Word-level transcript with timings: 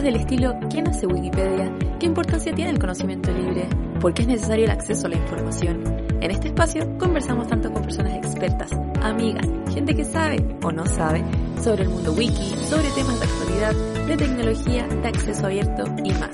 Preguntas 0.00 0.28
del 0.28 0.34
estilo 0.34 0.68
¿quién 0.70 0.88
hace 0.88 1.06
Wikipedia? 1.06 1.70
¿Qué 1.98 2.06
importancia 2.06 2.54
tiene 2.54 2.70
el 2.70 2.78
conocimiento 2.78 3.30
libre? 3.32 3.68
¿Por 4.00 4.14
qué 4.14 4.22
es 4.22 4.28
necesario 4.28 4.64
el 4.64 4.70
acceso 4.70 5.06
a 5.06 5.10
la 5.10 5.16
información? 5.16 6.06
En 6.22 6.30
este 6.30 6.48
espacio 6.48 6.96
conversamos 6.96 7.48
tanto 7.48 7.70
con 7.70 7.82
personas 7.82 8.14
expertas, 8.14 8.70
amigas, 9.02 9.46
gente 9.74 9.94
que 9.94 10.04
sabe 10.04 10.42
o 10.62 10.72
no 10.72 10.86
sabe 10.86 11.22
sobre 11.62 11.82
el 11.82 11.90
mundo 11.90 12.12
wiki, 12.12 12.54
sobre 12.66 12.88
temas 12.90 13.20
de 13.20 13.26
actualidad, 13.26 14.06
de 14.06 14.16
tecnología, 14.16 14.86
de 14.86 15.08
acceso 15.08 15.46
abierto 15.46 15.84
y 16.02 16.12
más. 16.12 16.30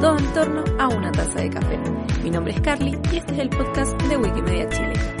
Todo 0.00 0.18
en 0.18 0.32
torno 0.32 0.64
a 0.80 0.88
una 0.88 1.12
taza 1.12 1.40
de 1.40 1.50
café. 1.50 1.78
Mi 2.24 2.30
nombre 2.30 2.52
es 2.52 2.60
Carly 2.62 2.98
y 3.12 3.16
este 3.18 3.34
es 3.34 3.38
el 3.38 3.50
podcast 3.50 3.92
de 4.02 4.16
Wikimedia 4.16 4.68
Chile. 4.70 5.13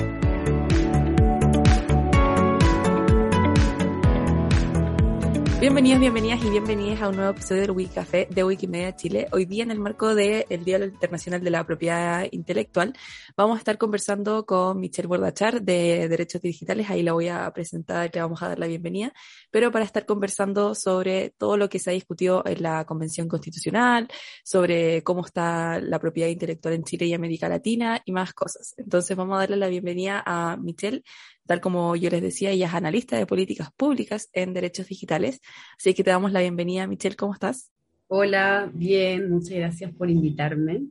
Bienvenidos, 5.64 5.98
bienvenidas 5.98 6.44
y 6.44 6.50
bienvenidas 6.50 7.00
a 7.00 7.08
un 7.08 7.16
nuevo 7.16 7.30
episodio 7.30 7.62
del 7.62 7.70
Wikicafé 7.70 8.28
de 8.30 8.44
Wikimedia 8.44 8.94
Chile. 8.96 9.28
Hoy 9.32 9.46
día 9.46 9.62
en 9.62 9.70
el 9.70 9.78
marco 9.78 10.14
del 10.14 10.62
Día 10.62 10.76
Internacional 10.84 11.42
de 11.42 11.50
la 11.50 11.64
Propiedad 11.64 12.26
Intelectual 12.32 12.92
vamos 13.34 13.56
a 13.56 13.58
estar 13.60 13.78
conversando 13.78 14.44
con 14.44 14.78
Michelle 14.78 15.08
Bordachar 15.08 15.62
de 15.62 16.06
Derechos 16.06 16.42
Digitales, 16.42 16.90
ahí 16.90 17.02
la 17.02 17.14
voy 17.14 17.28
a 17.28 17.50
presentar, 17.50 18.10
le 18.12 18.20
vamos 18.20 18.42
a 18.42 18.48
dar 18.48 18.58
la 18.58 18.66
bienvenida, 18.66 19.14
pero 19.50 19.72
para 19.72 19.86
estar 19.86 20.04
conversando 20.04 20.74
sobre 20.74 21.30
todo 21.30 21.56
lo 21.56 21.70
que 21.70 21.78
se 21.78 21.88
ha 21.88 21.94
discutido 21.94 22.42
en 22.44 22.62
la 22.62 22.84
Convención 22.84 23.26
Constitucional, 23.26 24.06
sobre 24.44 25.02
cómo 25.02 25.24
está 25.24 25.80
la 25.80 25.98
propiedad 25.98 26.28
intelectual 26.28 26.74
en 26.74 26.84
Chile 26.84 27.06
y 27.06 27.14
América 27.14 27.48
Latina 27.48 28.02
y 28.04 28.12
más 28.12 28.34
cosas. 28.34 28.74
Entonces 28.76 29.16
vamos 29.16 29.36
a 29.36 29.38
darle 29.38 29.56
la 29.56 29.68
bienvenida 29.68 30.22
a 30.26 30.58
Michelle 30.58 31.02
Tal 31.46 31.60
como 31.60 31.94
yo 31.96 32.10
les 32.10 32.22
decía, 32.22 32.50
ella 32.50 32.66
es 32.66 32.74
analista 32.74 33.16
de 33.16 33.26
políticas 33.26 33.70
públicas 33.76 34.30
en 34.32 34.54
derechos 34.54 34.88
digitales. 34.88 35.40
Así 35.78 35.92
que 35.94 36.02
te 36.02 36.10
damos 36.10 36.32
la 36.32 36.40
bienvenida, 36.40 36.86
Michelle, 36.86 37.16
¿cómo 37.16 37.34
estás? 37.34 37.70
Hola, 38.08 38.70
bien, 38.72 39.30
muchas 39.30 39.58
gracias 39.58 39.92
por 39.92 40.08
invitarme. 40.10 40.84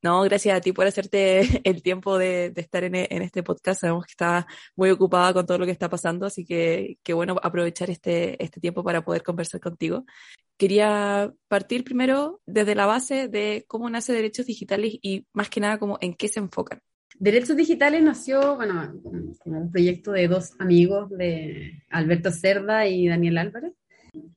No, 0.00 0.22
gracias 0.22 0.56
a 0.56 0.60
ti 0.60 0.72
por 0.72 0.86
hacerte 0.86 1.40
el 1.64 1.82
tiempo 1.82 2.18
de, 2.18 2.52
estar 2.56 2.84
en, 2.84 2.94
este 2.94 3.42
podcast. 3.42 3.80
Sabemos 3.80 4.06
que 4.06 4.12
estás 4.12 4.44
muy 4.76 4.90
ocupada 4.90 5.34
con 5.34 5.44
todo 5.44 5.58
lo 5.58 5.66
que 5.66 5.72
está 5.72 5.88
pasando, 5.88 6.26
así 6.26 6.44
que 6.44 6.98
qué 7.02 7.14
bueno 7.14 7.36
aprovechar 7.42 7.90
este, 7.90 8.42
este 8.42 8.60
tiempo 8.60 8.84
para 8.84 9.04
poder 9.04 9.22
conversar 9.22 9.60
contigo. 9.60 10.04
Quería 10.56 11.32
partir 11.48 11.84
primero 11.84 12.40
desde 12.46 12.74
la 12.74 12.86
base 12.86 13.28
de 13.28 13.64
cómo 13.68 13.90
nace 13.90 14.12
Derechos 14.12 14.46
Digitales 14.46 14.94
y 15.02 15.26
más 15.32 15.50
que 15.50 15.60
nada 15.60 15.78
como 15.78 15.98
en 16.00 16.14
qué 16.14 16.28
se 16.28 16.40
enfocan. 16.40 16.80
Derechos 17.20 17.56
Digitales 17.56 18.02
nació, 18.02 18.54
bueno, 18.56 18.94
como 19.40 19.60
un 19.60 19.70
proyecto 19.72 20.12
de 20.12 20.28
dos 20.28 20.52
amigos, 20.60 21.10
de 21.10 21.82
Alberto 21.90 22.30
Cerda 22.30 22.86
y 22.86 23.08
Daniel 23.08 23.38
Álvarez, 23.38 23.72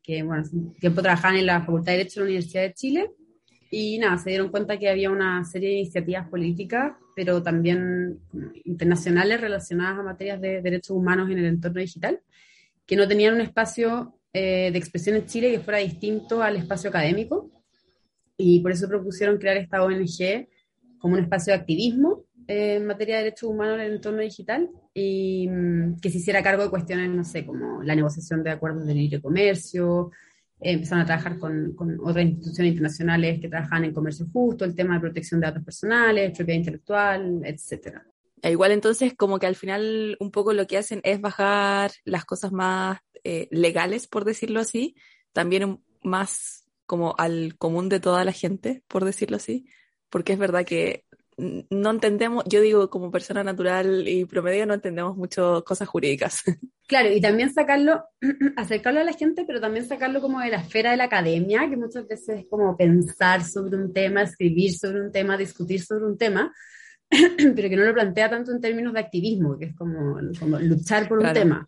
que, 0.01 0.23
bueno, 0.23 0.43
tiempo 0.79 1.01
trabajaban 1.01 1.38
en 1.38 1.45
la 1.45 1.61
Facultad 1.61 1.91
de 1.91 1.99
Derecho 1.99 2.19
de 2.19 2.25
la 2.25 2.29
Universidad 2.29 2.63
de 2.63 2.73
Chile, 2.73 3.11
y 3.69 3.99
nada, 3.99 4.17
se 4.17 4.31
dieron 4.31 4.49
cuenta 4.49 4.79
que 4.79 4.89
había 4.89 5.11
una 5.11 5.45
serie 5.45 5.69
de 5.69 5.75
iniciativas 5.75 6.27
políticas, 6.27 6.93
pero 7.15 7.43
también 7.43 8.19
internacionales 8.65 9.39
relacionadas 9.39 9.99
a 9.99 10.03
materias 10.03 10.41
de 10.41 10.61
derechos 10.61 10.97
humanos 10.97 11.29
en 11.29 11.38
el 11.38 11.45
entorno 11.45 11.79
digital, 11.79 12.19
que 12.85 12.95
no 12.95 13.07
tenían 13.07 13.35
un 13.35 13.41
espacio 13.41 14.17
eh, 14.33 14.71
de 14.71 14.77
expresión 14.77 15.16
en 15.17 15.27
Chile 15.27 15.51
que 15.51 15.59
fuera 15.59 15.79
distinto 15.79 16.41
al 16.41 16.57
espacio 16.57 16.89
académico, 16.89 17.51
y 18.38 18.59
por 18.61 18.71
eso 18.71 18.88
propusieron 18.88 19.38
crear 19.38 19.57
esta 19.57 19.83
ONG 19.83 20.47
como 20.97 21.13
un 21.13 21.21
espacio 21.21 21.53
de 21.53 21.59
activismo 21.59 22.25
en 22.52 22.85
materia 22.85 23.17
de 23.17 23.23
derechos 23.23 23.49
humanos 23.49 23.75
en 23.75 23.81
el 23.81 23.94
entorno 23.94 24.21
digital 24.21 24.69
y 24.94 25.47
mm, 25.49 25.99
que 25.99 26.09
se 26.09 26.17
hiciera 26.17 26.44
cargo 26.44 26.63
de 26.63 26.69
cuestiones, 26.69 27.09
no 27.09 27.23
sé, 27.23 27.45
como 27.45 27.81
la 27.83 27.95
negociación 27.95 28.44
de 28.44 28.52
acuerdos 28.52 28.85
de 28.85 28.94
libre 28.94 29.21
comercio, 29.21 30.12
eh, 30.59 30.73
empezaron 30.73 31.03
a 31.03 31.06
trabajar 31.06 31.39
con, 31.39 31.73
con, 31.73 32.00
otras 32.01 32.25
instituciones 32.25 32.72
internacionales 32.72 33.39
que 33.39 33.50
trabajan 33.50 33.85
en 33.85 33.94
comercio 33.94 34.28
justo, 34.31 34.66
el 34.66 34.75
tema 34.75 34.95
de 34.95 35.01
protección 35.01 35.39
de 35.39 35.47
datos 35.47 35.63
personales, 35.63 36.35
propiedad 36.35 36.59
intelectual, 36.59 37.41
etcétera. 37.45 38.06
E 38.41 38.51
igual 38.51 38.72
entonces 38.72 39.13
como 39.16 39.39
que 39.39 39.47
al 39.47 39.56
final 39.56 40.18
un 40.19 40.31
poco 40.31 40.53
lo 40.53 40.68
que 40.68 40.78
hacen 40.78 41.01
es 41.03 41.22
bajar 41.22 41.91
las 42.06 42.25
cosas 42.25 42.51
más 42.51 43.00
eh, 43.23 43.47
legales, 43.51 44.07
por 44.07 44.25
decirlo 44.25 44.59
así, 44.59 44.95
también 45.31 45.79
más 46.03 46.66
como 46.85 47.16
al 47.18 47.56
común 47.57 47.88
de 47.88 48.00
toda 48.00 48.25
la 48.25 48.31
gente, 48.31 48.83
por 48.88 49.06
decirlo 49.06 49.38
así, 49.38 49.68
porque 50.09 50.33
es 50.33 50.39
verdad 50.39 50.66
que 50.66 51.06
no 51.69 51.90
entendemos, 51.90 52.44
yo 52.47 52.62
digo 52.62 52.90
como 52.90 53.12
persona 53.12 53.44
natural 53.44 54.07
y 54.07 54.25
promedio, 54.25 54.66
no 54.66 54.75
entendemos 54.75 55.18
mucho 55.18 55.63
cosas 55.66 55.88
jurídicas. 55.88 56.44
Claro, 56.88 57.09
y 57.09 57.22
también 57.22 57.53
sacarlo, 57.53 58.03
acercarlo 58.57 59.00
a 59.00 59.06
la 59.06 59.13
gente, 59.13 59.46
pero 59.47 59.62
también 59.62 59.88
sacarlo 59.88 60.19
como 60.19 60.41
de 60.41 60.50
la 60.50 60.57
esfera 60.57 60.91
de 60.91 60.97
la 60.97 61.06
academia, 61.06 61.69
que 61.69 61.78
muchas 61.78 62.06
veces 62.06 62.40
es 62.40 62.46
como 62.50 62.75
pensar 62.75 63.46
sobre 63.46 63.78
un 63.78 63.94
tema, 63.94 64.24
escribir 64.24 64.74
sobre 64.74 65.00
un 65.00 65.09
tema, 65.09 65.38
discutir 65.38 65.81
sobre 65.81 66.03
un 66.03 66.18
tema, 66.18 66.53
pero 67.09 67.69
que 67.69 67.78
no 67.78 67.85
lo 67.85 67.94
plantea 67.94 68.30
tanto 68.30 68.51
en 68.51 68.59
términos 68.59 68.91
de 68.91 69.00
activismo, 69.00 69.57
que 69.57 69.68
es 69.68 69.75
como, 69.78 70.19
como 70.38 70.59
luchar 70.59 71.07
por 71.07 71.19
un 71.19 71.31
tema. 71.31 71.66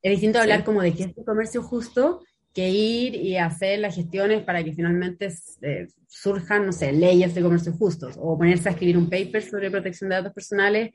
Es 0.00 0.12
distinto 0.12 0.38
hablar 0.38 0.64
como 0.64 0.80
de 0.80 0.94
qué 0.94 1.02
es 1.02 1.18
el 1.18 1.24
comercio 1.26 1.62
justo 1.62 2.22
que 2.54 2.68
ir 2.68 3.14
y 3.14 3.36
hacer 3.36 3.78
las 3.78 3.94
gestiones 3.94 4.42
para 4.42 4.62
que 4.62 4.72
finalmente 4.72 5.32
eh, 5.62 5.86
surjan, 6.06 6.66
no 6.66 6.72
sé, 6.72 6.92
leyes 6.92 7.34
de 7.34 7.42
comercio 7.42 7.72
justos 7.72 8.16
o 8.18 8.36
ponerse 8.36 8.68
a 8.68 8.72
escribir 8.72 8.98
un 8.98 9.08
paper 9.08 9.42
sobre 9.42 9.70
protección 9.70 10.10
de 10.10 10.16
datos 10.16 10.32
personales 10.32 10.90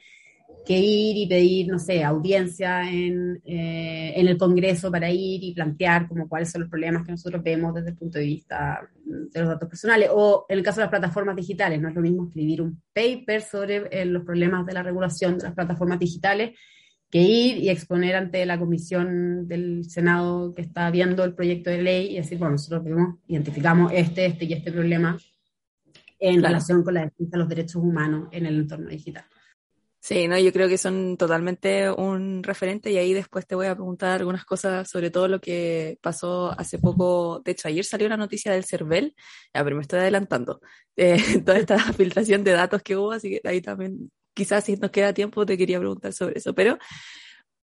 que 0.66 0.78
ir 0.78 1.18
y 1.18 1.28
pedir, 1.28 1.68
no 1.68 1.80
sé, 1.80 2.04
audiencia 2.04 2.90
en, 2.90 3.42
eh, 3.46 4.14
en 4.16 4.28
el 4.28 4.38
Congreso 4.38 4.92
para 4.92 5.10
ir 5.10 5.44
y 5.44 5.54
plantear 5.54 6.08
como 6.08 6.28
cuáles 6.28 6.52
son 6.52 6.62
los 6.62 6.70
problemas 6.70 7.06
que 7.06 7.12
nosotros 7.12 7.42
vemos 7.42 7.74
desde 7.74 7.90
el 7.90 7.98
punto 7.98 8.20
de 8.20 8.26
vista 8.26 8.82
de 9.06 9.40
los 9.40 9.50
datos 9.50 9.70
personales. 9.70 10.10
O 10.12 10.46
en 10.50 10.58
el 10.58 10.64
caso 10.64 10.78
de 10.78 10.84
las 10.84 10.90
plataformas 10.90 11.36
digitales, 11.36 11.82
no 11.82 11.90
es 11.90 11.96
lo 11.96 12.02
mismo 12.02 12.28
escribir 12.28 12.62
un 12.62 12.82
paper 12.94 13.42
sobre 13.42 13.88
eh, 13.92 14.06
los 14.06 14.24
problemas 14.24 14.66
de 14.66 14.74
la 14.74 14.84
regulación 14.84 15.38
de 15.38 15.46
las 15.46 15.54
plataformas 15.54 16.00
digitales 16.00 16.52
que 17.10 17.20
ir 17.20 17.58
y 17.58 17.70
exponer 17.70 18.16
ante 18.16 18.46
la 18.46 18.60
comisión 18.60 19.48
del 19.48 19.90
Senado 19.90 20.54
que 20.54 20.62
está 20.62 20.92
viendo 20.92 21.24
el 21.24 21.34
proyecto 21.34 21.70
de 21.70 21.82
ley 21.82 22.12
y 22.12 22.18
decir, 22.18 22.38
bueno, 22.38 22.54
nosotros 22.54 22.84
identificamos 23.28 23.92
este, 23.94 24.26
este 24.26 24.46
y 24.46 24.54
este 24.54 24.72
problema 24.72 25.18
en 26.20 26.44
relación 26.44 26.84
con 26.84 26.96
la 26.96 27.06
defensa 27.06 27.32
de 27.32 27.38
los 27.38 27.50
derechos 27.50 27.76
humanos 27.76 28.28
en 28.32 28.46
el 28.46 28.58
entorno 28.58 28.90
digital. 28.90 29.26
Sí, 30.00 30.28
no, 30.28 30.40
yo 30.40 30.54
creo 30.54 30.70
que 30.70 30.78
son 30.78 31.18
totalmente 31.18 31.92
un 31.92 32.42
referente 32.44 32.92
y 32.92 32.98
ahí 32.98 33.14
después 33.14 33.46
te 33.46 33.56
voy 33.56 33.66
a 33.68 33.76
preguntar 33.76 34.20
algunas 34.20 34.46
cosas 34.46 34.90
sobre 34.90 35.12
todo 35.12 35.28
lo 35.28 35.42
que 35.42 36.00
pasó 36.02 36.58
hace 36.58 36.80
poco. 36.80 37.42
De 37.44 37.52
hecho, 37.52 37.68
ayer 37.68 37.84
salió 37.84 38.08
una 38.08 38.16
noticia 38.16 38.54
del 38.54 38.64
CERVEL, 38.64 39.14
ya, 39.54 39.64
pero 39.64 39.76
me 39.76 39.82
estoy 39.82 40.00
adelantando, 40.00 40.62
eh, 40.96 41.18
toda 41.46 41.58
esta 41.58 41.78
filtración 41.94 42.44
de 42.44 42.52
datos 42.52 42.82
que 42.84 42.96
hubo, 42.96 43.12
así 43.12 43.30
que 43.30 43.42
ahí 43.50 43.62
también 43.62 44.10
quizás 44.38 44.64
si 44.64 44.76
nos 44.76 44.92
queda 44.92 45.14
tiempo 45.14 45.46
te 45.46 45.58
quería 45.58 45.80
preguntar 45.80 46.14
sobre 46.14 46.38
eso, 46.38 46.54
pero 46.54 46.78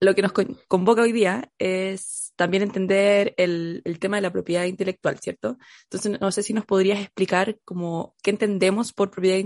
lo 0.00 0.14
que 0.14 0.22
nos 0.22 0.32
convoca 0.66 1.02
hoy 1.02 1.12
día 1.12 1.52
es 1.58 2.32
también 2.34 2.62
entender 2.62 3.34
el, 3.36 3.82
tema 4.00 4.16
de 4.16 4.22
la 4.22 4.32
propiedad 4.32 4.64
intelectual, 4.64 5.18
¿cierto? 5.20 5.58
Entonces, 5.84 6.18
no 6.20 6.32
sé 6.32 6.42
si 6.42 6.54
nos 6.54 6.64
podrías 6.64 6.98
explicar 6.98 7.58
cómo, 7.64 8.16
qué 8.22 8.30
entendemos 8.30 8.92
por 8.92 9.10
propiedad 9.10 9.38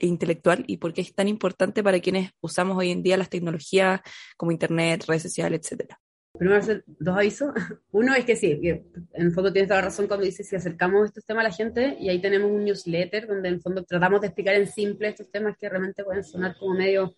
intelectual 0.00 0.64
y 0.66 0.78
por 0.78 0.94
qué 0.94 1.02
es 1.02 1.14
tan 1.14 1.28
importante 1.28 1.82
para 1.82 2.00
quienes 2.00 2.30
usamos 2.40 2.78
hoy 2.78 2.90
en 2.90 3.02
día 3.02 3.18
las 3.18 3.28
tecnologías 3.28 4.00
como 4.36 4.52
Internet, 4.52 5.04
redes 5.06 5.24
sociales, 5.24 5.60
etcétera. 5.62 6.00
Primero, 6.38 6.60
hacer 6.60 6.84
dos 6.86 7.16
avisos. 7.16 7.52
Uno 7.90 8.14
es 8.14 8.24
que 8.24 8.36
sí, 8.36 8.60
que 8.60 8.84
en 9.14 9.26
el 9.26 9.32
fondo 9.32 9.52
tienes 9.52 9.68
toda 9.68 9.80
la 9.80 9.86
razón 9.86 10.06
cuando 10.06 10.24
dices 10.24 10.48
si 10.48 10.56
acercamos 10.56 11.06
estos 11.06 11.24
temas 11.24 11.44
a 11.44 11.48
la 11.48 11.54
gente 11.54 11.96
y 11.98 12.08
ahí 12.08 12.20
tenemos 12.20 12.50
un 12.50 12.64
newsletter 12.64 13.26
donde 13.26 13.48
en 13.48 13.54
el 13.54 13.60
fondo 13.60 13.84
tratamos 13.84 14.20
de 14.20 14.28
explicar 14.28 14.54
en 14.54 14.68
simple 14.68 15.08
estos 15.08 15.30
temas 15.30 15.56
que 15.58 15.68
realmente 15.68 16.04
pueden 16.04 16.22
sonar 16.22 16.56
como 16.56 16.74
medio 16.74 17.14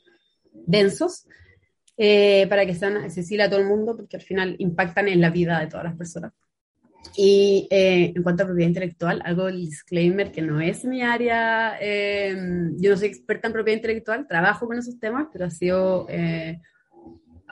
densos 0.53 1.27
eh, 1.97 2.47
para 2.49 2.65
que 2.65 2.75
sean 2.75 2.97
accesibles 2.97 3.47
a 3.47 3.51
todo 3.51 3.61
el 3.61 3.67
mundo 3.67 3.95
porque 3.95 4.17
al 4.17 4.23
final 4.23 4.57
impactan 4.59 5.09
en 5.09 5.21
la 5.21 5.31
vida 5.31 5.61
de 5.61 5.67
todas 5.67 5.85
las 5.85 5.97
personas. 5.97 6.33
Y 7.17 7.67
eh, 7.71 8.13
en 8.15 8.23
cuanto 8.23 8.43
a 8.43 8.47
propiedad 8.47 8.69
intelectual, 8.69 9.23
algo 9.25 9.47
del 9.47 9.61
disclaimer 9.67 10.33
que 10.33 10.43
no 10.43 10.61
es 10.61 10.85
mi 10.85 11.03
área, 11.03 11.77
eh, 11.81 12.35
yo 12.77 12.91
no 12.91 12.97
soy 12.97 13.09
experta 13.09 13.49
en 13.49 13.53
propiedad 13.53 13.77
intelectual, 13.77 14.27
trabajo 14.27 14.67
con 14.67 14.79
esos 14.79 14.99
temas, 14.99 15.29
pero 15.33 15.47
ha 15.47 15.51
sido 15.51 16.07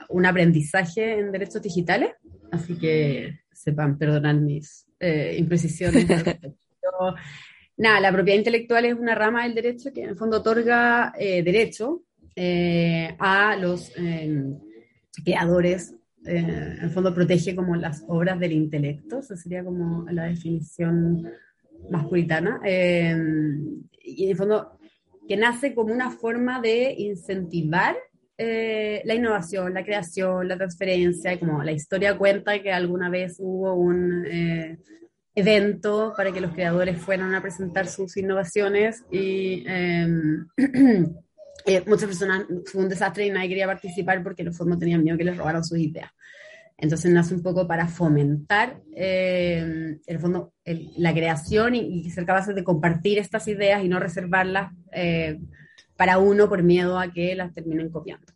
un 0.09 0.27
aprendizaje 0.27 1.19
en 1.19 1.33
derechos 1.33 1.63
digitales, 1.63 2.11
así 2.51 2.79
que 2.79 3.41
sepan 3.53 3.99
perdonar 3.99 4.37
mis 4.37 4.87
eh, 5.01 5.37
imprecisiones. 5.39 6.07
nada, 7.77 8.01
la 8.01 8.13
propiedad 8.13 8.39
intelectual 8.39 8.85
es 8.87 8.95
una 8.95 9.15
rama 9.15 9.45
del 9.45 9.55
derecho 9.55 9.93
que 9.93 10.03
en 10.03 10.11
el 10.11 10.17
fondo 10.17 10.39
otorga 10.39 11.13
eh, 11.19 11.43
derecho 11.43 12.03
eh, 12.35 13.15
a 13.19 13.57
los 13.57 13.93
em, 13.97 14.59
creadores, 15.25 15.95
en 16.25 16.51
el 16.51 16.91
fondo 16.91 17.15
protege 17.15 17.55
como 17.55 17.77
las 17.77 18.05
obras 18.09 18.39
del 18.39 18.53
intelecto, 18.53 19.21
esa 19.21 19.37
sería 19.37 19.65
como 19.65 20.05
la 20.11 20.25
definición 20.25 21.31
más 21.91 22.07
puritana, 22.07 22.61
em, 22.65 23.83
y 24.03 24.25
en 24.25 24.31
el 24.31 24.37
fondo 24.37 24.79
que 25.29 25.37
nace 25.37 25.75
como 25.75 25.93
una 25.93 26.11
forma 26.11 26.61
de 26.61 26.95
incentivar 26.99 27.97
eh, 28.39 29.03
la 29.05 29.15
innovación, 29.15 29.75
la 29.75 29.85
creación, 29.85 30.47
la 30.47 30.57
transferencia, 30.57 31.39
como 31.41 31.63
la 31.65 31.73
historia 31.73 32.17
cuenta 32.17 32.63
que 32.63 32.73
alguna 32.73 33.11
vez 33.11 33.37
hubo 33.41 33.75
un, 33.75 34.25
eh, 34.27 34.79
evento 35.35 36.15
para 36.17 36.33
que 36.33 36.41
los 36.41 36.53
creadores 36.53 36.99
fueran 37.01 37.35
a 37.35 37.43
presentar 37.43 37.87
sus 37.87 38.17
innovaciones 38.17 39.05
y 39.11 39.65
em, 39.67 40.47
eh, 41.67 41.83
muchas 41.87 42.07
personas 42.07 42.45
fue 42.67 42.83
un 42.83 42.89
desastre 42.89 43.27
y 43.27 43.31
nadie 43.31 43.49
quería 43.49 43.67
participar 43.67 44.23
porque 44.23 44.45
los 44.45 44.57
fondos 44.57 44.79
tenían 44.79 45.03
miedo 45.03 45.19
que 45.19 45.25
les 45.25 45.37
robaran 45.37 45.65
sus 45.65 45.79
ideas. 45.79 46.11
Entonces 46.77 47.11
nace 47.11 47.35
un 47.35 47.43
poco 47.43 47.67
para 47.67 47.89
fomentar 47.89 48.81
eh, 48.95 49.99
el 50.07 50.19
fondo, 50.21 50.53
la 50.65 51.13
creación 51.13 51.75
y, 51.75 52.09
ser 52.11 52.25
capaces 52.25 52.55
de 52.55 52.63
compartir 52.63 53.19
estas 53.19 53.49
ideas 53.49 53.83
y 53.83 53.89
no 53.89 53.99
reservarlas 53.99 54.73
para 55.99 56.17
uno 56.17 56.49
por 56.49 56.63
miedo 56.63 56.99
a 56.99 57.13
que 57.13 57.35
las 57.35 57.53
terminen 57.53 57.91
copiando. 57.91 58.33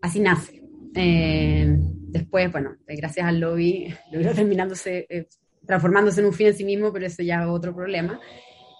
Así 0.00 0.18
nace. 0.18 0.64
Eh, 0.96 1.76
después, 1.78 2.50
bueno, 2.50 2.76
gracias 2.86 3.26
al 3.26 3.38
lobby, 3.38 3.94
logró 4.12 4.34
terminándose, 4.34 5.06
transformándose 5.64 6.20
en 6.20 6.26
un 6.26 6.32
fin 6.32 6.48
en 6.48 6.54
sí 6.54 6.64
mismo, 6.64 6.92
pero 6.92 7.06
eso 7.06 7.22
ya 7.22 7.42
es 7.42 7.48
otro 7.48 7.74
problema. 7.74 8.18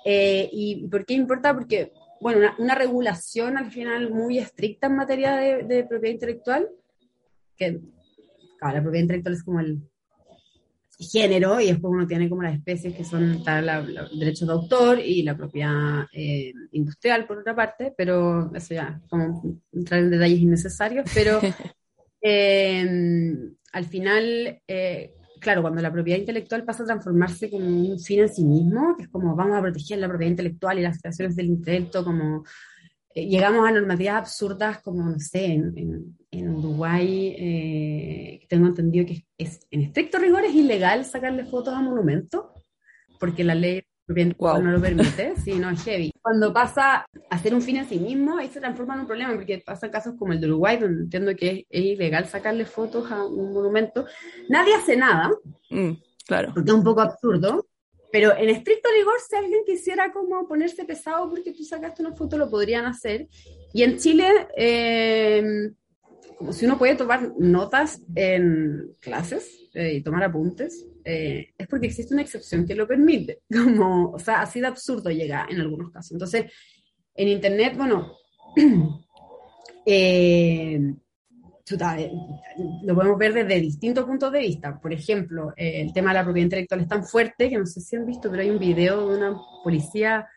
¿Y 0.04 0.88
por 0.90 1.06
qué 1.06 1.14
importa? 1.14 1.54
Porque, 1.54 1.92
bueno, 2.20 2.50
una, 2.58 2.74
regulación 2.74 3.56
al 3.56 3.70
final 3.70 4.10
muy 4.10 4.38
estricta 4.38 4.88
en 4.88 4.96
materia 4.96 5.36
de, 5.36 5.62
de 5.62 5.84
propiedad 5.84 6.14
intelectual, 6.14 6.68
que 7.56 7.80
la 8.60 8.82
propiedad 8.82 9.02
intelectual 9.02 9.34
es 9.34 9.44
como 9.44 9.60
el 9.60 9.82
género 10.98 11.60
y 11.60 11.66
después 11.66 11.92
uno 11.92 12.06
tiene 12.06 12.28
como 12.28 12.42
las 12.42 12.54
especies 12.54 12.94
que 12.94 13.04
son 13.04 13.42
los 13.44 14.18
derechos 14.18 14.46
de 14.46 14.54
autor 14.54 15.00
y 15.00 15.22
la 15.22 15.36
propiedad 15.36 16.06
eh, 16.12 16.52
industrial 16.72 17.26
por 17.26 17.38
otra 17.38 17.54
parte, 17.54 17.92
pero 17.96 18.54
eso 18.54 18.74
ya, 18.74 19.00
como 19.08 19.58
entrar 19.72 20.00
en 20.00 20.10
detalles 20.10 20.40
innecesarios, 20.40 21.10
pero 21.14 21.40
eh, 22.22 22.86
al 23.72 23.84
final, 23.86 24.62
eh, 24.68 25.14
claro, 25.40 25.62
cuando 25.62 25.82
la 25.82 25.92
propiedad 25.92 26.18
intelectual 26.18 26.64
pasa 26.64 26.84
a 26.84 26.86
transformarse 26.86 27.50
como 27.50 27.66
un 27.66 27.98
fin 27.98 28.20
en 28.20 28.28
sí 28.28 28.44
mismo, 28.44 28.96
que 28.96 29.04
es 29.04 29.08
como 29.08 29.34
vamos 29.34 29.58
a 29.58 29.62
proteger 29.62 29.98
la 29.98 30.08
propiedad 30.08 30.30
intelectual 30.30 30.78
y 30.78 30.82
las 30.82 31.00
creaciones 31.00 31.34
del 31.34 31.46
intelecto 31.46 32.04
como 32.04 32.44
eh, 33.14 33.26
llegamos 33.26 33.66
a 33.66 33.70
normativas 33.70 34.16
absurdas 34.16 34.80
como, 34.82 35.08
no 35.08 35.18
sé, 35.20 35.46
en, 35.46 35.72
en, 35.76 36.18
Uruguay, 36.42 37.34
eh, 37.38 38.46
tengo 38.48 38.66
entendido 38.66 39.06
que 39.06 39.24
es, 39.38 39.66
en 39.70 39.82
estricto 39.82 40.18
rigor 40.18 40.44
es 40.44 40.54
ilegal 40.54 41.04
sacarle 41.04 41.44
fotos 41.44 41.74
a 41.74 41.80
monumentos, 41.80 42.46
porque 43.18 43.44
la 43.44 43.54
ley 43.54 43.82
no 44.06 44.72
lo 44.72 44.80
permite, 44.80 45.34
sí, 45.36 45.54
no 45.54 45.70
es 45.70 45.82
heavy. 45.82 46.12
Cuando 46.20 46.52
pasa 46.52 47.06
a 47.30 47.38
ser 47.38 47.54
un 47.54 47.62
fin 47.62 47.76
en 47.76 47.88
sí 47.88 47.98
mismo, 47.98 48.36
ahí 48.36 48.48
se 48.48 48.60
transforma 48.60 48.94
en 48.94 49.00
un 49.00 49.06
problema, 49.06 49.34
porque 49.34 49.62
pasan 49.64 49.90
casos 49.90 50.14
como 50.18 50.32
el 50.32 50.40
de 50.40 50.48
Uruguay, 50.48 50.76
donde 50.76 51.04
entiendo 51.04 51.34
que 51.34 51.66
es, 51.68 51.84
ilegal 51.84 52.26
sacarle 52.26 52.66
fotos 52.66 53.10
a 53.10 53.24
un 53.24 53.52
monumento. 53.52 54.06
Nadie 54.48 54.74
hace 54.74 54.96
nada, 54.96 55.30
mm, 55.70 55.92
claro. 56.26 56.52
porque 56.54 56.70
es 56.70 56.76
un 56.76 56.84
poco 56.84 57.00
absurdo, 57.00 57.66
pero 58.12 58.36
en 58.36 58.48
estricto 58.48 58.88
rigor, 58.96 59.14
si 59.28 59.34
alguien 59.36 59.62
quisiera 59.66 60.12
como 60.12 60.46
ponerse 60.46 60.84
pesado 60.84 61.28
porque 61.30 61.52
tú 61.52 61.64
sacaste 61.64 62.02
una 62.02 62.14
foto, 62.14 62.38
lo 62.38 62.48
podrían 62.48 62.86
hacer. 62.86 63.26
Y 63.72 63.82
en 63.82 63.96
Chile, 63.96 64.28
em, 64.54 65.74
como 66.38 66.52
si 66.52 66.66
uno 66.66 66.78
puede 66.78 66.96
tomar 66.96 67.32
notas 67.38 68.02
en 68.14 68.94
clases 69.00 69.68
eh, 69.74 69.94
y 69.94 70.02
tomar 70.02 70.24
apuntes, 70.24 70.86
eh, 71.04 71.50
es 71.56 71.66
porque 71.66 71.86
existe 71.86 72.14
una 72.14 72.22
excepción 72.22 72.66
que 72.66 72.74
lo 72.74 72.86
permite. 72.86 73.42
Como, 73.50 74.10
o 74.10 74.18
sea, 74.18 74.40
así 74.42 74.60
de 74.60 74.68
absurdo 74.68 75.10
llega 75.10 75.46
en 75.48 75.60
algunos 75.60 75.90
casos. 75.90 76.12
Entonces, 76.12 76.50
en 77.14 77.28
Internet, 77.28 77.74
bueno, 77.76 78.16
eh, 79.86 80.94
eh, 81.70 82.12
lo 82.82 82.94
podemos 82.94 83.18
ver 83.18 83.32
desde 83.32 83.60
distintos 83.60 84.04
puntos 84.04 84.30
de 84.32 84.40
vista. 84.40 84.78
Por 84.78 84.92
ejemplo, 84.92 85.52
eh, 85.56 85.80
el 85.80 85.92
tema 85.92 86.10
de 86.10 86.14
la 86.14 86.24
propiedad 86.24 86.44
intelectual 86.44 86.80
es 86.80 86.88
tan 86.88 87.04
fuerte 87.04 87.48
que 87.48 87.58
no 87.58 87.66
sé 87.66 87.80
si 87.80 87.96
han 87.96 88.06
visto, 88.06 88.30
pero 88.30 88.42
hay 88.42 88.50
un 88.50 88.58
video 88.58 89.08
de 89.08 89.16
una 89.16 89.36
policía 89.62 90.28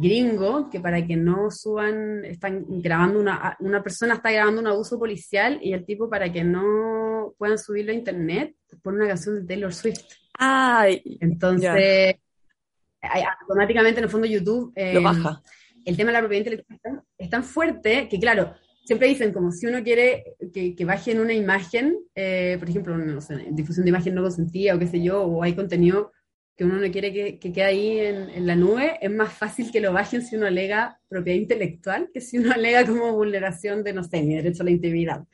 gringo 0.00 0.70
que 0.70 0.80
para 0.80 1.06
que 1.06 1.16
no 1.16 1.50
suban, 1.50 2.24
están 2.24 2.64
grabando 2.80 3.20
una, 3.20 3.56
una 3.60 3.82
persona 3.82 4.14
está 4.14 4.30
grabando 4.30 4.60
un 4.60 4.66
abuso 4.66 4.98
policial 4.98 5.58
y 5.62 5.72
el 5.72 5.84
tipo 5.84 6.08
para 6.08 6.32
que 6.32 6.42
no 6.42 7.34
puedan 7.38 7.58
subirlo 7.58 7.92
a 7.92 7.94
internet 7.94 8.54
pone 8.82 8.98
una 8.98 9.08
canción 9.08 9.40
de 9.40 9.46
Taylor 9.46 9.72
Swift. 9.72 10.04
Ay, 10.34 11.02
Entonces, 11.20 12.16
automáticamente 13.40 14.00
en 14.00 14.04
el 14.04 14.10
fondo 14.10 14.26
YouTube 14.26 14.72
lo 14.76 14.82
eh, 14.82 15.02
baja. 15.02 15.42
El 15.84 15.96
tema 15.96 16.08
de 16.08 16.12
la 16.14 16.20
propiedad 16.20 16.44
intelectual 16.44 17.02
es 17.16 17.30
tan 17.30 17.42
fuerte 17.42 18.08
que, 18.08 18.18
claro, 18.18 18.54
siempre 18.84 19.08
dicen 19.08 19.32
como 19.32 19.50
si 19.50 19.66
uno 19.66 19.82
quiere 19.82 20.36
que, 20.52 20.74
que 20.74 20.84
bajen 20.84 21.20
una 21.20 21.32
imagen, 21.32 21.98
eh, 22.14 22.56
por 22.58 22.68
ejemplo, 22.68 22.96
no 22.96 23.20
sé, 23.20 23.46
difusión 23.50 23.84
de 23.84 23.90
imagen 23.90 24.14
no 24.14 24.22
consentida 24.22 24.74
o 24.74 24.78
qué 24.78 24.86
sé 24.86 25.02
yo, 25.02 25.22
o 25.22 25.42
hay 25.42 25.54
contenido 25.54 26.12
que 26.60 26.66
uno 26.66 26.76
no 26.76 26.92
quiere 26.92 27.10
que, 27.10 27.38
que 27.38 27.54
quede 27.54 27.64
ahí 27.64 27.98
en, 28.00 28.28
en, 28.28 28.46
la 28.46 28.54
nube, 28.54 28.98
es 29.00 29.10
más 29.10 29.32
fácil 29.32 29.72
que 29.72 29.80
lo 29.80 29.94
bajen 29.94 30.20
si 30.20 30.36
uno 30.36 30.44
alega 30.44 31.00
propiedad 31.08 31.38
intelectual 31.38 32.10
que 32.12 32.20
si 32.20 32.36
uno 32.36 32.52
alega 32.54 32.84
como 32.84 33.14
vulneración 33.14 33.82
de, 33.82 33.94
no 33.94 34.04
sé, 34.04 34.20
mi 34.22 34.34
derecho 34.34 34.62
a 34.62 34.66
la 34.66 34.70
intimidad. 34.70 35.24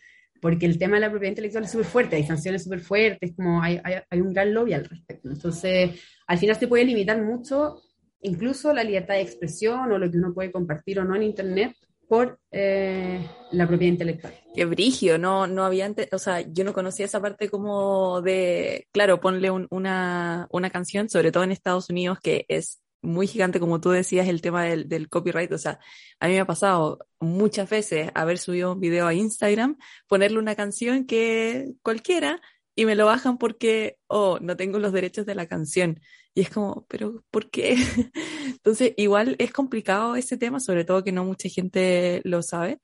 Porque 0.40 0.66
el 0.66 0.78
tema 0.78 0.98
de 0.98 1.00
la 1.00 1.10
propiedad 1.10 1.32
intelectual 1.32 1.64
es 1.64 1.72
súper 1.72 1.86
fuerte, 1.86 2.14
hay 2.14 2.22
sanciones 2.22 2.62
súper 2.62 2.78
fuertes, 2.78 3.32
como 3.34 3.60
hay, 3.60 3.80
hay, 3.82 3.94
hay 4.08 4.20
un 4.20 4.32
gran 4.32 4.54
lobby 4.54 4.74
al 4.74 4.84
respecto. 4.84 5.28
Entonces, 5.28 6.00
al 6.28 6.38
final 6.38 6.54
se 6.54 6.68
puede 6.68 6.84
limitar 6.84 7.20
mucho 7.20 7.82
incluso 8.20 8.72
la 8.72 8.84
libertad 8.84 9.14
de 9.14 9.22
expresión 9.22 9.90
o 9.90 9.98
lo 9.98 10.08
que 10.08 10.18
uno 10.18 10.32
puede 10.32 10.52
compartir 10.52 11.00
o 11.00 11.04
no 11.04 11.16
en 11.16 11.24
Internet 11.24 11.74
por 12.08 12.38
eh, 12.50 13.26
la 13.52 13.66
propiedad 13.66 13.92
intelectual. 13.92 14.34
Qué 14.54 14.64
brigio, 14.64 15.18
no, 15.18 15.46
no 15.46 15.64
había 15.64 15.86
antes, 15.86 16.08
o 16.12 16.18
sea, 16.18 16.40
yo 16.40 16.64
no 16.64 16.72
conocía 16.72 17.06
esa 17.06 17.20
parte 17.20 17.48
como 17.48 18.22
de, 18.22 18.86
claro, 18.92 19.20
ponle 19.20 19.50
una, 19.50 20.46
una 20.50 20.70
canción, 20.70 21.08
sobre 21.08 21.32
todo 21.32 21.44
en 21.44 21.52
Estados 21.52 21.90
Unidos, 21.90 22.18
que 22.22 22.46
es 22.48 22.80
muy 23.02 23.26
gigante, 23.26 23.60
como 23.60 23.80
tú 23.80 23.90
decías, 23.90 24.28
el 24.28 24.40
tema 24.40 24.64
del, 24.64 24.88
del, 24.88 25.08
copyright. 25.08 25.52
O 25.52 25.58
sea, 25.58 25.78
a 26.20 26.26
mí 26.26 26.34
me 26.34 26.40
ha 26.40 26.46
pasado 26.46 27.06
muchas 27.20 27.68
veces 27.70 28.10
haber 28.14 28.38
subido 28.38 28.72
un 28.72 28.80
video 28.80 29.06
a 29.06 29.14
Instagram, 29.14 29.76
ponerle 30.08 30.38
una 30.38 30.54
canción 30.54 31.06
que 31.06 31.72
cualquiera 31.82 32.40
y 32.74 32.84
me 32.84 32.94
lo 32.94 33.06
bajan 33.06 33.38
porque, 33.38 33.96
oh, 34.06 34.38
no 34.40 34.56
tengo 34.56 34.78
los 34.78 34.92
derechos 34.92 35.26
de 35.26 35.34
la 35.34 35.46
canción. 35.46 36.00
Y 36.36 36.42
es 36.42 36.50
como, 36.50 36.84
pero 36.88 37.24
¿por 37.30 37.50
qué? 37.50 37.76
Entonces, 38.46 38.92
igual 38.98 39.36
es 39.38 39.52
complicado 39.52 40.16
ese 40.16 40.36
tema, 40.36 40.60
sobre 40.60 40.84
todo 40.84 41.02
que 41.02 41.10
no 41.10 41.24
mucha 41.24 41.48
gente 41.48 42.20
lo 42.24 42.42
sabe. 42.42 42.78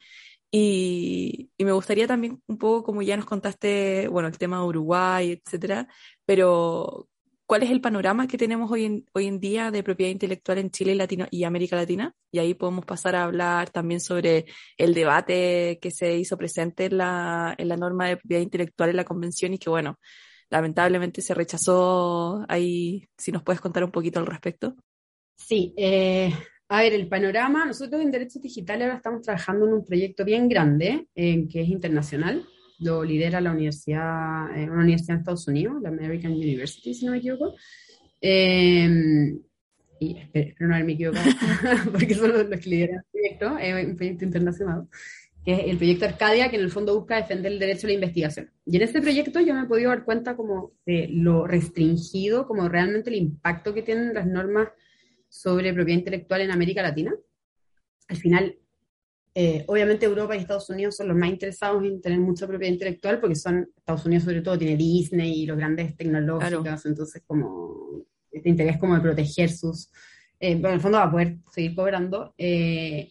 Y, 0.51 1.51
y, 1.59 1.65
me 1.67 1.73
gustaría 1.73 2.07
también 2.07 2.43
un 2.47 2.57
poco, 2.59 2.83
como 2.83 3.03
ya 3.03 3.17
nos 3.17 3.27
contaste, 3.27 4.09
bueno, 4.09 4.29
el 4.29 4.39
tema 4.39 4.59
de 4.59 4.65
Uruguay, 4.65 5.33
etcétera, 5.45 5.87
pero 6.25 7.09
¿cuál 7.47 7.63
es 7.63 7.71
el 7.71 7.83
panorama 7.83 8.27
que 8.27 8.39
tenemos 8.39 8.71
hoy 8.71 8.87
en, 8.87 9.07
hoy 9.13 9.27
en 9.27 9.39
día 9.39 9.71
de 9.71 9.83
propiedad 9.83 10.11
intelectual 10.11 10.57
en 10.57 10.71
Chile 10.71 10.93
y, 10.93 10.95
Latino, 10.97 11.27
y 11.31 11.45
América 11.45 11.77
Latina? 11.77 12.15
Y 12.31 12.39
ahí 12.39 12.55
podemos 12.55 12.87
pasar 12.87 13.17
a 13.17 13.25
hablar 13.25 13.69
también 13.69 14.01
sobre 14.01 14.47
el 14.79 14.95
debate 14.95 15.79
que 15.83 15.91
se 15.91 16.17
hizo 16.17 16.39
presente 16.39 16.87
en 16.87 16.97
la, 16.99 17.55
en 17.59 17.69
la 17.69 17.77
norma 17.77 18.09
de 18.09 18.17
propiedad 18.17 18.43
intelectual 18.43 18.91
en 18.91 18.97
la 18.97 19.05
convención 19.05 19.53
y 19.53 19.59
que, 19.59 19.69
bueno, 19.69 19.99
lamentablemente 20.53 21.23
se 21.23 21.35
rechazó. 21.35 22.45
Ahí, 22.49 23.09
si 23.17 23.33
nos 23.33 23.43
puedes 23.43 23.61
contar 23.61 23.83
un 23.83 23.91
poquito 23.91 24.21
al 24.21 24.27
respecto. 24.27 24.77
Sí, 25.35 25.73
eh, 25.77 26.31
a 26.69 26.83
ver, 26.83 26.93
el 26.93 27.09
panorama, 27.09 27.65
nosotros 27.65 28.01
en 28.03 28.11
Derechos 28.11 28.43
Digitales 28.43 28.85
ahora 28.85 28.97
estamos 28.97 29.23
trabajando 29.23 29.67
en 29.67 29.73
un 29.73 29.85
proyecto 29.85 30.25
bien 30.25 30.49
grande, 30.49 31.09
eh, 31.15 31.49
que 31.49 31.63
es 31.63 31.69
internacional, 31.69 32.47
lo 32.81 33.03
lidera 33.03 33.41
la 33.41 33.53
universidad, 33.53 34.55
eh, 34.57 34.71
una 34.71 34.83
universidad 34.83 35.15
en 35.15 35.21
Estados 35.21 35.49
Unidos, 35.49 35.83
la 35.83 35.89
American 35.89 36.33
University, 36.33 36.95
si 36.95 37.07
no 37.07 37.13
me 37.13 37.19
equivoco. 37.19 37.55
Eh, 38.21 39.39
y 40.01 40.19
espero, 40.19 40.67
no 40.67 40.75
haberme 40.75 40.93
equivocado, 40.93 41.31
porque 41.93 42.15
son 42.15 42.33
los, 42.33 42.61
que 42.61 42.69
lideran 42.69 42.97
el 42.97 43.05
proyecto, 43.11 43.59
es 43.59 43.87
un 43.87 43.97
proyecto 43.97 44.25
internacional, 44.27 44.89
que 45.45 45.53
es 45.55 45.61
el 45.67 45.77
proyecto 45.77 46.05
Arcadia, 46.05 46.51
que 46.51 46.57
en 46.57 46.63
el 46.63 46.71
fondo 46.71 46.97
busca 46.97 47.17
defender 47.17 47.53
el 47.53 47.59
derecho 47.59 47.87
a 47.87 47.89
la 47.89 47.95
investigación. 47.95 48.51
Y 48.65 48.77
en 48.77 48.83
este 48.83 49.01
proyecto 49.03 49.41
yo 49.41 49.55
me 49.55 49.63
he 49.63 49.67
podido 49.67 49.91
dar 49.91 50.05
cuenta 50.05 50.37
como 50.37 50.73
de 50.87 51.09
lo 51.11 51.47
restringido, 51.47 52.47
como 52.47 52.69
realmente 52.69 53.11
el 53.11 53.17
impacto 53.17 53.75
que 53.75 53.83
tienen 53.83 54.15
las 54.15 54.27
normas 54.27 54.69
sobre 55.29 55.73
propiedad 55.73 55.99
intelectual 55.99 56.43
en 56.43 56.53
América 56.53 56.83
Latina. 56.83 57.13
Al 58.09 58.17
final, 58.17 58.57
eh, 59.35 59.65
obviamente 59.67 60.07
Europa 60.07 60.37
y 60.37 60.41
Estados 60.41 60.69
Unidos 60.71 60.97
son 60.97 61.09
los 61.09 61.17
más 61.17 61.31
interesados 61.31 61.83
en 61.85 62.01
tener 62.01 62.21
mucha 62.21 62.47
propiedad 62.47 62.73
intelectual 62.73 63.19
porque 63.19 63.35
son, 63.35 63.69
Estados 63.77 64.05
Unidos 64.05 64.25
sobre 64.25 64.43
todo 64.43 64.59
tiene 64.59 64.77
Disney 64.77 65.43
y 65.43 65.47
los 65.47 65.57
grandes 65.57 65.97
tecnológicos, 65.97 66.87
entonces 66.87 67.23
como 67.27 68.05
este 68.31 68.49
interés 68.49 68.79
como 68.79 68.95
de 68.95 69.01
proteger 69.01 69.51
sus, 69.51 69.91
eh, 70.39 70.55
bueno, 70.55 70.69
en 70.69 70.75
el 70.75 70.81
fondo 70.81 70.99
va 70.99 71.05
a 71.05 71.11
poder 71.11 71.39
seguir 71.51 71.75
cobrando. 71.75 72.35
Eh, 72.37 73.11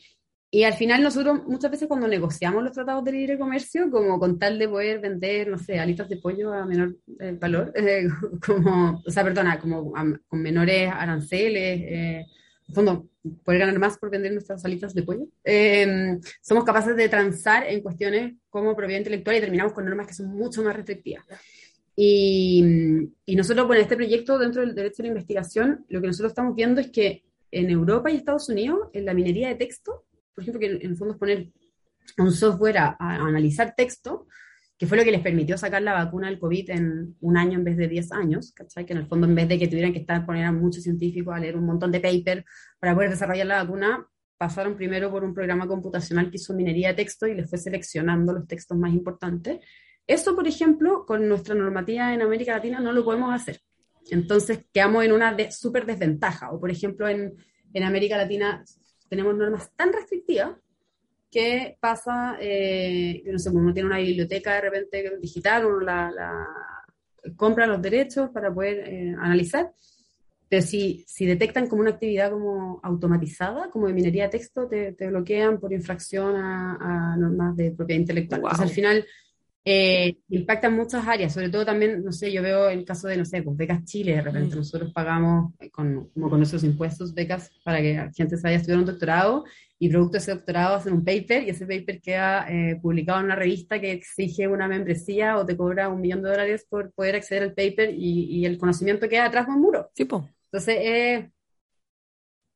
y 0.53 0.63
al 0.63 0.73
final 0.73 1.01
nosotros 1.01 1.45
muchas 1.47 1.71
veces 1.71 1.87
cuando 1.87 2.09
negociamos 2.09 2.61
los 2.61 2.73
tratados 2.73 3.05
de 3.05 3.13
libre 3.13 3.39
comercio, 3.39 3.89
como 3.89 4.19
con 4.19 4.37
tal 4.37 4.59
de 4.59 4.67
poder 4.67 4.99
vender, 4.99 5.47
no 5.47 5.57
sé, 5.57 5.79
alitas 5.79 6.09
de 6.09 6.17
pollo 6.17 6.53
a 6.53 6.65
menor 6.65 6.97
valor, 7.39 7.73
como, 8.45 9.01
o 9.05 9.09
sea, 9.09 9.23
perdona, 9.23 9.57
como 9.61 9.93
con 10.27 10.41
menores 10.41 10.91
aranceles, 10.93 12.25
en 12.67 12.75
fondo, 12.75 13.07
poder 13.45 13.61
ganar 13.61 13.79
más 13.79 13.97
por 13.97 14.09
vender 14.09 14.33
nuestras 14.33 14.65
alitas 14.65 14.93
de 14.93 15.03
pollo. 15.03 15.25
Eh, 15.45 16.19
somos 16.41 16.65
capaces 16.65 16.97
de 16.97 17.07
transar 17.07 17.65
en 17.67 17.81
cuestiones 17.81 18.33
como 18.49 18.75
propiedad 18.75 18.99
intelectual 18.99 19.37
y 19.37 19.39
terminamos 19.39 19.71
con 19.71 19.85
normas 19.85 20.07
que 20.07 20.13
son 20.13 20.27
mucho 20.27 20.61
más 20.63 20.75
restrictivas. 20.75 21.25
Y, 21.95 23.09
y 23.25 23.35
nosotros, 23.37 23.67
bueno, 23.67 23.83
este 23.83 23.95
proyecto 23.95 24.37
dentro 24.37 24.61
del 24.61 24.75
derecho 24.75 25.01
a 25.01 25.03
la 25.03 25.09
investigación, 25.09 25.85
lo 25.87 26.01
que 26.01 26.07
nosotros 26.07 26.31
estamos 26.31 26.55
viendo 26.55 26.81
es 26.81 26.89
que 26.89 27.23
en 27.51 27.69
Europa 27.69 28.11
y 28.11 28.17
Estados 28.17 28.49
Unidos, 28.49 28.89
en 28.91 29.05
la 29.05 29.13
minería 29.13 29.47
de 29.47 29.55
texto, 29.55 30.05
por 30.33 30.43
ejemplo, 30.43 30.59
que 30.59 30.67
en, 30.67 30.91
el 30.91 30.97
fondo 30.97 31.13
es 31.13 31.19
poner 31.19 31.51
un 32.17 32.31
software 32.31 32.77
a, 32.77 32.97
a, 32.99 33.15
analizar 33.15 33.73
texto, 33.75 34.27
que 34.77 34.87
fue 34.87 34.97
lo 34.97 35.03
que 35.03 35.11
les 35.11 35.21
permitió 35.21 35.57
sacar 35.57 35.81
la 35.81 35.93
vacuna 35.93 36.27
del 36.27 36.39
COVID 36.39 36.71
en 36.71 37.15
un 37.19 37.37
año 37.37 37.59
en 37.59 37.63
vez 37.63 37.77
de 37.77 37.87
10 37.87 38.11
años, 38.13 38.51
¿cachai? 38.53 38.85
Que 38.85 38.93
en 38.93 38.99
el 38.99 39.07
fondo, 39.07 39.27
en 39.27 39.35
vez 39.35 39.47
de 39.47 39.59
que 39.59 39.67
tuvieran 39.67 39.93
que 39.93 39.99
estar 39.99 40.25
poner 40.25 40.45
a 40.45 40.51
muchos 40.51 40.83
científicos 40.83 41.35
a 41.35 41.39
leer 41.39 41.55
un 41.55 41.65
montón 41.65 41.91
de 41.91 41.99
paper 41.99 42.43
para 42.79 42.95
poder 42.95 43.11
desarrollar 43.11 43.45
la 43.45 43.63
vacuna, 43.63 44.07
pasaron 44.41 44.75
primero 44.75 45.11
por 45.11 45.23
un 45.23 45.35
programa 45.35 45.67
computacional 45.67 46.31
que 46.31 46.37
hizo 46.37 46.55
minería 46.55 46.87
de 46.87 46.93
texto 46.95 47.27
y 47.27 47.35
les 47.35 47.47
fue 47.47 47.59
seleccionando 47.59 48.33
los 48.33 48.47
textos 48.47 48.75
más 48.75 48.91
importantes. 48.91 49.59
Eso, 50.07 50.35
por 50.35 50.47
ejemplo, 50.47 51.05
con 51.05 51.29
nuestra 51.29 51.53
normativa 51.53 52.11
en 52.11 52.23
América 52.23 52.53
Latina 52.53 52.79
no 52.79 52.91
lo 52.91 53.05
podemos 53.05 53.31
hacer. 53.31 53.61
Entonces 54.09 54.65
quedamos 54.73 55.05
en 55.05 55.11
una 55.11 55.31
de, 55.31 55.51
súper 55.51 55.85
desventaja. 55.85 56.51
O, 56.51 56.59
por 56.59 56.71
ejemplo, 56.71 57.07
en, 57.07 57.35
en, 57.71 57.83
América 57.83 58.17
Latina 58.17 58.63
tenemos 59.11 59.35
normas 59.35 59.69
tan 59.75 59.91
restrictivas 59.91 60.55
que 61.29 61.75
pasa, 61.81 62.37
eh, 62.39 63.21
no 63.25 63.37
sé, 63.37 63.51
pues, 63.51 63.61
uno 63.61 63.73
tiene 63.73 63.87
una 63.87 63.97
biblioteca 63.97 64.53
de 64.53 64.61
repente 64.61 65.17
digital, 65.19 65.65
uno 65.65 65.81
la, 65.81 66.09
la 66.11 66.47
compra 67.35 67.67
los 67.67 67.81
derechos 67.81 68.29
para 68.29 68.53
poder 68.53 68.87
eh, 68.87 69.13
analizar, 69.19 69.73
pero 70.47 70.61
si, 70.61 71.03
si 71.05 71.25
detectan 71.25 71.67
como 71.67 71.81
una 71.81 71.91
actividad 71.91 72.31
como 72.31 72.79
automatizada, 72.83 73.69
como 73.69 73.87
de 73.87 73.93
minería 73.93 74.23
de 74.23 74.29
texto, 74.29 74.69
te, 74.69 74.93
te 74.93 75.09
bloquean 75.09 75.59
por 75.59 75.73
infracción 75.73 76.37
a, 76.37 76.77
a, 76.79 77.17
normas 77.17 77.53
de 77.57 77.71
propiedad 77.71 77.99
intelectual. 77.99 78.39
Wow. 78.39 78.51
Entonces, 78.51 78.69
al 78.69 78.75
final, 78.75 79.05
eh, 79.63 80.17
impactan 80.29 80.75
muchas 80.75 81.07
áreas, 81.07 81.33
sobre 81.33 81.49
todo 81.49 81.65
también, 81.65 82.03
no 82.03 82.11
sé, 82.11 82.31
yo 82.31 82.41
veo 82.41 82.69
el 82.69 82.83
caso 82.83 83.07
de, 83.07 83.17
no 83.17 83.25
sé, 83.25 83.43
pues 83.43 83.55
becas 83.55 83.83
Chile, 83.85 84.15
de 84.15 84.21
repente 84.21 84.55
mm. 84.55 84.59
nosotros 84.59 84.91
pagamos 84.91 85.53
con, 85.71 86.09
como 86.09 86.29
con 86.29 86.39
nuestros 86.39 86.63
impuestos 86.63 87.13
becas 87.13 87.51
para 87.63 87.79
que 87.79 87.93
la 87.93 88.11
gente 88.11 88.37
se 88.37 88.43
vaya 88.43 88.57
a 88.57 88.59
estudiar 88.59 88.79
un 88.79 88.85
doctorado 88.85 89.45
y 89.77 89.89
producto 89.89 90.13
de 90.13 90.17
ese 90.19 90.31
doctorado 90.31 90.75
hacen 90.75 90.93
un 90.93 91.03
paper 91.03 91.43
y 91.43 91.49
ese 91.49 91.65
paper 91.65 92.01
queda 92.01 92.47
eh, 92.49 92.79
publicado 92.81 93.19
en 93.19 93.25
una 93.25 93.35
revista 93.35 93.79
que 93.79 93.91
exige 93.91 94.47
una 94.47 94.67
membresía 94.67 95.37
o 95.37 95.45
te 95.45 95.55
cobra 95.57 95.89
un 95.89 96.01
millón 96.01 96.23
de 96.23 96.29
dólares 96.29 96.65
por 96.67 96.91
poder 96.91 97.15
acceder 97.15 97.43
al 97.43 97.53
paper 97.53 97.91
y, 97.91 98.25
y 98.25 98.45
el 98.45 98.57
conocimiento 98.57 99.09
queda 99.09 99.25
atrás 99.25 99.45
de 99.45 99.53
un 99.53 99.61
muro. 99.61 99.91
Sí, 99.93 100.05
po. 100.05 100.27
Entonces, 100.45 100.77
eh, 100.79 101.31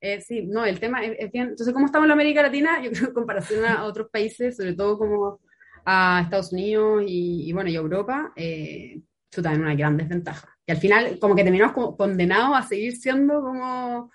eh, 0.01 0.21
sí, 0.21 0.45
no, 0.45 0.65
el 0.65 0.79
tema 0.79 1.03
es, 1.03 1.15
es, 1.17 1.31
bien. 1.31 1.49
Entonces, 1.49 1.73
¿cómo 1.73 1.85
estamos 1.85 2.05
en 2.05 2.09
la 2.09 2.13
América 2.13 2.41
Latina? 2.41 2.79
Yo 2.83 2.91
creo 2.91 3.01
que 3.01 3.07
en 3.07 3.13
comparación 3.13 3.65
a 3.65 3.85
otros 3.85 4.09
países, 4.11 4.57
sobre 4.57 4.73
todo 4.73 4.97
como 4.97 5.39
a 5.85 6.21
Estados 6.23 6.51
Unidos 6.51 7.03
y, 7.07 7.51
bueno, 7.53 7.69
y 7.69 7.75
Europa, 7.75 8.33
eh, 8.35 9.01
chuta, 9.31 9.53
en 9.53 9.61
una 9.61 9.75
gran 9.75 9.97
desventaja. 9.97 10.49
Y 10.65 10.71
al 10.71 10.77
final, 10.77 11.19
como 11.19 11.35
que 11.35 11.43
terminamos 11.43 11.95
condenados 11.95 12.57
a 12.57 12.63
seguir 12.63 12.97
siendo 12.97 13.41
como 13.41 14.11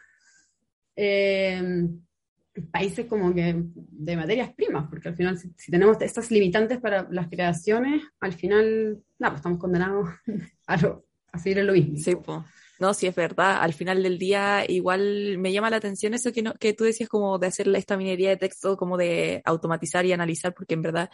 eh, 0.97 1.89
países 2.71 3.07
como 3.07 3.33
que 3.33 3.55
de 3.57 4.17
materias 4.17 4.53
primas, 4.55 4.89
porque 4.91 5.09
al 5.09 5.17
final, 5.17 5.39
si, 5.39 5.53
si, 5.57 5.71
tenemos 5.71 6.01
estas 6.01 6.31
limitantes 6.31 6.79
para 6.79 7.07
las 7.11 7.29
creaciones, 7.29 8.03
al 8.19 8.33
final, 8.33 9.03
nada, 9.19 9.33
pues 9.33 9.39
estamos 9.39 9.59
condenados 9.59 10.09
a, 10.67 10.77
lo, 10.77 11.07
a 11.33 11.39
seguir 11.39 11.59
en 11.59 11.67
lo 11.69 11.73
mismo. 11.73 11.97
Sí, 11.97 12.17
pues. 12.17 12.41
No, 12.81 12.95
sí 12.95 13.07
es 13.07 13.15
verdad. 13.15 13.59
Al 13.61 13.75
final 13.75 14.03
del 14.03 14.19
día, 14.19 14.65
igual 14.67 15.37
me 15.37 15.53
llama 15.53 15.69
la 15.69 15.77
atención 15.77 16.15
eso 16.15 16.33
que, 16.33 16.41
no, 16.41 16.55
que 16.55 16.73
tú 16.73 16.85
decías 16.85 17.11
como 17.11 17.39
de 17.39 17.49
hacer 17.49 17.69
esta 17.77 17.99
minería 17.99 18.31
de 18.31 18.39
texto, 18.39 18.79
como 18.79 18.97
de 18.97 19.43
automatizar 19.45 20.07
y 20.07 20.13
analizar, 20.13 20.55
porque 20.55 20.75
en 20.75 20.83
verdad 20.83 21.11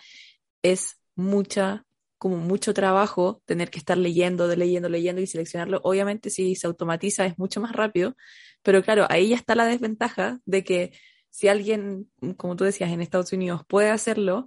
es 0.72 1.00
mucha, 1.14 1.84
como 2.18 2.36
mucho 2.38 2.74
trabajo 2.74 3.42
tener 3.46 3.70
que 3.70 3.78
estar 3.78 3.98
leyendo, 3.98 4.48
de 4.48 4.56
leyendo, 4.56 4.88
leyendo 4.88 5.20
y 5.20 5.26
seleccionarlo. 5.26 5.80
Obviamente 5.84 6.30
si 6.30 6.54
se 6.54 6.66
automatiza 6.66 7.26
es 7.26 7.38
mucho 7.38 7.60
más 7.60 7.72
rápido, 7.72 8.16
pero 8.62 8.82
claro, 8.82 9.06
ahí 9.10 9.30
ya 9.30 9.36
está 9.36 9.54
la 9.54 9.66
desventaja 9.66 10.40
de 10.44 10.64
que 10.64 10.92
si 11.30 11.48
alguien, 11.48 12.10
como 12.36 12.56
tú 12.56 12.64
decías, 12.64 12.90
en 12.90 13.02
Estados 13.02 13.32
Unidos 13.32 13.62
puede 13.68 13.90
hacerlo 13.90 14.46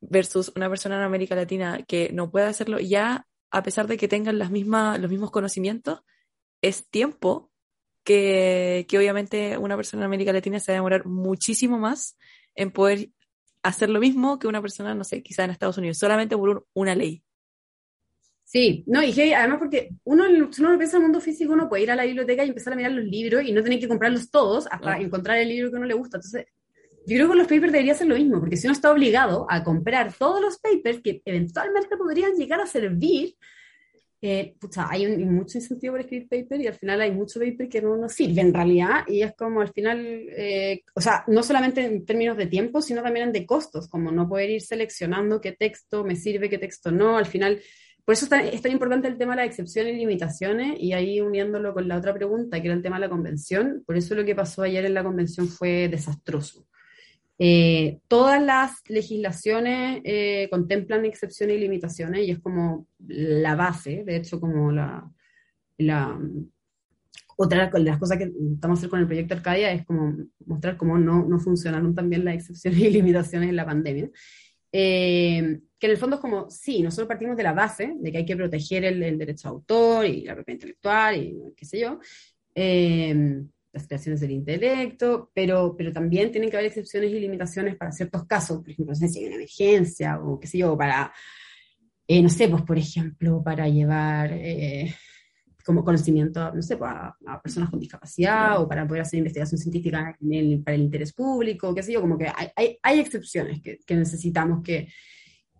versus 0.00 0.52
una 0.54 0.68
persona 0.68 0.96
en 0.96 1.02
América 1.02 1.34
Latina 1.34 1.82
que 1.88 2.10
no 2.12 2.30
puede 2.30 2.46
hacerlo, 2.46 2.78
ya 2.78 3.26
a 3.50 3.62
pesar 3.62 3.86
de 3.86 3.96
que 3.96 4.08
tengan 4.08 4.38
las 4.38 4.50
los 4.50 5.10
mismos 5.10 5.30
conocimientos, 5.30 6.00
es 6.60 6.88
tiempo 6.88 7.50
que, 8.04 8.86
que, 8.88 8.98
obviamente 8.98 9.58
una 9.58 9.76
persona 9.76 10.02
en 10.02 10.06
América 10.06 10.32
Latina 10.32 10.60
se 10.60 10.72
va 10.72 10.74
a 10.74 10.80
demorar 10.80 11.06
muchísimo 11.06 11.78
más 11.78 12.16
en 12.54 12.70
poder 12.70 13.10
hacer 13.68 13.90
lo 13.90 14.00
mismo 14.00 14.38
que 14.38 14.46
una 14.46 14.62
persona, 14.62 14.94
no 14.94 15.04
sé, 15.04 15.22
quizá 15.22 15.44
en 15.44 15.50
Estados 15.50 15.78
Unidos, 15.78 15.98
solamente 15.98 16.36
por 16.36 16.48
un, 16.48 16.64
una 16.74 16.94
ley. 16.94 17.22
Sí, 18.44 18.84
no, 18.86 19.02
y 19.02 19.12
que 19.12 19.34
además 19.34 19.58
porque 19.58 19.90
uno, 20.04 20.24
si 20.52 20.62
uno 20.62 20.78
piensa 20.78 20.96
en 20.96 21.02
el 21.02 21.08
mundo 21.08 21.20
físico, 21.20 21.52
uno 21.52 21.68
puede 21.68 21.82
ir 21.82 21.90
a 21.90 21.96
la 21.96 22.04
biblioteca 22.04 22.44
y 22.44 22.48
empezar 22.48 22.72
a 22.72 22.76
mirar 22.76 22.92
los 22.92 23.04
libros 23.04 23.42
y 23.44 23.52
no 23.52 23.62
tener 23.62 23.80
que 23.80 23.88
comprarlos 23.88 24.30
todos 24.30 24.68
hasta 24.70 24.98
encontrar 24.98 25.38
el 25.38 25.48
libro 25.48 25.70
que 25.70 25.76
uno 25.76 25.86
le 25.86 25.94
gusta. 25.94 26.18
Entonces, 26.18 26.46
yo 27.06 27.16
creo 27.16 27.28
que 27.28 27.36
los 27.36 27.46
papers 27.48 27.72
debería 27.72 27.94
ser 27.94 28.06
lo 28.06 28.14
mismo, 28.14 28.38
porque 28.38 28.56
si 28.56 28.66
uno 28.66 28.72
está 28.72 28.92
obligado 28.92 29.46
a 29.48 29.64
comprar 29.64 30.12
todos 30.12 30.40
los 30.40 30.58
papers 30.58 31.00
que 31.02 31.22
eventualmente 31.24 31.96
podrían 31.96 32.34
llegar 32.34 32.60
a 32.60 32.66
servir, 32.66 33.36
eh, 34.22 34.54
pucha, 34.58 34.86
hay 34.88 35.04
un, 35.04 35.34
mucho 35.34 35.58
incentivo 35.58 35.92
por 35.92 36.00
escribir 36.00 36.28
paper 36.28 36.60
y 36.62 36.66
al 36.66 36.74
final 36.74 37.00
hay 37.02 37.12
mucho 37.12 37.38
paper 37.38 37.68
que 37.68 37.82
no 37.82 37.96
nos 37.96 38.14
sirve 38.14 38.40
en 38.40 38.54
realidad 38.54 39.04
y 39.06 39.22
es 39.22 39.34
como 39.36 39.60
al 39.60 39.68
final, 39.72 40.00
eh, 40.36 40.82
o 40.94 41.00
sea, 41.00 41.24
no 41.26 41.42
solamente 41.42 41.84
en 41.84 42.06
términos 42.06 42.36
de 42.36 42.46
tiempo, 42.46 42.80
sino 42.80 43.02
también 43.02 43.30
de 43.30 43.44
costos, 43.44 43.88
como 43.88 44.10
no 44.10 44.28
poder 44.28 44.50
ir 44.50 44.62
seleccionando 44.62 45.40
qué 45.40 45.52
texto 45.52 46.02
me 46.02 46.16
sirve, 46.16 46.48
qué 46.48 46.58
texto 46.58 46.90
no, 46.90 47.18
al 47.18 47.26
final, 47.26 47.60
por 48.06 48.14
eso 48.14 48.24
es 48.24 48.30
tan, 48.30 48.46
es 48.46 48.62
tan 48.62 48.72
importante 48.72 49.06
el 49.06 49.18
tema 49.18 49.34
de 49.34 49.42
la 49.42 49.46
excepción 49.46 49.86
y 49.86 49.92
limitaciones 49.92 50.78
y 50.80 50.94
ahí 50.94 51.20
uniéndolo 51.20 51.74
con 51.74 51.86
la 51.86 51.98
otra 51.98 52.14
pregunta, 52.14 52.60
que 52.60 52.68
era 52.68 52.74
el 52.74 52.82
tema 52.82 52.96
de 52.96 53.00
la 53.00 53.10
convención, 53.10 53.82
por 53.86 53.98
eso 53.98 54.14
lo 54.14 54.24
que 54.24 54.34
pasó 54.34 54.62
ayer 54.62 54.86
en 54.86 54.94
la 54.94 55.04
convención 55.04 55.46
fue 55.46 55.88
desastroso. 55.88 56.66
Eh, 57.38 57.98
todas 58.08 58.42
las 58.42 58.82
legislaciones 58.88 60.00
eh, 60.04 60.48
contemplan 60.50 61.04
excepciones 61.04 61.56
y 61.56 61.60
limitaciones 61.60 62.26
y 62.26 62.30
es 62.30 62.38
como 62.38 62.86
la 63.06 63.54
base, 63.54 64.04
de 64.04 64.16
hecho 64.16 64.40
como 64.40 64.72
la, 64.72 65.10
la 65.76 66.18
otra 67.36 67.68
de 67.68 67.80
las 67.80 67.98
cosas 67.98 68.16
que 68.16 68.32
estamos 68.54 68.78
a 68.78 68.80
hacer 68.80 68.88
con 68.88 69.00
el 69.00 69.06
proyecto 69.06 69.34
Arcadia 69.34 69.70
es 69.70 69.84
como 69.84 70.16
mostrar 70.46 70.78
cómo 70.78 70.96
no, 70.96 71.26
no 71.26 71.38
funcionaron 71.38 71.94
también 71.94 72.24
las 72.24 72.36
excepciones 72.36 72.80
y 72.80 72.90
limitaciones 72.90 73.50
en 73.50 73.56
la 73.56 73.66
pandemia. 73.66 74.10
Eh, 74.72 75.60
que 75.78 75.86
en 75.86 75.92
el 75.92 75.98
fondo 75.98 76.16
es 76.16 76.22
como, 76.22 76.50
sí, 76.50 76.82
nosotros 76.82 77.08
partimos 77.08 77.36
de 77.36 77.42
la 77.42 77.52
base 77.52 77.94
de 77.98 78.10
que 78.10 78.18
hay 78.18 78.24
que 78.26 78.36
proteger 78.36 78.84
el, 78.84 79.02
el 79.02 79.18
derecho 79.18 79.48
de 79.48 79.54
autor 79.54 80.06
y 80.06 80.24
la 80.24 80.34
propiedad 80.34 80.56
intelectual 80.56 81.16
y 81.16 81.36
qué 81.54 81.64
sé 81.66 81.80
yo, 81.80 82.00
eh, 82.54 83.42
las 83.76 83.86
creaciones 83.86 84.20
del 84.20 84.30
intelecto, 84.30 85.30
pero, 85.34 85.74
pero 85.76 85.92
también 85.92 86.32
tienen 86.32 86.50
que 86.50 86.56
haber 86.56 86.68
excepciones 86.68 87.10
y 87.10 87.20
limitaciones 87.20 87.76
para 87.76 87.92
ciertos 87.92 88.24
casos, 88.26 88.60
por 88.60 88.70
ejemplo, 88.70 88.92
no 88.92 88.94
sé 88.94 89.08
si 89.08 89.18
hay 89.18 89.26
una 89.26 89.34
emergencia 89.36 90.18
o 90.18 90.40
qué 90.40 90.46
sé 90.46 90.58
yo, 90.58 90.76
para, 90.76 91.12
eh, 92.08 92.22
no 92.22 92.28
sé, 92.30 92.48
pues 92.48 92.62
por 92.62 92.78
ejemplo, 92.78 93.42
para 93.44 93.68
llevar 93.68 94.32
eh, 94.32 94.94
como 95.62 95.84
conocimiento, 95.84 96.54
no 96.54 96.62
sé, 96.62 96.78
pues, 96.78 96.90
a, 96.90 97.14
a, 97.26 97.42
personas 97.42 97.68
con 97.68 97.78
discapacidad 97.78 98.62
o 98.62 98.66
para 98.66 98.86
poder 98.86 99.02
hacer 99.02 99.18
investigación 99.18 99.58
científica 99.58 100.16
el, 100.22 100.62
para 100.62 100.74
el 100.74 100.82
interés 100.82 101.12
público, 101.12 101.74
qué 101.74 101.82
sé 101.82 101.92
yo, 101.92 102.00
como 102.00 102.16
que 102.16 102.28
hay, 102.34 102.48
hay, 102.56 102.78
hay 102.82 103.00
excepciones 103.00 103.60
que, 103.60 103.78
que, 103.84 103.94
necesitamos 103.94 104.62
que, 104.62 104.88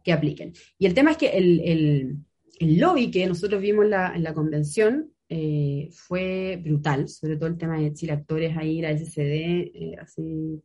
que 0.03 0.13
apliquen. 0.13 0.55
Y 0.79 0.87
el 0.87 0.95
tema 0.95 1.11
es 1.11 1.17
que 1.19 1.29
el, 1.29 1.61
el, 1.61 2.17
el 2.61 2.79
lobby 2.79 3.11
que 3.11 3.27
nosotros 3.27 3.61
vimos 3.61 3.85
en 3.85 3.91
la, 3.91 4.17
en 4.17 4.23
la 4.23 4.33
convención 4.33 5.13
eh, 5.29 5.89
fue 5.93 6.61
brutal, 6.63 7.09
sobre 7.09 7.37
todo 7.37 7.49
el 7.49 7.59
tema 7.59 7.79
de 7.79 7.93
Chile 7.93 8.13
Actores 8.13 8.57
ahí, 8.57 8.81
la 8.81 8.91
SCD, 8.91 9.73
eh, 9.75 9.97
así 10.01 10.63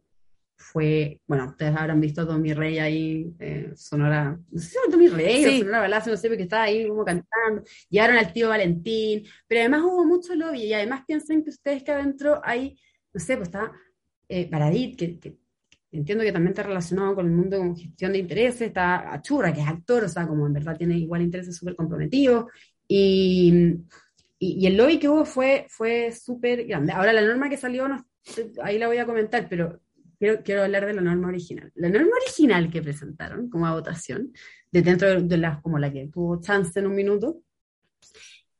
fue, 0.61 1.19
bueno, 1.27 1.47
ustedes 1.47 1.75
habrán 1.75 1.99
visto 1.99 2.21
a 2.21 2.27
Tommy 2.27 2.53
Rey 2.53 2.77
ahí, 2.77 3.33
eh, 3.39 3.71
Sonora, 3.75 4.39
no 4.51 4.59
sé 4.59 4.67
si 4.67 4.77
era 4.77 4.91
Tommy 4.91 5.07
Rey 5.07 5.43
sí. 5.43 5.57
o 5.57 5.59
Sonora 5.59 5.79
Balazo, 5.81 6.11
no 6.11 6.17
sé, 6.17 6.27
porque 6.27 6.43
estaba 6.43 6.63
ahí 6.63 6.87
como 6.87 7.03
cantando, 7.03 7.63
llegaron 7.89 8.17
al 8.17 8.31
tío 8.31 8.49
Valentín, 8.49 9.23
pero 9.47 9.61
además 9.61 9.81
hubo 9.81 10.05
mucho 10.05 10.35
lobby 10.35 10.63
y 10.63 10.73
además 10.73 11.03
piensen 11.05 11.43
que 11.43 11.49
ustedes 11.49 11.83
que 11.83 11.91
adentro 11.91 12.39
hay, 12.43 12.77
no 13.13 13.19
sé, 13.19 13.35
pues 13.37 13.49
está 13.49 13.71
eh, 14.29 14.49
Paradit, 14.49 14.97
que, 14.97 15.19
que 15.19 15.37
entiendo 15.91 16.23
que 16.23 16.31
también 16.31 16.51
está 16.51 16.63
relacionado 16.63 17.15
con 17.15 17.25
el 17.25 17.31
mundo 17.31 17.59
de 17.59 17.75
gestión 17.75 18.13
de 18.13 18.19
intereses, 18.19 18.61
está 18.61 19.11
Achurra, 19.11 19.53
que 19.53 19.61
es 19.61 19.67
actor, 19.67 20.03
o 20.03 20.09
sea, 20.09 20.27
como 20.27 20.45
en 20.45 20.53
verdad 20.53 20.77
tiene 20.77 20.97
igual 20.97 21.23
intereses 21.23 21.55
súper 21.55 21.75
comprometidos, 21.75 22.45
y 22.87 23.77
y, 24.41 24.57
y, 24.60 24.65
el 24.65 24.75
lobby 24.75 24.98
que 24.98 25.07
hubo 25.07 25.24
fue, 25.24 25.67
fue 25.69 26.12
súper 26.12 26.65
grande. 26.65 26.93
Ahora, 26.93 27.13
la 27.13 27.21
norma 27.21 27.48
que 27.48 27.57
salió, 27.57 27.88
no, 27.88 28.03
ahí 28.63 28.79
la 28.79 28.88
voy 28.88 28.98
a 28.98 29.05
comentar, 29.05 29.48
pero 29.48 29.79
quiero, 30.17 30.41
quiero 30.43 30.63
hablar 30.63 30.88
de 30.88 30.93
la 30.93 31.01
norma 31.01 31.27
original. 31.27 31.71
La 31.75 31.89
norma 31.89 32.10
original 32.24 32.71
que 32.71 32.81
presentaron 32.81 33.51
como 33.51 33.67
a 33.67 33.74
votación, 33.74 34.33
de 34.71 34.81
dentro 34.81 35.07
de, 35.10 35.21
de 35.21 35.38
las, 35.38 35.62
como 35.62 35.77
la 35.77 35.93
que 35.93 36.07
tuvo 36.07 36.41
chance 36.41 36.79
en 36.79 36.88
un 36.88 36.95
minuto, 36.95 37.43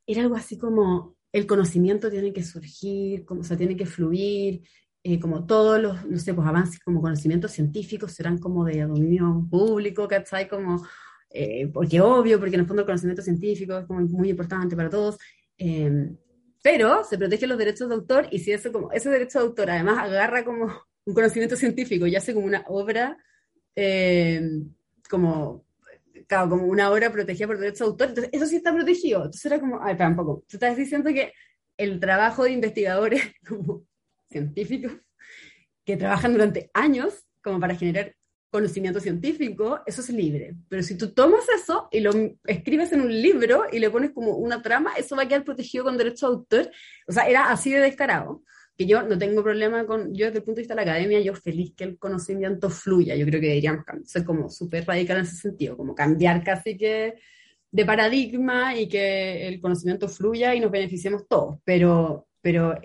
era 0.06 0.22
algo 0.22 0.36
así 0.36 0.56
como 0.56 1.16
el 1.32 1.48
conocimiento 1.48 2.12
tiene 2.12 2.32
que 2.32 2.44
surgir, 2.44 3.26
como, 3.26 3.42
o 3.42 3.44
sea, 3.44 3.58
tiene 3.58 3.76
que 3.76 3.88
fluir, 3.88 4.62
eh, 5.04 5.20
como 5.20 5.48
todos 5.48 5.82
los, 5.82 6.06
no 6.06 6.20
sé, 6.20 6.36
pues 6.36 6.48
avances 6.48 6.80
como 6.80 7.02
conocimientos 7.02 7.54
científicos 7.54 8.12
serán 8.12 8.38
como 8.38 8.66
de 8.66 8.82
dominio 8.82 9.48
público, 9.50 10.08
¿cachai? 10.08 10.48
Como 10.48 10.86
eh, 11.34 11.68
porque 11.74 12.02
obvio, 12.02 12.40
porque 12.40 12.56
en 12.56 12.62
el 12.62 12.68
fondo 12.68 12.82
el 12.82 12.86
conocimiento 12.86 13.22
científico 13.22 13.78
es 13.78 13.86
como 13.86 14.02
muy 14.02 14.30
importante 14.30 14.76
para 14.76 14.90
todos. 14.90 15.18
Eh, 15.64 16.10
pero 16.64 17.04
se 17.04 17.20
protegen 17.20 17.50
los 17.50 17.58
derechos 17.58 17.88
de 17.88 17.94
autor 17.94 18.28
y 18.32 18.40
si 18.40 18.52
eso 18.52 18.72
como, 18.72 18.92
ese 18.92 19.12
derecho 19.12 19.38
de 19.38 19.46
autor 19.46 19.70
además 19.70 20.00
agarra 20.00 20.44
como 20.44 20.72
un 21.06 21.14
conocimiento 21.14 21.56
científico 21.56 22.08
y 22.08 22.16
hace 22.16 22.34
como 22.34 22.48
una 22.48 22.64
obra, 22.68 23.16
eh, 23.76 24.42
como, 25.08 25.66
claro, 26.28 26.50
como 26.50 26.66
una 26.66 26.90
obra 26.90 27.12
protegida 27.12 27.46
por 27.46 27.60
derechos 27.60 27.80
de 27.80 27.86
autor, 27.86 28.10
entonces 28.10 28.32
eso 28.34 28.46
sí 28.48 28.56
está 28.56 28.74
protegido. 28.74 29.20
Entonces 29.20 29.46
era 29.46 29.60
como, 29.60 29.80
ay, 29.84 29.92
espera 29.92 30.10
un 30.10 30.16
poco, 30.16 30.44
tú 30.48 30.58
estás 30.58 30.76
diciendo 30.76 31.12
que 31.14 31.32
el 31.78 32.00
trabajo 32.00 32.44
de 32.44 32.52
investigadores 32.52 33.22
como 33.48 33.86
científicos 34.32 34.94
que 35.86 35.96
trabajan 35.96 36.34
durante 36.34 36.72
años 36.74 37.24
como 37.44 37.60
para 37.60 37.76
generar 37.76 38.16
conocimiento 38.52 39.00
científico, 39.00 39.80
eso 39.86 40.02
es 40.02 40.10
libre. 40.10 40.56
Pero 40.68 40.84
si 40.84 40.98
tú 40.98 41.14
tomas 41.14 41.46
eso 41.50 41.88
y 41.90 42.02
lo 42.02 42.12
escribes 42.46 42.92
en 42.92 43.02
un 43.02 43.22
libro 43.22 43.64
y 43.72 43.80
le 43.80 43.90
pones 43.90 44.12
como 44.12 44.36
una 44.36 44.62
trama, 44.62 44.92
eso 44.98 45.16
va 45.16 45.24
a 45.24 45.28
quedar 45.28 45.46
protegido 45.46 45.86
con 45.86 45.98
derecho 45.98 46.28
de 46.28 46.36
autor. 46.36 46.72
O 47.08 47.14
sea, 47.14 47.28
era 47.30 47.50
así 47.50 47.72
de 47.72 47.80
descarado. 47.80 48.44
Que 48.78 48.86
yo 48.86 49.04
no 49.04 49.18
tengo 49.18 49.42
problema 49.42 49.86
con, 49.86 50.14
yo 50.14 50.26
desde 50.26 50.40
el 50.40 50.44
punto 50.44 50.58
de 50.58 50.64
vista 50.64 50.76
de 50.76 50.86
la 50.86 50.92
academia, 50.92 51.22
yo 51.22 51.34
feliz 51.34 51.74
que 51.76 51.86
el 51.86 51.98
conocimiento 51.98 52.70
fluya. 52.70 53.16
Yo 53.16 53.26
creo 53.26 53.40
que 53.40 53.48
deberíamos 53.48 53.86
ser 54.04 54.26
como 54.26 54.50
súper 54.50 54.86
radical 54.86 55.18
en 55.18 55.24
ese 55.24 55.38
sentido, 55.38 55.78
como 55.78 55.96
cambiar 55.96 56.44
casi 56.44 56.78
que 56.78 57.16
de 57.72 57.86
paradigma 57.86 58.76
y 58.76 58.90
que 58.90 59.48
el 59.48 59.62
conocimiento 59.62 60.10
fluya 60.10 60.54
y 60.54 60.60
nos 60.60 60.72
beneficiemos 60.72 61.26
todos. 61.28 61.60
Pero, 61.64 62.28
pero 62.42 62.78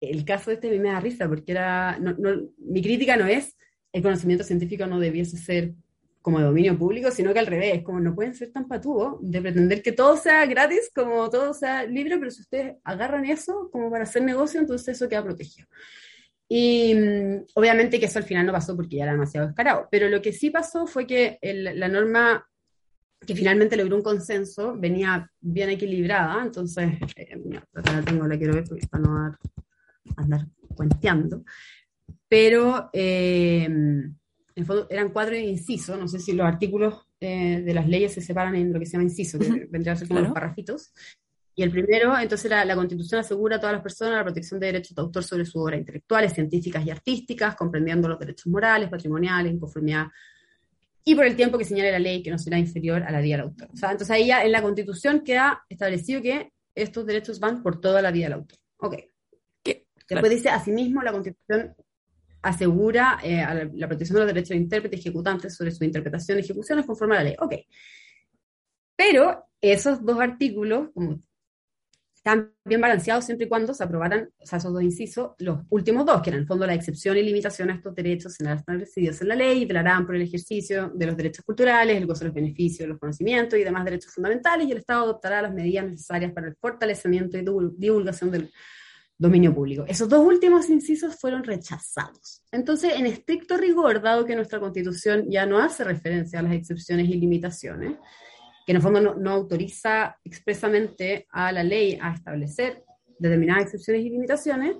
el 0.00 0.24
caso 0.24 0.50
de 0.50 0.54
este 0.54 0.78
me 0.78 0.88
da 0.88 1.00
risa 1.00 1.28
porque 1.28 1.52
era, 1.52 1.98
no, 1.98 2.14
no, 2.18 2.48
mi 2.58 2.80
crítica 2.80 3.18
no 3.18 3.26
es 3.26 3.54
el 3.92 4.02
conocimiento 4.02 4.44
científico 4.44 4.86
no 4.86 5.00
debiese 5.00 5.36
ser 5.36 5.74
como 6.22 6.38
de 6.38 6.44
dominio 6.44 6.78
público, 6.78 7.10
sino 7.10 7.32
que 7.32 7.38
al 7.38 7.46
revés, 7.46 7.82
como 7.82 7.98
no 7.98 8.14
pueden 8.14 8.34
ser 8.34 8.52
tan 8.52 8.68
patúos 8.68 9.16
de 9.22 9.40
pretender 9.40 9.82
que 9.82 9.92
todo 9.92 10.16
sea 10.16 10.44
gratis, 10.46 10.90
como 10.94 11.30
todo 11.30 11.54
sea 11.54 11.84
libre, 11.86 12.18
pero 12.18 12.30
si 12.30 12.42
ustedes 12.42 12.76
agarran 12.84 13.24
eso 13.24 13.70
como 13.72 13.90
para 13.90 14.04
hacer 14.04 14.22
negocio, 14.22 14.60
entonces 14.60 14.96
eso 14.96 15.08
queda 15.08 15.24
protegido. 15.24 15.66
Y 16.46 16.94
mm, 16.94 17.46
obviamente 17.54 17.98
que 17.98 18.06
eso 18.06 18.18
al 18.18 18.24
final 18.24 18.46
no 18.46 18.52
pasó 18.52 18.76
porque 18.76 18.96
ya 18.96 19.04
era 19.04 19.12
demasiado 19.12 19.46
descarado, 19.46 19.88
pero 19.90 20.08
lo 20.08 20.20
que 20.20 20.32
sí 20.32 20.50
pasó 20.50 20.86
fue 20.86 21.06
que 21.06 21.38
la 21.42 21.88
norma 21.88 22.46
que 23.26 23.34
finalmente 23.34 23.76
logró 23.76 23.96
un 23.96 24.02
consenso 24.02 24.74
venía 24.76 25.30
bien 25.40 25.70
equilibrada, 25.70 26.42
entonces, 26.42 26.92
eh, 27.16 27.38
la 27.74 28.02
tengo, 28.02 28.26
la 28.26 28.38
quiero 28.38 28.54
ver 28.54 28.64
porque 28.64 28.86
para 28.86 29.04
no 29.04 29.22
dar, 29.22 29.38
andar 30.16 30.46
cuenteando, 30.74 31.44
pero 32.28 32.90
eh, 32.92 33.64
en 33.64 34.66
fondo 34.66 34.86
eran 34.90 35.10
cuatro 35.10 35.36
incisos, 35.36 35.98
no 35.98 36.08
sé 36.08 36.18
si 36.18 36.32
los 36.32 36.46
artículos 36.46 37.06
eh, 37.20 37.62
de 37.64 37.74
las 37.74 37.88
leyes 37.88 38.12
se 38.12 38.20
separan 38.20 38.54
en 38.56 38.72
lo 38.72 38.78
que 38.78 38.86
se 38.86 38.92
llama 38.92 39.04
inciso, 39.04 39.38
que 39.38 39.66
vendría 39.70 39.92
a 39.92 39.96
ser 39.96 40.08
como 40.08 40.20
los 40.20 40.32
parrafitos. 40.32 40.92
Y 41.54 41.62
el 41.62 41.70
primero, 41.70 42.16
entonces, 42.18 42.46
era 42.46 42.64
la 42.64 42.74
Constitución 42.74 43.20
asegura 43.20 43.56
a 43.56 43.60
todas 43.60 43.74
las 43.74 43.82
personas 43.82 44.14
la 44.14 44.24
protección 44.24 44.60
de 44.60 44.66
derechos 44.66 44.94
de 44.94 45.02
autor 45.02 45.24
sobre 45.24 45.44
sus 45.44 45.56
obras 45.56 45.80
intelectuales, 45.80 46.32
científicas 46.32 46.86
y 46.86 46.90
artísticas, 46.90 47.56
comprendiendo 47.56 48.08
los 48.08 48.18
derechos 48.18 48.46
morales, 48.46 48.88
patrimoniales, 48.88 49.52
en 49.52 49.58
conformidad 49.58 50.06
y 51.04 51.14
por 51.14 51.24
el 51.24 51.36
tiempo 51.36 51.58
que 51.58 51.64
señale 51.64 51.92
la 51.92 51.98
ley 51.98 52.22
que 52.22 52.30
no 52.30 52.38
será 52.38 52.58
inferior 52.58 53.02
a 53.02 53.10
la 53.10 53.20
vida 53.20 53.36
del 53.36 53.46
autor. 53.46 53.68
O 53.72 53.76
sea, 53.76 53.90
entonces 53.90 54.14
ahí 54.14 54.26
ya 54.26 54.44
en 54.44 54.52
la 54.52 54.62
Constitución 54.62 55.20
queda 55.20 55.64
establecido 55.68 56.22
que 56.22 56.52
estos 56.74 57.06
derechos 57.06 57.40
van 57.40 57.62
por 57.62 57.80
toda 57.80 58.02
la 58.02 58.10
vida 58.10 58.26
del 58.26 58.34
autor. 58.34 58.58
Ok. 58.78 58.96
Después 59.64 60.30
dice, 60.30 60.48
asimismo, 60.48 61.02
la 61.02 61.12
Constitución 61.12 61.74
asegura 62.42 63.18
eh, 63.22 63.44
la, 63.74 63.88
protección 63.88 64.14
de 64.14 64.20
los 64.20 64.34
derechos 64.34 64.50
de 64.50 64.56
intérprete 64.56 64.96
y 64.96 65.00
ejecutante 65.00 65.50
sobre 65.50 65.70
su 65.70 65.84
interpretación 65.84 66.38
y 66.38 66.42
ejecuciones 66.42 66.86
conforme 66.86 67.16
a 67.16 67.18
la 67.18 67.24
ley. 67.24 67.36
Ok. 67.38 67.54
Pero 68.96 69.44
esos 69.60 70.04
dos 70.04 70.20
artículos, 70.20 70.88
como 70.94 71.20
están 72.14 72.52
bien 72.66 72.82
balanceados 72.82 73.24
siempre 73.24 73.46
y 73.46 73.48
cuando 73.48 73.72
se 73.72 73.82
aprobaran, 73.82 74.28
o 74.38 74.46
sea, 74.46 74.58
esos 74.58 74.74
dos 74.74 74.82
incisos, 74.82 75.30
los 75.38 75.60
últimos 75.70 76.04
dos, 76.04 76.20
que 76.20 76.28
en 76.28 76.36
el 76.36 76.46
fondo 76.46 76.66
la 76.66 76.74
excepción 76.74 77.16
y 77.16 77.22
limitación 77.22 77.70
a 77.70 77.74
estos 77.76 77.94
derechos 77.94 78.34
serán 78.34 78.58
establecidos 78.58 79.22
en 79.22 79.28
la 79.28 79.34
ley 79.34 79.62
y 79.62 79.64
velarán 79.64 80.04
por 80.04 80.16
el 80.16 80.22
ejercicio 80.22 80.92
de 80.94 81.06
los 81.06 81.16
derechos 81.16 81.44
culturales, 81.46 81.96
el 81.96 82.06
gozo 82.06 82.20
de 82.20 82.26
los 82.26 82.34
beneficios, 82.34 82.86
los 82.86 82.98
conocimientos 82.98 83.58
y 83.58 83.64
demás 83.64 83.86
derechos 83.86 84.12
fundamentales, 84.12 84.68
y 84.68 84.72
el 84.72 84.78
Estado 84.78 85.04
adoptará 85.04 85.40
las 85.40 85.54
medidas 85.54 85.86
necesarias 85.86 86.32
para 86.32 86.48
el 86.48 86.56
fortalecimiento 86.56 87.38
y 87.38 87.44
divulgación 87.78 88.30
del 88.30 88.52
dominio 89.20 89.54
público. 89.54 89.84
Esos 89.86 90.08
dos 90.08 90.24
últimos 90.24 90.70
incisos 90.70 91.14
fueron 91.14 91.44
rechazados. 91.44 92.42
Entonces, 92.50 92.94
en 92.94 93.04
estricto 93.04 93.58
rigor, 93.58 94.00
dado 94.00 94.24
que 94.24 94.34
nuestra 94.34 94.58
constitución 94.58 95.30
ya 95.30 95.44
no 95.44 95.58
hace 95.58 95.84
referencia 95.84 96.38
a 96.38 96.42
las 96.42 96.54
excepciones 96.54 97.06
y 97.06 97.14
limitaciones, 97.16 97.98
que 98.64 98.72
en 98.72 98.76
el 98.76 98.82
fondo 98.82 99.14
no, 99.14 99.30
autoriza 99.30 100.16
expresamente 100.24 101.26
a 101.32 101.52
la 101.52 101.62
ley 101.62 101.98
a 102.00 102.14
establecer 102.14 102.82
determinadas 103.18 103.64
excepciones 103.64 104.06
y 104.06 104.08
limitaciones, 104.08 104.76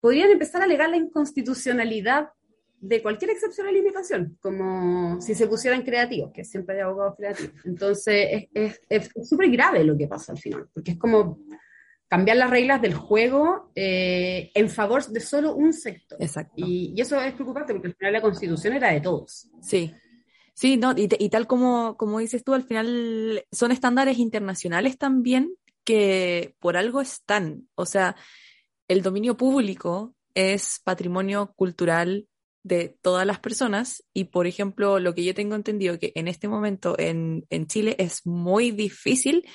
podrían 0.00 0.30
empezar 0.30 0.62
a 0.62 0.64
alegar 0.64 0.88
la 0.88 0.96
inconstitucionalidad 0.96 2.30
de 2.80 3.02
cualquier 3.02 3.32
excepción 3.32 3.66
o 3.66 3.70
limitación, 3.70 4.38
como 4.40 5.20
si 5.20 5.34
se 5.34 5.46
pusieran 5.46 5.82
creativos, 5.82 6.32
que 6.32 6.42
siempre 6.42 6.76
hay 6.76 6.80
abogados 6.82 7.16
creativos. 7.18 7.54
Entonces, 7.66 8.48
es 8.54 9.10
súper 9.28 9.50
grave 9.50 9.84
lo 9.84 9.94
que 9.94 10.08
pasa 10.08 10.32
al 10.32 10.38
final, 10.38 10.68
porque 10.72 10.92
es 10.92 10.98
como 10.98 11.38
cambiar 12.08 12.36
las 12.36 12.50
reglas 12.50 12.80
del 12.80 12.94
juego 12.94 13.70
eh, 13.74 14.50
en 14.54 14.70
favor 14.70 15.04
de 15.06 15.20
solo 15.20 15.54
un 15.54 15.72
sector. 15.72 16.18
Exacto. 16.20 16.54
Y, 16.56 16.94
eso 17.00 17.20
es 17.20 17.34
preocupante 17.34 17.72
porque 17.72 17.88
al 17.88 17.94
final 17.94 18.12
la 18.12 18.22
constitución 18.22 18.74
era 18.74 18.92
de 18.92 19.00
todos. 19.00 19.48
Sí. 19.62 19.92
Sí, 20.54 20.78
no, 20.78 20.94
y, 20.96 21.08
y, 21.18 21.28
tal 21.28 21.46
como, 21.46 21.96
como 21.98 22.18
dices 22.18 22.42
tú, 22.42 22.54
al 22.54 22.62
final 22.62 23.44
son 23.52 23.72
estándares 23.72 24.18
internacionales 24.18 24.96
también 24.96 25.54
que 25.84 26.54
por 26.60 26.76
algo 26.76 27.00
están. 27.00 27.68
O 27.74 27.84
sea, 27.84 28.16
el 28.88 29.02
dominio 29.02 29.36
público 29.36 30.14
es 30.34 30.80
patrimonio 30.82 31.52
cultural 31.56 32.26
de 32.62 32.96
todas 33.00 33.26
las 33.26 33.38
personas 33.38 34.02
y, 34.12 34.24
por 34.24 34.46
ejemplo, 34.46 34.98
lo 34.98 35.14
que 35.14 35.24
yo 35.24 35.34
tengo 35.34 35.54
entendido 35.54 35.98
que 35.98 36.12
en 36.14 36.26
este 36.26 36.48
momento 36.48 36.96
en, 36.98 37.46
en 37.48 37.66
Chile 37.66 37.94
es 37.98 38.26
muy 38.26 38.72
difícil 38.72 39.48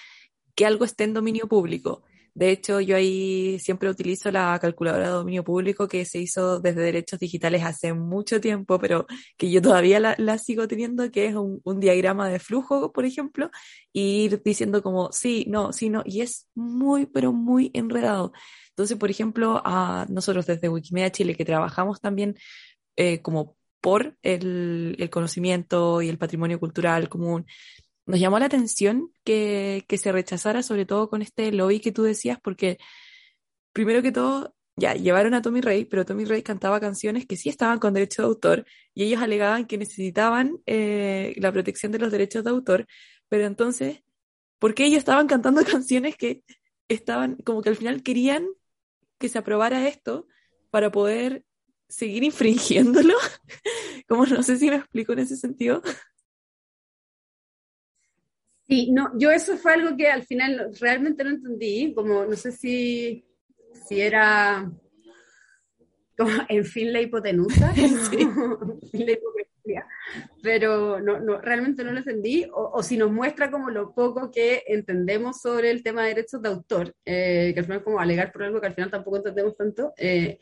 que 0.56 0.66
algo 0.66 0.86
esté 0.86 1.04
en 1.04 1.14
dominio 1.14 1.48
público. 1.48 2.04
De 2.34 2.50
hecho, 2.50 2.80
yo 2.80 2.96
ahí 2.96 3.60
siempre 3.60 3.90
utilizo 3.90 4.32
la 4.32 4.58
calculadora 4.60 5.08
de 5.08 5.12
dominio 5.14 5.44
público 5.44 5.88
que 5.88 6.06
se 6.06 6.20
hizo 6.20 6.60
desde 6.62 6.82
derechos 6.82 7.20
digitales 7.20 7.64
hace 7.64 7.94
mucho 7.94 8.40
tiempo, 8.40 8.80
pero 8.80 9.06
que 9.38 9.52
yo 9.52 9.62
todavía 9.62 10.00
la, 10.00 10.38
sigo 10.38 10.68
teniendo, 10.68 11.12
que 11.12 11.26
es 11.28 11.36
un, 11.36 11.62
diagrama 11.80 12.30
de 12.30 12.40
flujo, 12.40 12.94
por 12.94 13.06
ejemplo, 13.06 13.52
y 13.92 14.24
ir 14.26 14.42
diciendo 14.44 14.82
como 14.82 15.12
sí, 15.12 15.46
no, 15.50 15.74
sí, 15.74 15.90
no, 15.90 16.04
y 16.06 16.22
es 16.22 16.48
muy, 16.56 17.06
pero 17.06 17.34
muy 17.34 17.70
enredado. 17.74 18.32
Entonces, 18.70 18.98
por 18.98 19.12
ejemplo, 19.12 19.62
a 19.66 20.06
nosotros 20.10 20.46
desde 20.46 20.70
Wikimedia 20.70 21.12
Chile, 21.12 21.36
que 21.36 21.46
trabajamos 21.46 22.00
también 22.00 22.36
eh, 22.96 23.22
como 23.22 23.58
por 23.82 24.16
el, 24.22 24.96
el, 25.00 25.10
conocimiento 25.10 26.02
y 26.02 26.10
el 26.10 26.18
patrimonio 26.18 26.60
cultural 26.60 27.10
común, 27.10 27.46
nos 28.06 28.20
llamó 28.20 28.40
la 28.40 28.46
atención 28.46 29.12
que, 29.24 29.86
que, 29.88 29.98
se 29.98 30.12
rechazara, 30.12 30.64
sobre 30.64 30.86
todo 30.86 31.10
con 31.10 31.22
este 31.22 31.52
lobby 31.52 31.80
que 31.80 31.92
tú 31.92 32.04
decías, 32.04 32.40
porque 32.42 32.78
primero 33.74 34.02
que 34.02 34.12
todo, 34.12 34.56
ya 34.76 34.94
llevaron 34.96 35.34
a 35.34 35.42
Tommy 35.42 35.62
Rey, 35.62 35.86
pero 35.86 36.06
Tommy 36.06 36.26
Rey 36.26 36.42
cantaba 36.44 36.80
canciones 36.80 37.26
que 37.26 37.38
sí 37.38 37.50
estaban 37.50 37.80
con 37.80 37.94
derecho 37.94 38.22
de 38.22 38.28
autor 38.28 38.66
y 38.94 39.04
ellos 39.04 39.22
alegaban 39.22 39.66
que 39.66 39.78
necesitaban 39.78 40.60
eh, 40.66 41.34
la 41.38 41.52
protección 41.52 41.92
de 41.92 42.00
los 42.00 42.12
derechos 42.12 42.44
de 42.44 42.50
autor, 42.50 42.88
pero 43.30 43.46
entonces, 43.46 44.04
¿por 44.60 44.74
qué 44.74 44.86
ellos 44.86 45.00
estaban 45.00 45.28
cantando 45.28 45.64
canciones 45.66 46.16
que 46.16 46.44
estaban 46.88 47.36
como 47.38 47.62
que 47.62 47.70
al 47.70 47.76
final 47.76 48.04
querían 48.04 48.48
que 49.20 49.30
se 49.30 49.38
aprobara 49.38 49.88
esto 49.88 50.28
para 50.72 50.92
poder 50.92 51.46
seguir 51.88 52.24
infringiéndolo? 52.24 53.14
como 54.08 54.26
no 54.26 54.44
sé 54.44 54.58
si 54.58 54.70
me 54.70 54.78
explico 54.78 55.14
en 55.14 55.20
ese 55.20 55.38
sentido. 55.38 55.82
Sí, 58.72 58.90
no, 58.90 59.12
yo 59.20 59.32
eso 59.32 59.58
fue 59.58 59.74
algo 59.74 59.98
que 59.98 60.08
al 60.08 60.24
final 60.24 60.72
realmente 60.80 61.26
no 61.26 61.32
entendí, 61.32 61.94
como 61.94 62.24
no 62.24 62.36
sé 62.38 62.54
si, 62.54 63.26
si 63.74 64.00
era 64.00 64.72
como 66.18 66.32
en 66.48 66.64
fin 66.64 66.94
la 66.94 67.02
hipotenusa, 67.02 67.74
pero 70.42 71.02
no, 71.02 71.20
no, 71.20 71.42
realmente 71.42 71.84
no 71.84 71.92
lo 71.92 71.98
entendí, 71.98 72.48
o, 72.54 72.82
si 72.82 72.96
nos 72.96 73.12
muestra 73.12 73.52
como 73.52 73.70
lo 73.70 73.94
poco 73.94 74.32
que 74.32 74.64
entendemos 74.66 75.42
sobre 75.42 75.70
el 75.70 75.84
tema 75.84 76.04
de 76.04 76.14
derechos 76.16 76.42
de 76.42 76.48
autor, 76.48 76.96
eh, 77.04 77.52
que 77.54 77.60
al 77.60 77.66
final 77.66 77.80
es 77.80 77.84
como 77.84 78.00
alegar 78.00 78.32
por 78.32 78.44
algo 78.44 78.62
que 78.62 78.68
al 78.68 78.76
final 78.76 78.90
tampoco 78.90 79.18
entendemos 79.18 79.58
tanto. 79.58 79.92
Eh, 79.98 80.40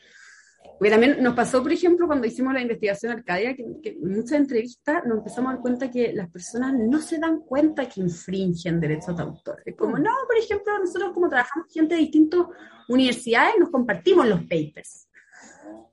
porque 0.80 0.91
también 0.91 1.22
nos 1.22 1.36
pasó, 1.36 1.62
por 1.62 1.74
ejemplo, 1.74 2.08
cuando 2.08 2.26
hicimos 2.26 2.54
la 2.54 2.62
investigación 2.62 3.12
Arcadia, 3.12 3.54
que, 3.54 3.63
en 3.63 4.15
muchas 4.15 4.39
entrevistas 4.39 5.04
nos 5.06 5.17
empezamos 5.17 5.50
a 5.50 5.54
dar 5.56 5.62
cuenta 5.62 5.91
que 5.91 6.13
las 6.13 6.32
personas 6.32 6.74
no 6.74 7.00
se 7.02 7.19
dan 7.19 7.41
cuenta 7.41 7.89
que 7.89 8.00
infringen 8.00 8.80
derechos 8.80 9.17
de 9.17 9.24
autor. 9.24 9.62
Es 9.65 9.76
como, 9.76 9.98
no, 10.00 10.12
por 10.26 10.38
ejemplo, 10.38 10.80
nosotros 10.80 11.12
como 11.13 11.28
trabajamos 11.28 11.67
gente 11.74 11.95
de 11.95 12.02
distintas 12.02 12.45
universidades, 12.88 13.56
nos 13.60 13.72
compartimos 13.72 14.26
los 14.26 14.39
papers. 14.43 15.10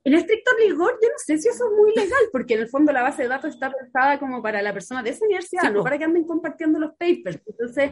En 0.05 0.13
estricto 0.13 0.51
rigor, 0.57 0.97
yo 1.01 1.09
no 1.09 1.17
sé 1.17 1.37
si 1.37 1.49
eso 1.49 1.65
es 1.65 1.71
muy 1.77 1.93
legal, 1.93 2.21
porque 2.31 2.53
en 2.53 2.61
el 2.61 2.69
fondo 2.69 2.93
la 2.93 3.01
base 3.01 3.23
de 3.23 3.27
datos 3.27 3.53
está 3.53 3.69
pensada 3.69 4.17
como 4.17 4.41
para 4.41 4.61
la 4.61 4.71
persona 4.71 5.03
de 5.03 5.09
esa 5.09 5.25
universidad, 5.25 5.69
no 5.69 5.83
para 5.83 5.97
que 5.97 6.05
anden 6.05 6.23
compartiendo 6.23 6.79
los 6.79 6.91
papers. 6.91 7.41
Entonces, 7.45 7.91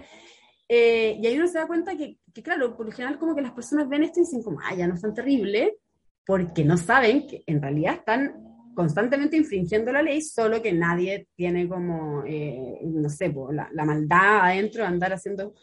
eh, 0.70 1.20
y 1.22 1.28
ahí 1.28 1.38
uno 1.38 1.48
se 1.48 1.60
da 1.60 1.68
cuenta 1.68 1.98
que, 1.98 2.20
que, 2.34 2.42
claro, 2.42 2.78
por 2.78 2.86
lo 2.86 2.94
general 2.94 3.20
como 3.20 3.36
que 3.36 3.42
las 3.42 3.52
personas 3.52 3.90
ven 3.90 4.04
esto 4.04 4.22
y 4.22 4.24
dicen 4.24 4.44
como, 4.44 4.60
ah, 4.64 4.74
ya 4.74 4.88
no 4.88 4.94
es 4.94 5.02
tan 5.02 5.14
terrible, 5.14 5.78
porque 6.26 6.64
no 6.64 6.78
saben 6.78 7.28
que 7.28 7.44
en 7.46 7.62
realidad 7.62 7.96
están 7.96 8.46
constantemente 8.76 9.38
infringiendo 9.38 9.92
la 9.92 10.02
ley, 10.02 10.22
solo 10.22 10.62
que 10.62 10.74
nadie 10.74 11.28
tiene 11.36 11.68
como, 11.68 12.24
eh, 12.26 12.80
no 12.84 13.10
sé, 13.10 13.34
la, 13.52 13.70
la, 13.72 13.86
maldad 13.86 14.42
adentro 14.42 14.82
de 14.82 14.88
andar 14.88 15.14
haciendo, 15.14 15.54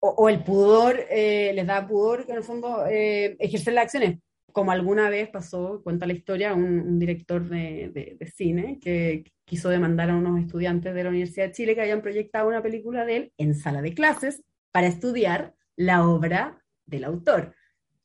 o, 0.00 0.08
o 0.08 0.28
el 0.28 0.44
pudor, 0.44 1.00
eh, 1.10 1.52
les 1.54 1.66
da 1.66 1.86
pudor 1.86 2.26
que 2.26 2.32
en 2.32 2.38
el 2.38 2.44
fondo 2.44 2.86
eh, 2.86 3.36
ejercer 3.38 3.72
las 3.72 3.84
acciones, 3.84 4.18
como 4.52 4.70
alguna 4.70 5.08
vez 5.08 5.30
pasó, 5.30 5.80
cuenta 5.82 6.06
la 6.06 6.12
historia, 6.12 6.54
un, 6.54 6.80
un 6.80 6.98
director 6.98 7.48
de, 7.48 7.90
de, 7.94 8.16
de, 8.20 8.26
cine 8.26 8.78
que 8.80 9.24
quiso 9.46 9.70
demandar 9.70 10.10
a 10.10 10.16
unos 10.16 10.38
estudiantes 10.40 10.94
de 10.94 11.04
la 11.04 11.08
Universidad 11.10 11.46
de 11.46 11.52
Chile 11.52 11.74
que 11.74 11.80
habían 11.80 12.02
proyectado 12.02 12.48
una 12.48 12.62
película 12.62 13.06
de 13.06 13.16
él 13.16 13.32
en 13.38 13.54
sala 13.54 13.80
de 13.80 13.94
clases 13.94 14.42
para 14.70 14.86
estudiar 14.88 15.54
la 15.76 16.06
obra 16.06 16.62
del 16.84 17.04
autor 17.04 17.54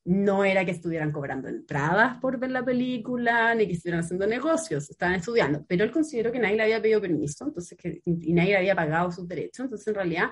no 0.08 0.46
era 0.46 0.64
que 0.64 0.72
estuvieran 0.72 1.12
cobrando 1.12 1.50
entradas 1.50 2.18
por 2.22 2.40
ver 2.40 2.52
la 2.52 2.64
película, 2.64 3.54
ni 3.54 3.68
que 3.68 3.74
estuvieran 3.74 4.06
haciendo 4.06 4.26
negocios, 4.26 4.90
estaban 4.90 5.16
estudiando, 5.16 5.66
pero 5.68 5.84
él 5.84 5.92
consideró 5.92 6.32
que 6.32 6.40
nadie 6.40 6.56
le 6.56 6.64
había 6.64 6.82
pedido 6.82 7.02
permiso, 7.02 7.46
entonces 7.46 7.78
que, 7.78 8.02
y 8.06 8.34
nadie 8.34 8.52
le 8.52 8.58
había 8.58 8.76
pagado 8.76 9.12
sus 9.12 9.28
derechos, 9.28 9.66
entonces 9.66 9.86
en 9.88 9.96
realidad 9.96 10.30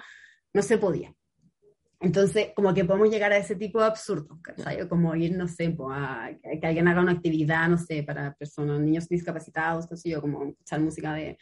no 0.54 0.62
se 0.62 0.78
podía. 0.78 1.14
Entonces, 2.00 2.50
como 2.56 2.74
que 2.74 2.86
podemos 2.86 3.10
llegar 3.10 3.34
a 3.34 3.38
ese 3.38 3.56
tipo 3.56 3.80
de 3.80 3.88
absurdo, 3.88 4.40
¿cachai? 4.42 4.88
Como 4.88 5.14
ir, 5.16 5.36
no 5.36 5.48
sé, 5.48 5.76
que 5.76 6.68
alguien 6.68 6.88
haga 6.88 7.02
una 7.02 7.12
actividad, 7.12 7.68
no 7.68 7.78
sé, 7.78 8.04
para 8.04 8.34
personas, 8.34 8.80
niños 8.80 9.10
discapacitados, 9.10 9.88
qué 9.88 9.98
sé 9.98 10.10
yo, 10.12 10.22
como 10.22 10.46
escuchar 10.46 10.80
música 10.80 11.14
de, 11.14 11.38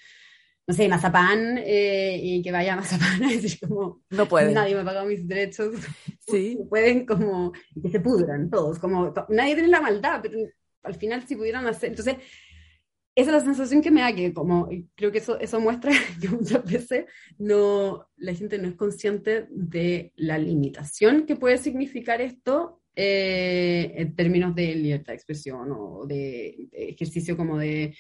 no 0.66 0.74
sé, 0.74 0.88
Mazapán, 0.88 1.58
eh, 1.58 2.20
y 2.22 2.42
que 2.42 2.52
vaya 2.52 2.74
a 2.74 2.78
Mazapán 2.78 3.24
a 3.24 3.30
decir 3.30 3.60
como, 3.60 4.02
no 4.10 4.28
pueden. 4.28 4.54
nadie 4.54 4.76
me 4.76 4.82
ha 4.82 4.86
pagado 4.86 5.06
mis 5.06 5.28
derechos, 5.28 5.76
sí. 6.20 6.58
pueden 6.70 7.06
como, 7.06 7.52
que 7.82 7.90
se 7.90 8.00
pudran 8.00 8.50
todos, 8.50 8.80
como, 8.80 9.14
nadie 9.30 9.56
tiene 9.56 9.70
la 9.70 9.82
maldad, 9.82 10.22
pero 10.22 10.38
al 10.84 10.96
final 10.96 11.28
si 11.28 11.36
pudieran 11.36 11.68
hacer, 11.68 11.90
entonces, 11.90 12.16
esa 13.16 13.30
es 13.30 13.34
la 13.34 13.42
sensación 13.42 13.82
que 13.82 13.92
me 13.92 14.02
da, 14.02 14.16
que 14.16 14.34
como, 14.34 14.70
creo 14.96 15.12
que 15.12 15.20
eso, 15.20 15.40
eso 15.40 15.60
muestra 15.60 15.92
que 16.22 16.30
muchas 16.30 16.64
veces 16.64 17.06
no, 17.38 18.08
la 18.16 18.34
gente 18.34 18.58
no 18.58 18.70
es 18.70 18.76
consciente 18.76 19.48
de 19.52 20.14
la 20.16 20.38
limitación 20.38 21.26
que 21.26 21.36
puede 21.36 21.58
significar 21.58 22.22
esto 22.22 22.82
eh, 22.96 23.94
en 23.98 24.16
términos 24.16 24.56
de 24.56 24.76
libertad 24.76 25.14
de 25.14 25.18
expresión 25.18 25.72
o 25.72 26.06
de, 26.06 26.70
de 26.72 26.90
ejercicio 26.90 27.36
como 27.36 27.58
de 27.58 27.96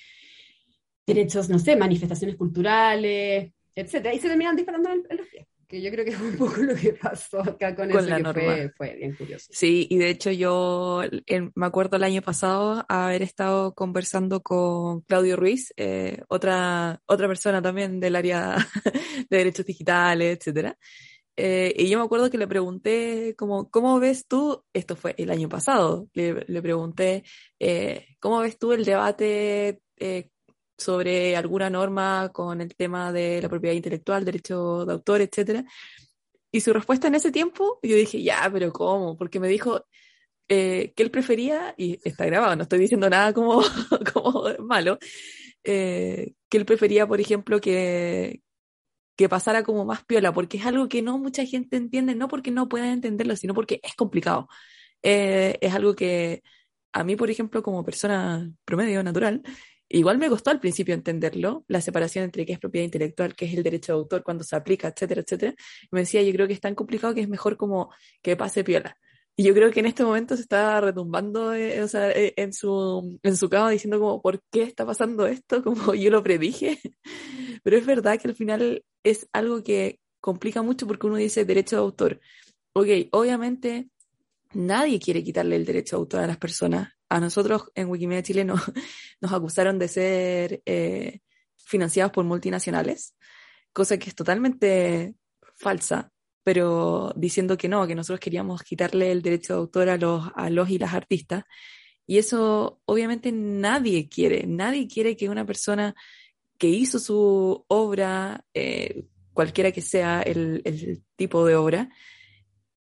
derechos, 1.05 1.49
no 1.49 1.59
sé, 1.59 1.75
manifestaciones 1.75 2.35
culturales, 2.35 3.51
etcétera, 3.75 4.13
y 4.13 4.19
se 4.19 4.27
terminan 4.27 4.55
disparando 4.55 4.89
en, 4.89 5.17
los 5.17 5.27
pies. 5.27 5.45
Que 5.67 5.81
yo 5.81 5.89
creo 5.89 6.05
que 6.05 6.11
fue 6.11 6.27
un 6.27 6.37
poco 6.37 6.57
lo 6.57 6.75
que 6.75 6.93
pasó 6.93 7.39
acá 7.41 7.75
con, 7.75 7.89
con 7.89 8.07
eso, 8.07 8.33
que 8.33 8.41
fue, 8.41 8.71
fue, 8.77 8.95
bien 8.95 9.15
curioso. 9.15 9.47
Sí, 9.51 9.87
y 9.89 9.97
de 9.97 10.09
hecho 10.09 10.29
yo 10.31 11.01
el, 11.03 11.51
me 11.55 11.65
acuerdo 11.65 11.97
el 11.97 12.03
año 12.03 12.21
pasado 12.21 12.85
haber 12.87 13.23
estado 13.23 13.73
conversando 13.73 14.43
con 14.43 15.01
Claudio 15.01 15.35
Ruiz, 15.35 15.73
eh, 15.77 16.21
otra, 16.27 17.01
otra 17.07 17.27
persona 17.27 17.61
también 17.61 17.99
del 17.99 18.15
área 18.15 18.55
de 19.29 19.37
derechos 19.37 19.65
digitales, 19.65 20.37
etcétera. 20.37 20.77
Eh, 21.35 21.73
y 21.75 21.89
yo 21.89 21.97
me 21.97 22.05
acuerdo 22.05 22.29
que 22.29 22.37
le 22.37 22.47
pregunté, 22.47 23.35
como, 23.35 23.69
¿cómo 23.71 23.99
ves 23.99 24.27
tú? 24.27 24.63
Esto 24.73 24.95
fue 24.95 25.15
el 25.17 25.31
año 25.31 25.49
pasado. 25.49 26.07
Le, 26.13 26.45
le 26.47 26.61
pregunté, 26.61 27.23
eh, 27.59 28.15
¿cómo 28.19 28.39
ves 28.39 28.59
tú 28.59 28.73
el 28.73 28.85
debate 28.85 29.81
eh, 29.97 30.29
sobre 30.77 31.35
alguna 31.35 31.69
norma 31.69 32.31
con 32.33 32.61
el 32.61 32.75
tema 32.75 33.11
de 33.11 33.41
la 33.41 33.49
propiedad 33.49 33.75
intelectual, 33.75 34.25
derecho 34.25 34.85
de 34.85 34.93
autor, 34.93 35.21
etcétera. 35.21 35.63
Y 36.51 36.61
su 36.61 36.73
respuesta 36.73 37.07
en 37.07 37.15
ese 37.15 37.31
tiempo, 37.31 37.79
yo 37.81 37.95
dije, 37.95 38.21
ya, 38.21 38.49
pero 38.51 38.71
¿cómo? 38.71 39.17
Porque 39.17 39.39
me 39.39 39.47
dijo 39.47 39.85
eh, 40.47 40.93
que 40.95 41.03
él 41.03 41.11
prefería, 41.11 41.73
y 41.77 41.99
está 42.03 42.25
grabado, 42.25 42.55
no 42.55 42.63
estoy 42.63 42.79
diciendo 42.79 43.09
nada 43.09 43.33
como, 43.33 43.61
como 44.13 44.45
malo, 44.59 44.99
eh, 45.63 46.33
que 46.49 46.57
él 46.57 46.65
prefería, 46.65 47.07
por 47.07 47.19
ejemplo, 47.21 47.59
que, 47.59 48.41
que 49.15 49.29
pasara 49.29 49.63
como 49.63 49.85
más 49.85 50.03
piola, 50.05 50.33
porque 50.33 50.57
es 50.57 50.65
algo 50.65 50.87
que 50.89 51.01
no 51.01 51.17
mucha 51.17 51.45
gente 51.45 51.77
entiende, 51.77 52.15
no 52.15 52.27
porque 52.27 52.51
no 52.51 52.69
puedan 52.69 52.89
entenderlo, 52.89 53.35
sino 53.35 53.53
porque 53.53 53.79
es 53.83 53.95
complicado. 53.95 54.47
Eh, 55.01 55.57
es 55.61 55.73
algo 55.73 55.95
que 55.95 56.43
a 56.93 57.03
mí, 57.03 57.15
por 57.15 57.29
ejemplo, 57.29 57.63
como 57.63 57.83
persona 57.83 58.51
promedio 58.65 59.03
natural, 59.03 59.41
Igual 59.95 60.17
me 60.17 60.27
costó 60.27 60.49
al 60.49 60.59
principio 60.59 60.95
entenderlo, 60.95 61.65
la 61.67 61.79
separación 61.79 62.25
entre 62.25 62.47
qué 62.47 62.53
es 62.53 62.59
propiedad 62.59 62.85
intelectual, 62.85 63.35
qué 63.35 63.45
es 63.45 63.53
el 63.53 63.61
derecho 63.61 63.93
de 63.93 63.99
autor, 63.99 64.23
cuando 64.23 64.43
se 64.43 64.55
aplica, 64.55 64.87
etcétera, 64.87 65.21
etcétera. 65.21 65.53
me 65.91 65.99
decía, 65.99 66.23
yo 66.23 66.33
creo 66.33 66.47
que 66.47 66.53
es 66.53 66.59
tan 66.59 66.73
complicado 66.73 67.13
que 67.13 67.21
es 67.21 67.29
mejor 67.29 67.57
como 67.57 67.91
que 68.23 68.35
pase 68.35 68.63
piola. 68.63 68.97
Y 69.35 69.43
yo 69.43 69.53
creo 69.53 69.69
que 69.69 69.81
en 69.81 69.85
este 69.85 70.03
momento 70.03 70.35
se 70.35 70.41
está 70.41 70.81
retumbando 70.81 71.53
eh, 71.53 71.83
o 71.83 71.87
sea, 71.87 72.09
eh, 72.09 72.33
en, 72.37 72.53
su, 72.53 73.19
en 73.21 73.37
su 73.37 73.49
cama 73.51 73.69
diciendo 73.69 73.99
como, 73.99 74.19
¿por 74.19 74.41
qué 74.51 74.63
está 74.63 74.83
pasando 74.83 75.27
esto? 75.27 75.63
Como 75.63 75.93
yo 75.93 76.09
lo 76.09 76.23
predije. 76.23 76.79
Pero 77.63 77.77
es 77.77 77.85
verdad 77.85 78.19
que 78.19 78.27
al 78.29 78.35
final 78.35 78.83
es 79.03 79.27
algo 79.31 79.61
que 79.63 79.99
complica 80.19 80.63
mucho 80.63 80.87
porque 80.87 81.05
uno 81.05 81.17
dice 81.17 81.45
derecho 81.45 81.75
de 81.75 81.81
autor. 81.83 82.19
Ok, 82.73 82.87
obviamente 83.11 83.89
nadie 84.53 84.99
quiere 84.99 85.23
quitarle 85.23 85.55
el 85.55 85.65
derecho 85.65 85.97
de 85.97 85.99
autor 85.99 86.21
a 86.21 86.27
las 86.27 86.37
personas 86.37 86.93
a 87.13 87.19
nosotros 87.19 87.71
en 87.75 87.89
Wikimedia 87.89 88.23
Chile 88.23 88.43
nos, 88.43 88.61
nos 89.21 89.31
acusaron 89.31 89.77
de 89.77 89.87
ser 89.87 90.61
eh, 90.65 91.19
financiados 91.57 92.11
por 92.11 92.25
multinacionales, 92.25 93.15
cosa 93.71 93.97
que 93.97 94.09
es 94.09 94.15
totalmente 94.15 95.13
falsa, 95.55 96.11
pero 96.43 97.13
diciendo 97.15 97.55
que 97.55 97.69
no, 97.69 97.85
que 97.85 97.95
nosotros 97.95 98.19
queríamos 98.19 98.63
quitarle 98.63 99.11
el 99.11 99.21
derecho 99.21 99.53
de 99.53 99.59
autor 99.59 99.89
a 99.89 99.97
los, 99.97 100.27
a 100.35 100.49
los 100.49 100.69
y 100.71 100.79
las 100.79 100.93
artistas. 100.93 101.43
Y 102.05 102.17
eso 102.17 102.81
obviamente 102.85 103.31
nadie 103.31 104.09
quiere, 104.09 104.45
nadie 104.47 104.87
quiere 104.87 105.15
que 105.15 105.29
una 105.29 105.45
persona 105.45 105.93
que 106.57 106.67
hizo 106.67 106.97
su 106.99 107.63
obra, 107.67 108.43
eh, 108.55 109.05
cualquiera 109.33 109.71
que 109.71 109.81
sea 109.81 110.21
el, 110.21 110.61
el 110.65 111.03
tipo 111.15 111.45
de 111.45 111.55
obra, 111.55 111.89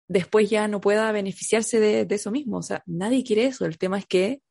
después 0.09 0.51
ya 0.51 0.67
no 0.69 0.81
pueda 0.81 1.13
beneficiarse 1.13 1.79
de, 1.81 2.07
eso 2.11 2.31
mismo. 2.31 2.59
O 2.59 2.63
sea, 2.63 2.83
nadie 2.87 3.25
quiere 3.25 3.47
eso. 3.47 3.67
El 3.67 3.79
tema 3.79 3.99
es 3.99 4.07
que, 4.07 4.43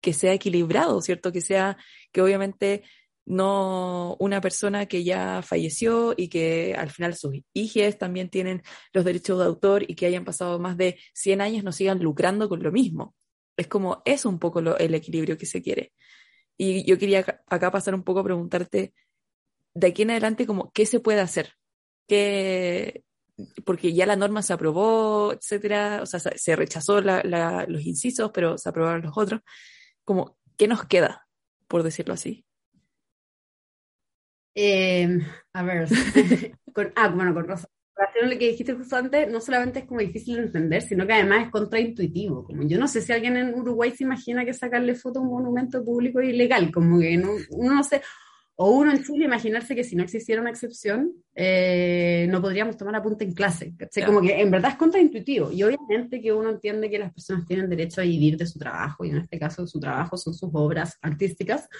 que 0.00 0.12
sea 0.12 0.32
equilibrado, 0.32 1.02
¿cierto? 1.02 1.32
Que 1.32 1.40
sea, 1.40 1.76
que 2.12 2.22
obviamente 2.22 2.84
no 3.26 4.16
una 4.18 4.40
persona 4.40 4.86
que 4.86 5.04
ya 5.04 5.42
falleció 5.42 6.14
y 6.16 6.28
que 6.28 6.74
al 6.76 6.90
final 6.90 7.14
sus 7.14 7.34
hijos 7.52 7.98
también 7.98 8.30
tienen 8.30 8.62
los 8.92 9.04
derechos 9.04 9.38
de 9.38 9.44
autor 9.44 9.84
y 9.88 9.94
que 9.94 10.06
hayan 10.06 10.24
pasado 10.24 10.58
más 10.58 10.76
de 10.76 10.98
100 11.14 11.40
años 11.40 11.64
no 11.64 11.72
sigan 11.72 12.00
lucrando 12.02 12.48
con 12.48 12.62
lo 12.62 12.72
mismo. 12.72 13.14
Es 13.56 13.66
como, 13.68 14.02
es 14.04 14.24
un 14.24 14.38
poco 14.38 14.60
el 14.60 14.94
equilibrio 14.94 15.36
que 15.36 15.46
se 15.46 15.62
quiere. 15.62 15.92
Y 16.56 16.84
yo 16.86 16.98
quería 16.98 17.42
acá 17.46 17.70
pasar 17.70 17.94
un 17.94 18.02
poco 18.02 18.20
a 18.20 18.24
preguntarte, 18.24 18.94
de 19.74 19.86
aquí 19.86 20.02
en 20.02 20.10
adelante, 20.10 20.46
como, 20.46 20.70
¿qué 20.72 20.86
se 20.86 21.00
puede 21.00 21.20
hacer? 21.20 21.54
¿Qué, 22.08 23.04
porque 23.64 23.92
ya 23.92 24.06
la 24.06 24.16
norma 24.16 24.42
se 24.42 24.52
aprobó, 24.52 25.32
etcétera, 25.32 26.00
o 26.02 26.06
sea, 26.06 26.20
se 26.20 26.56
rechazó 26.56 27.00
la, 27.00 27.22
la, 27.24 27.66
los 27.68 27.82
incisos, 27.82 28.30
pero 28.32 28.58
se 28.58 28.68
aprobaron 28.68 29.02
los 29.02 29.16
otros. 29.16 29.40
Como, 30.04 30.36
¿qué 30.56 30.68
nos 30.68 30.84
queda, 30.86 31.26
por 31.68 31.82
decirlo 31.82 32.14
así? 32.14 32.44
Eh, 34.54 35.18
a 35.52 35.62
ver, 35.62 35.88
con, 36.74 36.92
ah, 36.96 37.08
bueno, 37.08 37.34
con 37.34 37.46
a 38.00 38.26
lo 38.26 38.38
que 38.38 38.48
dijiste 38.48 38.74
justo 38.74 38.96
antes, 38.96 39.30
no 39.30 39.40
solamente 39.40 39.80
es 39.80 39.84
como 39.84 40.00
difícil 40.00 40.36
de 40.36 40.42
entender, 40.42 40.82
sino 40.82 41.06
que 41.06 41.12
además 41.12 41.46
es 41.46 41.50
contraintuitivo. 41.50 42.44
Como 42.44 42.62
yo 42.62 42.78
no 42.78 42.88
sé 42.88 43.02
si 43.02 43.12
alguien 43.12 43.36
en 43.36 43.54
Uruguay 43.54 43.90
se 43.90 44.04
imagina 44.04 44.44
que 44.44 44.54
sacarle 44.54 44.94
foto 44.94 45.18
a 45.18 45.22
un 45.22 45.28
monumento 45.28 45.84
público 45.84 46.20
es 46.20 46.30
ilegal, 46.30 46.72
como 46.72 46.98
que 46.98 47.16
no, 47.16 47.32
uno 47.50 47.74
no 47.74 47.84
sé, 47.84 48.02
o 48.62 48.72
uno 48.72 48.92
en 48.92 49.02
Chile 49.02 49.24
imaginarse 49.24 49.74
que 49.74 49.84
si 49.84 49.96
no 49.96 50.02
existiera 50.02 50.42
una 50.42 50.50
excepción, 50.50 51.14
eh, 51.34 52.26
no 52.28 52.42
podríamos 52.42 52.76
tomar 52.76 52.94
apunte 52.94 53.24
en 53.24 53.32
clase. 53.32 53.72
¿cachai? 53.74 54.04
Como 54.04 54.20
que 54.20 54.38
en 54.38 54.50
verdad 54.50 54.72
es 54.72 54.76
contraintuitivo. 54.76 55.50
Y 55.50 55.62
obviamente 55.62 56.20
que 56.20 56.30
uno 56.30 56.50
entiende 56.50 56.90
que 56.90 56.98
las 56.98 57.10
personas 57.10 57.46
tienen 57.46 57.70
derecho 57.70 58.02
a 58.02 58.04
vivir 58.04 58.36
de 58.36 58.46
su 58.46 58.58
trabajo, 58.58 59.06
y 59.06 59.10
en 59.10 59.16
este 59.16 59.38
caso 59.38 59.66
su 59.66 59.80
trabajo 59.80 60.18
son 60.18 60.34
sus 60.34 60.50
obras 60.52 60.98
artísticas, 61.00 61.70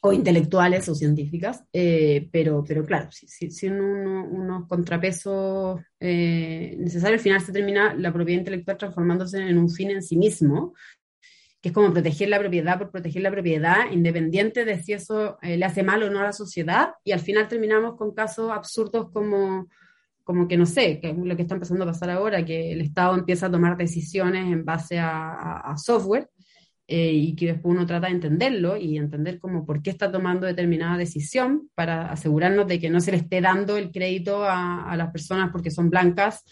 o 0.00 0.14
intelectuales 0.14 0.88
o 0.88 0.94
científicas, 0.94 1.62
eh, 1.70 2.30
pero, 2.32 2.64
pero 2.66 2.86
claro, 2.86 3.12
si, 3.12 3.28
si, 3.28 3.50
si 3.50 3.68
uno, 3.68 4.24
unos 4.24 4.66
contrapesos 4.66 5.82
eh, 6.00 6.76
necesarios, 6.78 7.18
al 7.18 7.24
final 7.24 7.40
se 7.42 7.52
termina 7.52 7.92
la 7.92 8.10
propiedad 8.10 8.40
intelectual 8.40 8.78
transformándose 8.78 9.38
en 9.38 9.58
un 9.58 9.68
fin 9.68 9.90
en 9.90 10.02
sí 10.02 10.16
mismo, 10.16 10.72
que 11.62 11.68
es 11.68 11.74
como 11.74 11.92
proteger 11.92 12.28
la 12.28 12.40
propiedad 12.40 12.76
por 12.76 12.90
proteger 12.90 13.22
la 13.22 13.30
propiedad, 13.30 13.90
independiente 13.92 14.64
de 14.64 14.82
si 14.82 14.94
eso 14.94 15.38
eh, 15.40 15.56
le 15.56 15.64
hace 15.64 15.84
mal 15.84 16.02
o 16.02 16.10
no 16.10 16.18
a 16.18 16.24
la 16.24 16.32
sociedad, 16.32 16.94
y 17.04 17.12
al 17.12 17.20
final 17.20 17.46
terminamos 17.46 17.96
con 17.96 18.12
casos 18.12 18.50
absurdos 18.50 19.10
como, 19.12 19.68
como 20.24 20.48
que 20.48 20.56
no 20.56 20.66
sé, 20.66 20.98
que 20.98 21.10
es 21.10 21.16
lo 21.16 21.36
que 21.36 21.42
está 21.42 21.54
empezando 21.54 21.84
a 21.84 21.86
pasar 21.86 22.10
ahora, 22.10 22.44
que 22.44 22.72
el 22.72 22.80
Estado 22.80 23.14
empieza 23.14 23.46
a 23.46 23.50
tomar 23.52 23.76
decisiones 23.76 24.52
en 24.52 24.64
base 24.64 24.98
a, 24.98 25.72
software 25.76 26.28
eh, 26.88 27.12
y 27.12 27.36
que 27.36 27.46
después 27.46 27.72
uno 27.76 27.86
trata 27.86 28.08
de 28.08 28.14
entenderlo 28.14 28.76
y 28.76 28.98
entender 28.98 29.38
como 29.38 29.64
por 29.64 29.82
qué 29.82 29.90
está 29.90 30.10
tomando 30.10 30.48
determinada 30.48 30.98
decisión 30.98 31.70
para 31.76 32.10
asegurarnos 32.10 32.66
de 32.66 32.80
que 32.80 32.90
no 32.90 33.00
se 33.00 33.12
le 33.12 33.18
esté 33.18 33.40
dando 33.40 33.76
el 33.76 33.92
crédito 33.92 34.44
a 34.44 34.94
las 34.96 35.12
personas 35.12 35.50
porque 35.52 35.70
son 35.70 35.90
blancas 35.90 36.42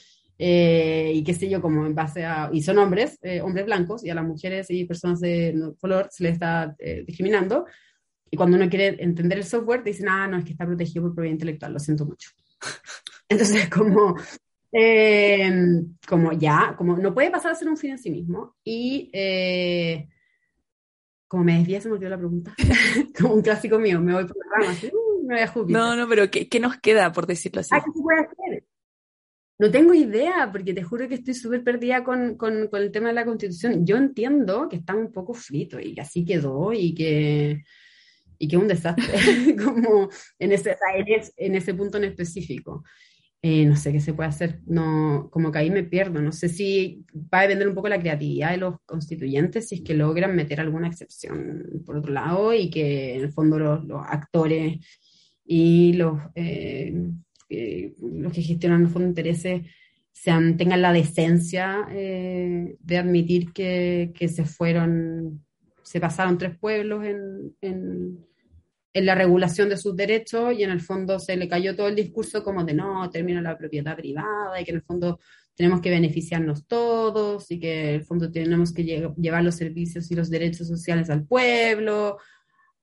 eh, 0.42 1.12
y 1.14 1.22
qué 1.22 1.34
sé 1.34 1.50
yo, 1.50 1.60
como 1.60 1.84
en 1.84 1.94
base 1.94 2.24
a, 2.24 2.48
y 2.50 2.62
son 2.62 2.78
hombres, 2.78 3.18
eh, 3.20 3.42
hombres 3.42 3.66
blancos, 3.66 4.02
y 4.02 4.08
a 4.08 4.14
las 4.14 4.24
mujeres 4.24 4.70
y 4.70 4.86
personas 4.86 5.20
de 5.20 5.74
color 5.78 6.08
se 6.10 6.22
les 6.22 6.32
está 6.32 6.74
eh, 6.78 7.04
discriminando. 7.06 7.66
Y 8.30 8.38
cuando 8.38 8.56
uno 8.56 8.66
quiere 8.70 8.96
entender 9.04 9.36
el 9.36 9.44
software, 9.44 9.84
dicen, 9.84 10.08
ah, 10.08 10.26
no, 10.26 10.38
es 10.38 10.46
que 10.46 10.52
está 10.52 10.64
protegido 10.64 11.02
por 11.02 11.14
propiedad 11.14 11.34
intelectual, 11.34 11.74
lo 11.74 11.78
siento 11.78 12.06
mucho. 12.06 12.30
Entonces, 13.28 13.68
como, 13.68 14.16
como 16.08 16.32
ya, 16.32 16.74
como 16.78 16.96
no 16.96 17.12
puede 17.12 17.30
pasar 17.30 17.52
a 17.52 17.54
ser 17.54 17.68
un 17.68 17.76
fin 17.76 17.90
en 17.90 17.98
sí 17.98 18.10
mismo. 18.10 18.56
Y 18.64 19.10
como 21.28 21.44
me 21.44 21.58
desvía, 21.58 21.82
se 21.82 21.88
me 21.88 21.96
olvidó 21.96 22.10
la 22.10 22.18
pregunta. 22.18 22.54
como 23.20 23.34
un 23.34 23.42
clásico 23.42 23.78
mío, 23.78 24.00
me 24.00 24.14
voy 24.14 24.24
por 24.24 24.36
la 24.38 24.66
rama, 24.66 24.78
uh, 24.90 25.26
me 25.26 25.34
voy 25.34 25.42
a 25.42 25.48
Júpiter. 25.48 25.80
No, 25.80 25.94
no, 25.94 26.08
pero 26.08 26.30
¿qué, 26.30 26.48
¿qué, 26.48 26.58
nos 26.58 26.78
queda, 26.78 27.12
por 27.12 27.26
decirlo 27.26 27.60
así? 27.60 27.70
Ah, 27.72 27.82
¿qué 27.84 27.92
se 27.92 28.02
puede 28.02 28.20
hacer? 28.20 28.59
No 29.60 29.70
tengo 29.70 29.92
idea, 29.92 30.48
porque 30.50 30.72
te 30.72 30.82
juro 30.82 31.06
que 31.06 31.16
estoy 31.16 31.34
súper 31.34 31.62
perdida 31.62 32.02
con, 32.02 32.38
con, 32.38 32.70
el 32.72 32.90
tema 32.90 33.08
de 33.08 33.14
la 33.14 33.26
constitución. 33.26 33.84
Yo 33.84 33.98
entiendo 33.98 34.70
que 34.70 34.76
está 34.76 34.94
un 34.94 35.12
poco 35.12 35.34
frito 35.34 35.78
y 35.78 35.92
que 35.94 36.00
así 36.00 36.24
quedó 36.24 36.72
y 36.72 36.94
que, 36.94 37.62
y 38.38 38.48
que 38.48 38.56
es 38.56 38.62
un 38.62 38.68
desastre, 38.68 39.04
como 39.62 40.08
en 40.38 40.52
ese, 40.52 40.78
en 41.36 41.54
ese 41.56 41.74
punto 41.74 41.98
en 41.98 42.04
específico. 42.04 42.84
Eh, 43.42 43.66
no 43.66 43.76
sé 43.76 43.92
qué 43.92 44.00
se 44.00 44.14
puede 44.14 44.30
hacer, 44.30 44.60
no, 44.64 45.28
como 45.30 45.52
que 45.52 45.58
ahí 45.58 45.70
me 45.70 45.84
pierdo, 45.84 46.22
no 46.22 46.32
sé 46.32 46.48
si 46.48 47.04
va 47.12 47.40
a 47.40 47.42
depender 47.42 47.68
un 47.68 47.74
poco 47.74 47.88
la 47.90 48.00
creatividad 48.00 48.52
de 48.52 48.58
los 48.58 48.76
constituyentes, 48.86 49.68
si 49.68 49.74
es 49.76 49.80
que 49.82 49.92
logran 49.92 50.34
meter 50.36 50.60
alguna 50.60 50.88
excepción 50.88 51.82
por 51.84 51.98
otro 51.98 52.14
lado 52.14 52.54
y 52.54 52.70
que 52.70 53.16
en 53.16 53.24
el 53.24 53.32
fondo 53.32 53.58
los, 53.58 53.84
los 53.84 54.00
actores 54.06 54.78
y 55.44 55.92
los... 55.92 56.18
Eh, 56.34 56.94
los 57.50 58.32
que 58.32 58.42
gestionan 58.42 58.84
los 58.84 58.92
fondos 58.92 59.14
de 59.14 59.20
intereses 59.20 59.62
sean, 60.12 60.56
tengan 60.56 60.82
la 60.82 60.92
decencia 60.92 61.86
eh, 61.90 62.76
de 62.78 62.98
admitir 62.98 63.52
que, 63.52 64.12
que, 64.14 64.28
se 64.28 64.44
fueron, 64.44 65.44
se 65.82 66.00
pasaron 66.00 66.38
tres 66.38 66.58
pueblos 66.58 67.04
en, 67.04 67.56
en, 67.60 68.26
la 68.92 69.14
regulación 69.14 69.68
de 69.68 69.76
sus 69.76 69.96
derechos 69.96 70.52
y 70.52 70.64
en 70.64 70.70
el 70.70 70.80
fondo 70.80 71.18
se 71.20 71.36
le 71.36 71.48
cayó 71.48 71.76
todo 71.76 71.88
el 71.88 71.94
discurso 71.94 72.42
como 72.42 72.64
de 72.64 72.74
no, 72.74 73.08
termina 73.08 73.40
la 73.40 73.56
propiedad 73.56 73.96
privada 73.96 74.60
y 74.60 74.64
que 74.64 74.72
en 74.72 74.78
el 74.78 74.82
fondo 74.82 75.20
tenemos 75.54 75.80
que 75.80 75.90
beneficiarnos 75.90 76.66
todos 76.66 77.50
y 77.50 77.60
que 77.60 77.90
en 77.90 77.94
el 77.96 78.04
fondo 78.04 78.30
tenemos 78.30 78.72
que 78.72 78.84
llevar 79.16 79.44
los 79.44 79.54
servicios 79.54 80.10
y 80.10 80.16
los 80.16 80.28
derechos 80.28 80.66
sociales 80.66 81.08
al 81.08 81.24
pueblo 81.24 82.18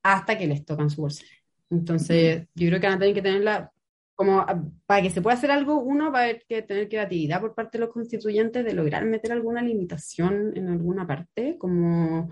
hasta 0.02 0.38
que 0.38 0.48
les 0.48 0.64
tocan 0.64 0.90
su 0.90 1.02
bolsillo. 1.02 1.32
Entonces, 1.70 2.48
yo 2.56 2.68
creo 2.70 2.80
que 2.80 2.88
van 2.88 2.96
a 2.96 3.00
tener 3.00 3.14
que 3.14 3.22
tener 3.22 3.42
la 3.42 3.72
como 4.18 4.40
ah, 4.40 4.64
para 4.88 5.04
que 5.04 5.12
se 5.12 5.22
pueda 5.22 5.38
hacer 5.38 5.52
algo, 5.52 5.80
uno 5.80 6.12
va 6.12 6.22
a 6.22 6.24
haber 6.24 6.44
que 6.50 6.64
tener 6.64 6.90
creatividad 6.90 7.40
por 7.40 7.54
parte 7.54 7.78
de 7.78 7.86
los 7.86 7.94
constituyentes 7.94 8.66
de 8.66 8.74
lograr 8.74 9.06
meter 9.06 9.32
alguna 9.32 9.62
limitación 9.62 10.58
en 10.58 10.70
alguna 10.70 11.06
parte, 11.06 11.56
como 11.60 12.32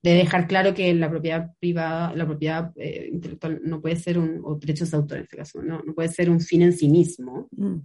de 0.00 0.14
dejar 0.14 0.46
claro 0.46 0.74
que 0.74 0.94
la 0.94 1.10
propiedad 1.10 1.50
privada, 1.58 2.14
la 2.14 2.24
propiedad 2.24 2.72
eh, 2.76 3.08
intelectual 3.12 3.60
no 3.64 3.80
puede 3.80 3.96
ser 3.96 4.16
un, 4.16 4.42
o 4.44 4.54
derechos 4.54 4.92
de 4.92 4.96
autor 4.96 5.18
en 5.18 5.24
este 5.24 5.36
caso, 5.36 5.60
no, 5.60 5.82
no 5.82 5.92
puede 5.92 6.08
ser 6.08 6.30
un 6.30 6.40
fin 6.40 6.62
en 6.62 6.72
sí 6.72 6.88
mismo, 6.88 7.48
mm. 7.50 7.76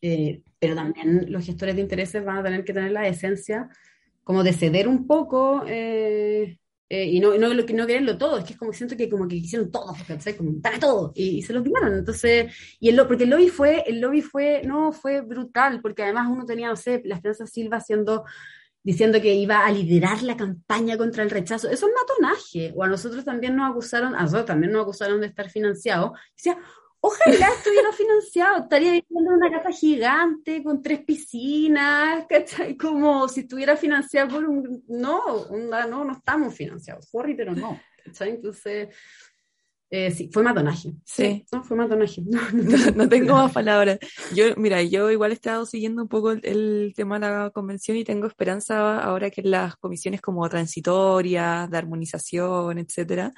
eh, 0.00 0.40
pero 0.58 0.74
también 0.74 1.30
los 1.30 1.44
gestores 1.44 1.74
de 1.74 1.82
intereses 1.82 2.24
van 2.24 2.38
a 2.38 2.42
tener 2.42 2.64
que 2.64 2.72
tener 2.72 2.92
la 2.92 3.06
esencia 3.06 3.68
como 4.24 4.42
de 4.42 4.54
ceder 4.54 4.88
un 4.88 5.06
poco 5.06 5.62
eh, 5.66 6.58
eh, 6.90 7.04
y 7.04 7.20
no, 7.20 7.36
no, 7.36 7.52
no 7.52 7.86
quererlo 7.86 8.16
todo, 8.16 8.38
es 8.38 8.44
que 8.44 8.54
es 8.54 8.58
como 8.58 8.72
siento 8.72 8.96
que 8.96 9.10
como 9.10 9.28
que 9.28 9.36
quisieron 9.36 9.70
todo, 9.70 9.94
¿cachai? 10.06 10.34
Como 10.36 10.52
dale 10.54 10.78
todo, 10.78 11.12
y, 11.14 11.42
se 11.42 11.52
lo 11.52 11.62
quitaron. 11.62 11.98
Entonces, 11.98 12.54
y 12.80 12.88
el, 12.88 13.06
porque 13.06 13.24
el 13.24 13.30
lobby 13.30 13.48
fue, 13.48 13.84
el 13.86 14.00
lobby 14.00 14.22
fue, 14.22 14.62
no, 14.64 14.92
fue 14.92 15.20
brutal, 15.20 15.80
porque 15.82 16.02
además 16.02 16.28
uno 16.30 16.46
tenía, 16.46 16.68
no 16.68 16.76
sé, 16.76 17.02
la 17.04 17.16
Esperanza 17.16 17.46
Silva 17.46 17.76
haciendo, 17.76 18.24
diciendo 18.82 19.20
que 19.20 19.34
iba 19.34 19.66
a 19.66 19.70
liderar 19.70 20.22
la 20.22 20.36
campaña 20.36 20.96
contra 20.96 21.22
el 21.22 21.30
rechazo. 21.30 21.68
Eso 21.68 21.88
es 21.88 21.92
matonaje. 21.94 22.72
O 22.74 22.82
a 22.84 22.88
nosotros 22.88 23.22
también 23.24 23.54
nos 23.54 23.70
acusaron, 23.70 24.14
a 24.14 24.22
nosotros 24.22 24.46
también 24.46 24.72
nos 24.72 24.82
acusaron 24.82 25.20
de 25.20 25.26
estar 25.26 25.50
financiados. 25.50 26.12
Decía, 26.34 26.58
Ojalá 27.00 27.48
estuviera 27.56 27.92
financiado, 27.92 28.62
estaría 28.64 28.92
viviendo 28.92 29.30
en 29.30 29.36
una 29.36 29.50
casa 29.52 29.70
gigante 29.70 30.62
con 30.64 30.82
tres 30.82 31.04
piscinas, 31.04 32.26
¿cachai? 32.28 32.76
Como 32.76 33.28
si 33.28 33.40
estuviera 33.40 33.76
financiado 33.76 34.28
por 34.30 34.44
un... 34.44 34.82
No, 34.88 35.46
no, 35.50 36.04
no 36.04 36.12
estamos 36.12 36.54
financiados, 36.54 37.08
sorry, 37.08 37.34
pero 37.34 37.54
no, 37.54 37.80
¿cachai? 38.04 38.30
Entonces, 38.30 38.88
eh, 39.90 40.10
sí, 40.10 40.28
fue 40.32 40.42
matonaje. 40.42 40.92
Sí. 41.04 41.46
No, 41.52 41.62
fue 41.62 41.76
matonaje. 41.76 42.22
No, 42.94 43.08
tengo 43.08 43.34
más 43.34 43.52
palabras. 43.52 43.98
Yo, 44.34 44.54
mira, 44.56 44.82
yo 44.82 45.10
igual 45.10 45.30
he 45.30 45.34
estado 45.34 45.64
siguiendo 45.66 46.02
un 46.02 46.08
poco 46.08 46.32
el, 46.32 46.92
tema 46.96 47.18
de 47.18 47.26
la 47.26 47.50
convención 47.50 47.96
y 47.96 48.04
tengo 48.04 48.26
esperanza 48.26 49.00
ahora 49.00 49.30
que 49.30 49.42
las 49.42 49.76
comisiones 49.76 50.20
como 50.20 50.48
transitorias, 50.48 51.70
de 51.70 51.78
armonización, 51.78 52.78
etcétera, 52.78 53.32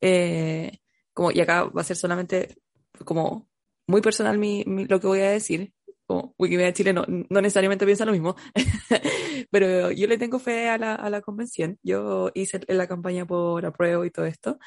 eh, 0.00 0.78
como, 1.12 1.30
y 1.30 1.40
acá 1.40 1.64
va 1.64 1.82
a 1.82 1.84
ser 1.84 1.96
solamente 1.96 2.56
como 3.04 3.48
muy 3.86 4.00
personal 4.00 4.38
mi, 4.38 4.64
lo 4.64 5.00
que 5.00 5.06
voy 5.06 5.20
a 5.20 5.30
decir, 5.30 5.72
como 6.06 6.34
Wikimedia 6.38 6.72
Chile 6.72 6.92
no, 6.92 7.04
no 7.06 7.40
necesariamente 7.40 7.86
piensa 7.86 8.04
lo 8.04 8.12
mismo, 8.12 8.36
pero 9.50 9.90
yo 9.90 10.06
le 10.06 10.18
tengo 10.18 10.38
fe 10.38 10.68
a 10.68 10.78
la, 10.78 10.94
a 10.94 11.10
la 11.10 11.22
convención. 11.22 11.78
Yo 11.82 12.30
hice 12.34 12.60
la 12.68 12.86
campaña 12.86 13.26
por 13.26 13.64
apruebo 13.64 14.04
y 14.04 14.10
todo 14.10 14.26
esto. 14.26 14.58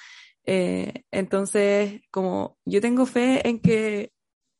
Eh, 0.45 1.03
entonces, 1.11 2.01
como 2.11 2.57
yo 2.65 2.81
tengo 2.81 3.05
fe 3.05 3.47
en 3.47 3.59
que 3.59 4.11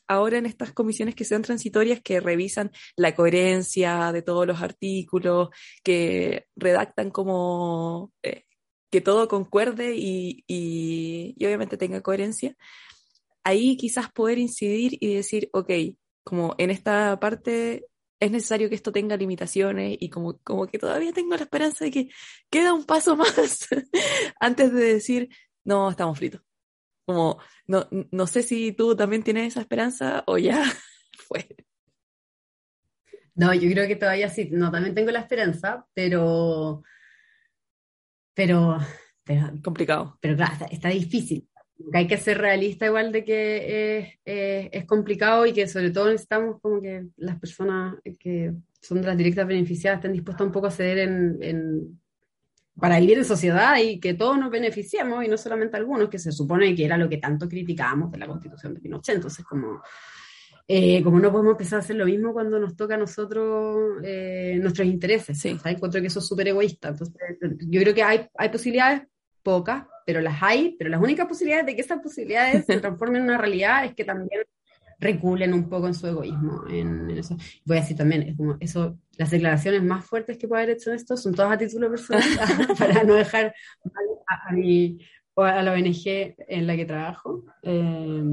ahora 0.08 0.38
en 0.38 0.46
estas 0.46 0.74
comisiones 0.74 1.16
que 1.16 1.26
sean 1.26 1.42
transitorias, 1.42 2.02
que 2.02 2.20
revisan 2.20 2.72
la 2.96 3.16
coherencia 3.16 4.12
de 4.12 4.22
todos 4.22 4.48
los 4.48 4.62
artículos, 4.62 5.50
que 5.84 6.46
redactan 6.56 7.12
como 7.12 8.12
eh, 8.24 8.44
que 8.92 9.02
todo 9.02 9.28
concuerde 9.28 9.96
y, 9.96 10.44
y, 10.48 11.36
y, 11.38 11.46
obviamente 11.46 11.78
tenga 11.78 12.02
coherencia, 12.02 12.56
ahí 13.48 13.78
quizás 13.78 14.12
poder 14.12 14.38
incidir 14.40 14.98
y 15.00 15.16
decir, 15.16 15.50
ok, 15.54 15.72
como 16.24 16.54
en 16.58 16.70
esta 16.70 17.18
parte 17.20 17.86
es 18.20 18.32
necesario 18.32 18.68
que 18.68 18.76
esto 18.76 18.92
tenga 18.92 19.16
limitaciones 19.16 19.98
y 20.02 20.10
como, 20.10 20.38
como 20.40 20.68
que 20.68 20.78
todavía 20.78 21.14
tengo 21.14 21.36
la 21.36 21.44
esperanza 21.44 21.86
de 21.86 21.92
que 21.92 22.10
queda 22.50 22.74
un 22.74 22.84
paso 22.84 23.16
más 23.16 23.70
antes 24.40 24.74
de 24.74 24.94
decir, 24.94 25.30
no, 25.64 25.90
estamos 25.90 26.18
fritos. 26.18 26.42
Como, 27.06 27.40
no, 27.68 27.88
no 28.12 28.28
sé 28.28 28.44
si 28.44 28.74
tú 28.74 28.98
también 28.98 29.24
tienes 29.24 29.48
esa 29.48 29.62
esperanza 29.62 30.26
o 30.28 30.38
ya 30.38 30.62
fue. 31.18 31.48
No, 33.34 33.54
yo 33.54 33.70
creo 33.72 33.88
que 33.88 33.96
todavía 33.96 34.30
sí, 34.30 34.50
no, 34.52 34.72
también 34.72 34.94
tengo 34.94 35.12
la 35.12 35.20
esperanza, 35.20 35.88
pero, 35.94 36.84
pero, 38.34 38.78
pero 39.24 39.54
complicado. 39.64 40.18
Pero 40.20 40.36
claro, 40.36 40.66
está 40.70 40.90
difícil 40.90 41.48
hay 41.94 42.08
que 42.08 42.18
ser 42.18 42.40
realista 42.40 42.86
igual 42.86 43.12
de 43.12 43.24
que 43.24 44.20
es, 44.26 44.86
complicado 44.86 45.46
y 45.46 45.54
que 45.54 45.68
sobre 45.68 45.92
todo 45.92 46.08
necesitamos 46.08 46.60
como 46.62 46.82
que 46.82 47.06
las 47.18 47.40
personas 47.40 47.96
que 48.20 48.54
son 48.82 49.02
de 49.02 49.08
las 49.08 49.18
directas 49.18 49.48
beneficiadas 49.48 50.00
estén 50.00 50.14
dispuestas 50.14 50.46
un 50.46 50.52
poco 50.52 50.68
a 50.68 50.72
ceder 50.72 51.00
en, 51.00 52.00
para 52.80 53.00
vivir 53.00 53.18
en 53.18 53.26
sociedad 53.26 53.78
y 53.78 54.00
que 54.00 54.14
todos 54.14 54.38
nos 54.38 54.52
beneficiemos 54.52 55.24
y 55.24 55.28
no 55.28 55.38
solamente 55.38 55.78
algunos, 55.78 56.10
que 56.10 56.20
se 56.20 56.32
supone 56.32 56.76
que 56.76 56.86
era 56.86 56.98
lo 56.98 57.10
que 57.10 57.18
tanto 57.18 57.48
criticábamos 57.50 58.12
de 58.12 58.18
la 58.20 58.28
constitución 58.28 58.74
de 58.74 58.82
Pinochet. 58.82 59.16
Entonces, 59.16 59.44
como, 59.46 59.82
eh, 60.68 61.04
como 61.04 61.20
no 61.20 61.32
podemos 61.32 61.54
empezar 61.54 61.78
a 61.78 61.82
hacer 61.82 61.96
lo 61.96 62.06
mismo 62.06 62.34
cuando 62.34 62.60
nos 62.60 62.76
toca 62.76 62.96
a 62.96 62.98
nosotros 62.98 64.00
eh, 64.04 64.60
nuestros 64.62 64.88
intereses. 64.88 65.40
Sí. 65.40 65.58
Encuentro 65.66 66.02
que 66.02 66.08
eso 66.08 66.20
es 66.20 66.28
súper 66.28 66.50
egoísta. 66.50 66.90
Entonces, 66.90 67.16
yo 67.68 67.82
creo 67.82 67.96
que 67.96 68.04
hay, 68.04 68.28
hay 68.36 68.50
posibilidades 68.50 69.02
pocas, 69.42 69.86
pero 70.08 70.22
las 70.22 70.42
hay, 70.42 70.78
pero 70.80 70.90
las 70.90 71.02
únicas 71.02 71.28
posibilidades 71.28 71.66
de 71.66 71.76
que 71.76 71.82
esas 71.82 72.00
posibilidades 72.00 72.66
se 72.66 72.80
transformen 72.80 73.24
en 73.24 73.28
una 73.28 73.38
realidad 73.38 73.84
es 73.84 73.94
que 73.94 74.06
también 74.06 74.44
reculen 75.00 75.54
un 75.54 75.68
poco 75.68 75.88
en 75.88 75.94
su 75.94 76.08
egoísmo. 76.08 76.64
En, 76.70 77.10
eso. 77.10 77.36
Voy 77.66 77.76
a 77.76 77.82
decir 77.82 77.98
también, 77.98 78.22
es 78.22 78.38
como 78.38 78.56
eso, 78.62 78.98
las 79.18 79.30
declaraciones 79.30 79.84
más 79.84 80.06
fuertes 80.06 80.38
que 80.38 80.48
puede 80.48 80.64
haber 80.64 80.78
hecho 80.78 80.94
esto 80.94 81.18
son 81.18 81.36
todas 81.36 81.52
a 81.52 81.58
título 81.58 81.90
personal, 81.90 82.24
para 82.80 83.04
no 83.04 83.16
dejar 83.16 83.54
a, 84.28 84.50
a, 84.50 84.54
mi, 84.54 84.98
o 85.34 85.44
a 85.44 85.62
la 85.62 85.74
ONG 85.74 86.36
en 86.48 86.68
la 86.68 86.78
que 86.78 86.86
trabajo. 86.86 87.44
Eh, 87.64 88.24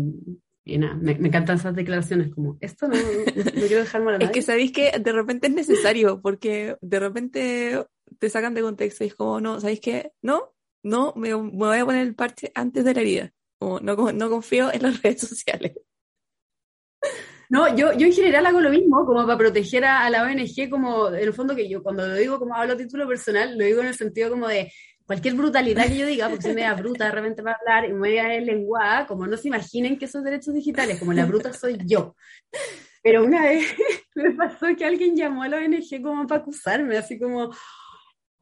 y 0.64 0.78
nada, 0.78 0.94
me, 0.94 1.16
me, 1.16 1.26
encantan 1.26 1.56
esas 1.56 1.74
declaraciones 1.74 2.32
como, 2.32 2.56
esto 2.60 2.87
no, 2.87 2.94
no, 2.94 3.32
quiero 3.66 3.80
dejar 3.80 4.00
mal 4.02 4.14
a 4.14 4.18
nadie. 4.18 4.26
Es 4.26 4.32
que 4.32 4.42
sabéis 4.42 4.70
que 4.70 4.92
de 4.96 5.12
repente 5.12 5.48
es 5.48 5.54
necesario, 5.54 6.22
porque 6.22 6.76
de 6.80 7.00
repente 7.00 7.84
te 8.20 8.30
sacan 8.30 8.54
de 8.54 8.62
contexto 8.62 9.02
y 9.02 9.08
es 9.08 9.14
como, 9.16 9.40
no, 9.40 9.60
¿sabéis 9.60 9.80
qué? 9.80 10.12
No, 10.22 10.53
no, 10.85 11.12
me, 11.16 11.35
voy 11.35 11.79
a 11.79 11.85
poner 11.85 12.07
el 12.07 12.14
parche 12.14 12.53
antes 12.55 12.85
de 12.85 12.94
la 12.94 13.01
herida. 13.01 13.33
No, 13.61 13.81
no 13.81 14.31
confío 14.31 14.73
en 14.73 14.83
las 14.83 15.03
redes 15.03 15.23
sociales. 15.23 15.73
No, 17.51 17.75
yo, 17.77 17.92
yo 17.92 18.07
en 18.07 18.12
general 18.12 18.47
hago 18.47 18.61
lo 18.61 18.70
mismo, 18.70 19.05
como 19.05 19.25
para 19.27 19.38
proteger 19.38 19.85
a, 19.85 20.09
la 20.11 20.23
ONG, 20.23 20.68
como 20.70 21.09
en 21.09 21.23
el 21.23 21.33
fondo 21.33 21.55
que 21.55 21.68
yo 21.68 21.83
cuando 21.83 22.07
lo 22.07 22.14
digo 22.14 22.38
como 22.38 22.55
hablo 22.55 22.73
a 22.73 22.77
título 22.77 23.07
personal, 23.07 23.57
lo 23.57 23.64
digo 23.64 23.81
en 23.81 23.88
el 23.88 23.94
sentido 23.94 24.31
como 24.31 24.49
de 24.49 24.73
cualquier 25.07 25.35
brutalidad 25.35 25.87
que 25.87 25.99
yo 25.99 26.07
diga, 26.07 26.29
porque 26.29 26.42
soy 26.42 26.55
media 26.55 26.75
bruta 26.75 27.05
de 27.05 27.11
repente 27.11 27.42
para 27.42 27.59
hablar 27.59 27.90
y 27.90 27.92
media 27.92 28.29
lengua, 28.40 29.05
como 29.07 29.27
no 29.27 29.37
se 29.37 29.49
imaginen 29.49 29.99
que 29.99 30.09
son 30.09 30.25
derechos 30.25 30.55
digitales, 30.55 30.99
como 30.99 31.12
la 31.12 31.27
bruta 31.27 31.53
soy 31.53 31.79
yo. 31.85 32.16
Pero 33.03 33.23
una 33.23 33.42
vez 33.42 33.66
me 34.14 34.33
pasó 34.33 34.66
que 34.77 34.85
alguien 34.85 35.14
llamó 35.14 35.42
a 35.42 35.49
la 35.49 35.59
ONG 35.59 36.03
como 36.03 36.27
para 36.27 36.40
acusarme, 36.40 36.97
así 36.97 37.18
como, 37.18 37.55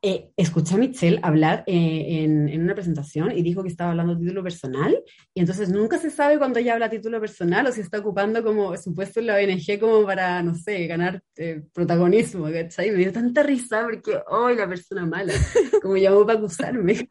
eh, 0.04 0.32
escuché 0.36 0.74
a 0.74 0.78
Michelle 0.78 1.20
hablar 1.22 1.62
eh, 1.68 2.24
en, 2.24 2.60
una 2.60 2.74
presentación 2.74 3.30
y 3.30 3.42
dijo 3.42 3.62
que 3.62 3.68
estaba 3.68 3.90
hablando 3.90 4.16
de 4.16 4.20
título 4.20 4.42
personal 4.42 5.00
y 5.32 5.40
entonces 5.40 5.68
nunca 5.70 5.96
se 5.96 6.10
sabe 6.10 6.38
cuando 6.38 6.58
ella 6.58 6.74
habla 6.74 6.90
título 6.90 7.20
personal 7.20 7.68
o 7.68 7.72
si 7.72 7.82
está 7.82 8.00
ocupando 8.00 8.42
como 8.42 8.76
su 8.76 8.92
puesto 8.94 9.20
en 9.20 9.26
la 9.26 9.36
ONG 9.36 9.78
como 9.78 10.04
para, 10.04 10.42
no 10.42 10.56
sé, 10.56 10.88
ganar 10.88 11.22
eh, 11.36 11.62
protagonismo, 11.72 12.50
¿cachai? 12.50 12.90
Me 12.90 12.98
dio 12.98 13.12
tanta 13.12 13.44
risa 13.44 13.82
porque, 13.84 14.20
¡ay, 14.28 14.56
la 14.56 14.68
persona 14.68 15.06
mala! 15.06 15.34
Como 15.80 15.96
llamó 15.96 16.26
para 16.26 16.38
acusarme. 16.38 17.08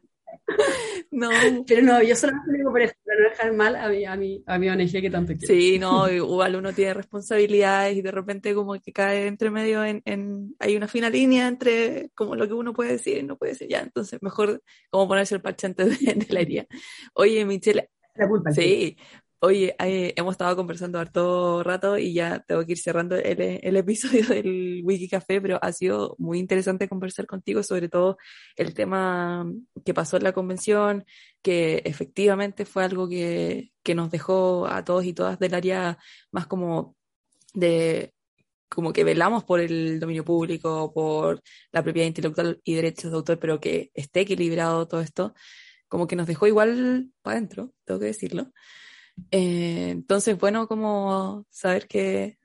No. 1.10 1.28
Pero 1.66 1.82
no, 1.82 2.02
yo 2.02 2.16
solamente 2.16 2.52
digo 2.52 2.70
por 2.70 2.80
eso, 2.80 2.94
para 3.04 3.20
no 3.20 3.28
dejar 3.28 3.52
mal 3.52 3.76
a 3.76 3.88
mi, 3.88 4.04
a 4.04 4.16
mi, 4.16 4.42
a 4.46 4.58
mi 4.58 4.68
ONG 4.68 4.90
que 4.92 5.10
tanto 5.10 5.34
quiero. 5.34 5.46
Sí, 5.46 5.78
no, 5.78 6.10
igual 6.10 6.56
uno 6.56 6.72
tiene 6.72 6.94
responsabilidades 6.94 7.96
y 7.96 8.02
de 8.02 8.10
repente 8.10 8.54
como 8.54 8.72
que 8.80 8.92
cae 8.92 9.26
entre 9.26 9.50
medio 9.50 9.84
en, 9.84 10.00
en, 10.04 10.54
hay 10.58 10.74
una 10.76 10.88
fina 10.88 11.10
línea 11.10 11.48
entre 11.48 12.10
como 12.14 12.34
lo 12.34 12.46
que 12.48 12.54
uno 12.54 12.72
puede 12.72 12.92
decir 12.92 13.18
y 13.18 13.22
no 13.22 13.36
puede 13.36 13.52
decir 13.52 13.68
ya, 13.68 13.80
entonces 13.80 14.22
mejor 14.22 14.62
como 14.90 15.06
ponerse 15.06 15.34
el 15.34 15.42
parche 15.42 15.66
antes 15.66 16.00
de, 16.00 16.26
la 16.30 16.40
herida. 16.40 16.66
Oye, 17.14 17.44
Michelle, 17.44 17.90
la 18.14 18.28
culpa, 18.28 18.50
sí, 18.52 18.96
Oye, 19.44 19.74
eh, 19.80 20.14
hemos 20.16 20.34
estado 20.34 20.54
conversando 20.54 21.00
harto 21.00 21.64
rato 21.64 21.98
y 21.98 22.14
ya 22.14 22.44
tengo 22.46 22.64
que 22.64 22.72
ir 22.72 22.78
cerrando 22.78 23.16
el, 23.16 23.40
el, 23.40 23.76
episodio 23.76 24.24
del 24.28 24.82
Wiki 24.84 25.08
Café, 25.08 25.40
pero 25.40 25.58
ha 25.60 25.72
sido 25.72 26.14
muy 26.18 26.38
interesante 26.38 26.88
conversar 26.88 27.26
contigo, 27.26 27.64
sobre 27.64 27.88
todo 27.88 28.18
el 28.54 28.72
tema 28.72 29.44
que 29.84 29.94
pasó 29.94 30.16
en 30.16 30.22
la 30.22 30.32
convención, 30.32 31.04
que 31.42 31.82
efectivamente 31.84 32.64
fue 32.64 32.84
algo 32.84 33.08
que, 33.08 33.72
que 33.82 33.96
nos 33.96 34.12
dejó 34.12 34.68
a 34.68 34.84
todos 34.84 35.04
y 35.06 35.12
todas 35.12 35.40
del 35.40 35.54
área 35.54 35.98
más 36.30 36.46
como 36.46 36.94
de 37.52 38.14
como 38.68 38.92
que 38.92 39.04
velamos 39.04 39.44
por 39.44 39.58
el 39.60 39.98
dominio 39.98 40.24
público, 40.24 40.92
por 40.94 41.42
la 41.72 41.82
propiedad 41.82 42.06
intelectual 42.06 42.60
y 42.64 42.74
derechos 42.74 43.10
de 43.10 43.16
autor, 43.16 43.38
pero 43.40 43.60
que 43.60 43.90
esté 43.94 44.20
equilibrado 44.20 44.86
todo 44.86 45.00
esto, 45.00 45.34
como 45.88 46.06
que 46.06 46.16
nos 46.16 46.28
dejó 46.28 46.46
igual 46.46 47.10
para 47.22 47.38
adentro, 47.38 47.72
tengo 47.84 47.98
que 48.00 48.06
decirlo. 48.06 48.52
Eh, 49.30 49.90
entonces, 49.90 50.38
bueno, 50.38 50.66
como 50.68 51.46
saber 51.50 51.86
que 51.86 52.38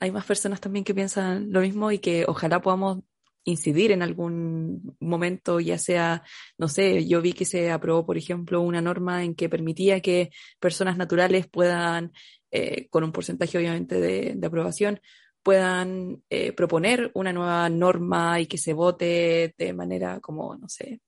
hay 0.00 0.10
más 0.10 0.24
personas 0.24 0.60
también 0.60 0.84
que 0.84 0.94
piensan 0.94 1.52
lo 1.52 1.60
mismo 1.60 1.90
y 1.90 1.98
que 1.98 2.24
ojalá 2.26 2.60
podamos 2.60 3.00
incidir 3.44 3.92
en 3.92 4.02
algún 4.02 4.96
momento, 5.00 5.60
ya 5.60 5.78
sea, 5.78 6.22
no 6.56 6.68
sé, 6.68 7.06
yo 7.06 7.20
vi 7.20 7.34
que 7.34 7.44
se 7.44 7.70
aprobó, 7.70 8.06
por 8.06 8.16
ejemplo, 8.16 8.60
una 8.62 8.80
norma 8.80 9.22
en 9.22 9.34
que 9.34 9.48
permitía 9.48 10.00
que 10.00 10.30
personas 10.58 10.96
naturales 10.96 11.46
puedan, 11.48 12.12
eh, 12.50 12.88
con 12.88 13.04
un 13.04 13.12
porcentaje 13.12 13.58
obviamente 13.58 14.00
de, 14.00 14.46
aprobación, 14.46 15.00
puedan 15.42 16.22
eh, 16.30 16.52
proponer 16.52 17.10
una 17.14 17.32
nueva 17.32 17.68
norma 17.68 18.40
y 18.40 18.46
que 18.46 18.56
se 18.56 18.72
vote 18.72 19.54
de 19.58 19.72
manera 19.74 20.20
como, 20.20 20.56
no 20.56 20.68
sé, 20.68 21.00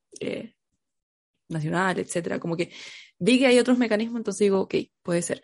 nacional, 1.49 1.99
etcétera. 1.99 2.38
Como 2.38 2.57
que 2.57 2.71
vi 3.18 3.38
que 3.38 3.46
hay 3.46 3.59
otros 3.59 3.79
mecanismos, 3.79 4.18
entonces 4.18 4.40
digo, 4.40 4.61
ok, 4.61 4.74
puede 5.02 5.22
ser. 5.22 5.42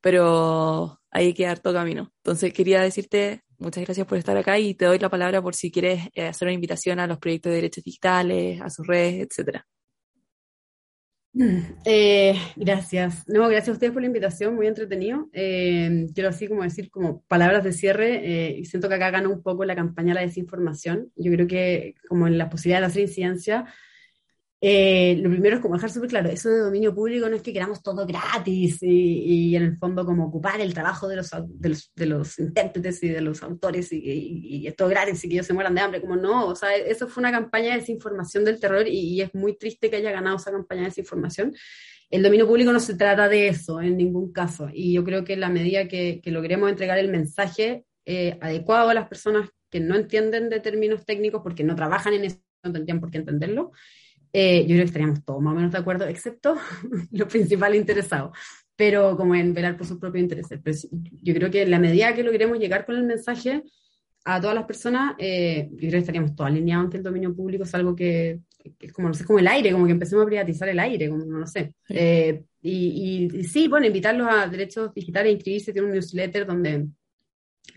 Pero 0.00 1.00
hay 1.10 1.34
que 1.34 1.46
dar 1.46 1.60
todo 1.60 1.74
camino. 1.74 2.12
Entonces 2.18 2.52
quería 2.52 2.80
decirte 2.80 3.42
muchas 3.62 3.84
gracias 3.84 4.06
por 4.06 4.18
estar 4.18 4.36
acá 4.36 4.58
y 4.58 4.74
te 4.74 4.84
doy 4.84 4.98
la 4.98 5.08
palabra 5.08 5.40
por 5.40 5.54
si 5.54 5.70
quieres 5.70 6.08
eh, 6.14 6.26
hacer 6.26 6.46
una 6.46 6.54
invitación 6.54 6.98
a 7.00 7.06
los 7.06 7.18
proyectos 7.18 7.50
de 7.50 7.56
derechos 7.56 7.84
digitales, 7.84 8.60
a 8.60 8.68
sus 8.68 8.86
redes, 8.86 9.26
etcétera. 9.28 9.66
Eh, 11.86 12.34
gracias. 12.56 13.26
No, 13.26 13.48
gracias 13.48 13.70
a 13.70 13.72
ustedes 13.72 13.92
por 13.92 14.02
la 14.02 14.08
invitación, 14.08 14.54
muy 14.54 14.66
entretenido. 14.66 15.30
Eh, 15.32 16.08
quiero 16.12 16.28
así 16.28 16.46
como 16.46 16.62
decir 16.62 16.90
como 16.90 17.22
palabras 17.22 17.64
de 17.64 17.72
cierre, 17.72 18.58
y 18.58 18.66
siento 18.66 18.88
que 18.88 18.96
acá 18.96 19.10
gana 19.10 19.30
un 19.30 19.42
poco 19.42 19.64
la 19.64 19.74
campaña 19.74 20.08
de 20.08 20.14
la 20.16 20.26
desinformación. 20.26 21.10
Yo 21.16 21.32
creo 21.32 21.46
que 21.46 21.94
como 22.06 22.26
en 22.26 22.36
la 22.36 22.50
posibilidad 22.50 22.80
de 22.80 22.86
hacer 22.86 23.02
incidencia, 23.02 23.64
eh, 24.64 25.16
lo 25.20 25.28
primero 25.28 25.56
es 25.56 25.60
como 25.60 25.74
dejar 25.74 25.90
súper 25.90 26.10
claro, 26.10 26.30
eso 26.30 26.48
de 26.48 26.60
dominio 26.60 26.94
público 26.94 27.28
no 27.28 27.34
es 27.34 27.42
que 27.42 27.52
queramos 27.52 27.82
todo 27.82 28.06
gratis 28.06 28.80
y, 28.80 29.48
y 29.48 29.56
en 29.56 29.64
el 29.64 29.76
fondo 29.76 30.04
como 30.04 30.26
ocupar 30.26 30.60
el 30.60 30.72
trabajo 30.72 31.08
de 31.08 31.16
los, 31.16 31.30
de 31.30 31.68
los, 31.68 31.90
de 31.96 32.06
los 32.06 32.38
intérpretes 32.38 33.02
y 33.02 33.08
de 33.08 33.20
los 33.22 33.42
autores 33.42 33.92
y, 33.92 33.96
y, 33.96 34.68
y, 34.68 34.70
todo 34.70 34.88
gratis 34.88 35.24
y 35.24 35.28
que 35.28 35.34
ellos 35.34 35.46
se 35.46 35.52
mueran 35.52 35.74
de 35.74 35.80
hambre, 35.80 36.00
como 36.00 36.14
no, 36.14 36.46
o 36.46 36.54
sea, 36.54 36.76
eso 36.76 37.08
fue 37.08 37.22
una 37.22 37.32
campaña 37.32 37.72
de 37.72 37.80
desinformación 37.80 38.44
del 38.44 38.60
terror 38.60 38.86
y, 38.86 39.20
es 39.20 39.34
muy 39.34 39.58
triste 39.58 39.90
que 39.90 39.96
haya 39.96 40.12
ganado 40.12 40.36
esa 40.36 40.52
campaña 40.52 40.82
de 40.82 40.88
desinformación. 40.88 41.52
El 42.08 42.22
dominio 42.22 42.46
público 42.46 42.72
no 42.72 42.78
se 42.78 42.94
trata 42.94 43.28
de 43.28 43.48
eso 43.48 43.80
en 43.80 43.96
ningún 43.96 44.32
caso 44.32 44.68
y 44.72 44.92
yo 44.92 45.02
creo 45.02 45.24
que 45.24 45.36
la 45.36 45.48
medida 45.48 45.88
que, 45.88 46.20
que 46.22 46.30
logremos 46.30 46.70
entregar 46.70 46.98
el 47.00 47.10
mensaje 47.10 47.84
eh, 48.06 48.38
adecuado 48.40 48.90
a 48.90 48.94
las 48.94 49.08
personas 49.08 49.50
que 49.70 49.80
no 49.80 49.96
entienden 49.96 50.50
de 50.50 50.60
términos 50.60 51.04
técnicos 51.04 51.40
porque 51.42 51.64
no 51.64 51.74
trabajan 51.74 52.14
en 52.14 52.26
eso, 52.26 52.38
no 52.62 52.72
tendrían 52.72 53.00
por 53.00 53.10
qué 53.10 53.18
entenderlo, 53.18 53.72
eh, 54.32 54.60
yo 54.62 54.68
creo 54.68 54.78
que 54.78 54.84
estaríamos 54.84 55.24
todos 55.24 55.42
más 55.42 55.52
o 55.52 55.56
menos 55.56 55.72
de 55.72 55.78
acuerdo, 55.78 56.06
excepto 56.06 56.56
los 57.10 57.28
principales 57.28 57.80
interesados, 57.80 58.36
pero 58.74 59.16
como 59.16 59.34
en 59.34 59.52
velar 59.52 59.76
por 59.76 59.86
sus 59.86 59.98
propios 59.98 60.22
intereses. 60.22 60.58
Pero 60.62 60.76
yo 61.22 61.34
creo 61.34 61.50
que 61.50 61.62
en 61.62 61.70
la 61.70 61.78
medida 61.78 62.14
que 62.14 62.22
logremos 62.22 62.58
llegar 62.58 62.86
con 62.86 62.96
el 62.96 63.04
mensaje 63.04 63.62
a 64.24 64.40
todas 64.40 64.54
las 64.54 64.64
personas, 64.64 65.14
eh, 65.18 65.68
yo 65.72 65.78
creo 65.78 65.90
que 65.92 65.98
estaríamos 65.98 66.34
todos 66.34 66.48
alineados 66.48 66.84
ante 66.84 66.96
el 66.96 67.02
dominio 67.02 67.34
público, 67.34 67.64
es 67.64 67.74
algo 67.74 67.94
que, 67.94 68.40
es 68.80 68.92
como, 68.92 69.08
no 69.08 69.14
sé, 69.14 69.24
como 69.24 69.40
el 69.40 69.48
aire, 69.48 69.72
como 69.72 69.86
que 69.86 69.92
empecemos 69.92 70.24
a 70.24 70.28
privatizar 70.28 70.68
el 70.68 70.78
aire, 70.78 71.10
como 71.10 71.24
no 71.24 71.46
sé. 71.46 71.74
Eh, 71.88 72.42
y, 72.62 73.28
y, 73.34 73.44
sí, 73.44 73.68
bueno, 73.68 73.86
invitarlos 73.86 74.28
a 74.30 74.46
derechos 74.46 74.94
digitales, 74.94 75.32
inscribirse, 75.32 75.72
tiene 75.72 75.88
un 75.88 75.94
newsletter 75.94 76.46
donde 76.46 76.86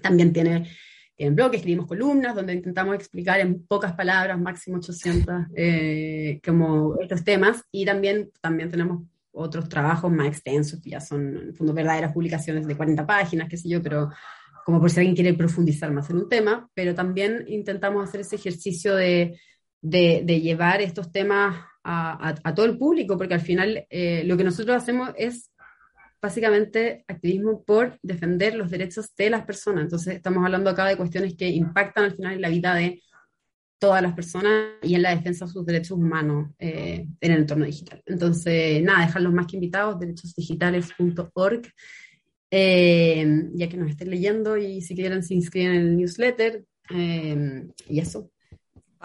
también 0.02 0.32
tiene 0.32 0.70
en 1.17 1.36
blog, 1.36 1.56
escribimos 1.56 1.88
columnas 1.88 2.36
donde 2.36 2.54
intentamos 2.54 2.95
explicar 2.95 3.39
en 3.39 3.65
pocas 3.65 3.93
palabras, 3.93 4.39
máximo 4.39 4.78
800, 4.78 5.47
eh, 5.56 6.39
como 6.43 6.95
estos 6.99 7.23
temas. 7.23 7.63
Y 7.71 7.86
también, 7.86 8.32
también 8.41 8.69
tenemos 8.69 9.04
otros 9.32 9.69
trabajos 9.69 10.12
más 10.12 10.28
extensos, 10.28 10.82
que 10.82 10.91
ya 10.91 10.99
son, 10.99 11.38
en 11.38 11.56
fondo, 11.56 11.73
verdaderas 11.73 12.13
publicaciones 12.13 12.67
de 12.67 12.75
40 12.75 13.06
páginas, 13.06 13.49
qué 13.49 13.58
sé 13.58 13.69
yo, 13.69 13.82
pero 13.82 14.10
como 14.65 14.80
por 14.80 14.89
si 14.89 14.99
alguien 14.99 15.15
quiere 15.15 15.34
profundizar 15.36 15.91
más 15.91 16.10
en 16.10 16.17
un 16.17 16.30
tema, 16.30 16.69
pero 16.73 16.95
también 16.95 17.45
intentamos 17.47 18.08
hacer 18.08 18.21
ese 18.21 18.38
ejercicio 18.38 18.95
de, 18.95 19.39
de, 19.82 20.41
llevar 20.41 20.82
estos 20.82 21.12
temas 21.12 21.56
a, 21.84 22.30
a, 22.30 22.36
a, 22.43 22.56
todo 22.56 22.65
el 22.65 22.78
público, 22.78 23.17
porque 23.17 23.36
al 23.36 23.41
final 23.41 23.86
eh, 23.89 24.23
lo 24.25 24.36
que 24.36 24.43
nosotros 24.43 24.75
hacemos 24.75 25.12
es 25.17 25.51
básicamente 26.21 27.04
activismo 27.08 27.63
por 27.63 27.97
defender 28.01 28.56
los 28.56 28.71
derechos 28.71 29.15
de 29.15 29.30
las 29.30 29.45
personas. 29.45 29.84
Entonces, 29.84 30.15
estamos 30.15 30.43
hablando 30.43 30.69
acá 30.69 30.86
de 30.86 30.97
cuestiones 30.97 31.36
que 31.36 31.49
impactan 31.49 32.06
al 32.06 32.15
final 32.15 32.34
en 32.34 32.41
la 32.41 32.49
vida 32.49 32.75
de 32.75 33.01
todas 33.80 34.01
las 34.01 34.13
personas 34.13 34.73
y 34.82 34.95
en 34.95 35.01
la 35.01 35.15
defensa 35.15 35.45
de 35.45 35.51
sus 35.51 35.65
derechos 35.65 35.97
humanos 35.97 36.51
eh, 36.60 37.06
en 37.21 37.32
el 37.32 37.39
entorno 37.39 37.65
digital. 37.65 38.01
Entonces, 38.06 38.82
nada, 38.82 39.06
dejarlos 39.06 39.34
más 39.34 39.47
que 39.47 39.58
invitados, 39.58 39.99
derechosdigitales.org, 39.99 41.62
eh, 42.51 43.49
ya 43.54 43.69
que 43.69 43.78
nos 43.78 43.89
estén 43.89 44.10
leyendo 44.10 44.58
y 44.58 44.82
si 44.82 44.95
quieren 44.95 45.23
se 45.23 45.34
inscriben 45.36 45.75
en 45.75 45.82
el 45.82 45.97
newsletter. 45.97 46.63
Eh, 46.89 47.67
y 47.89 47.99
eso. 47.99 48.32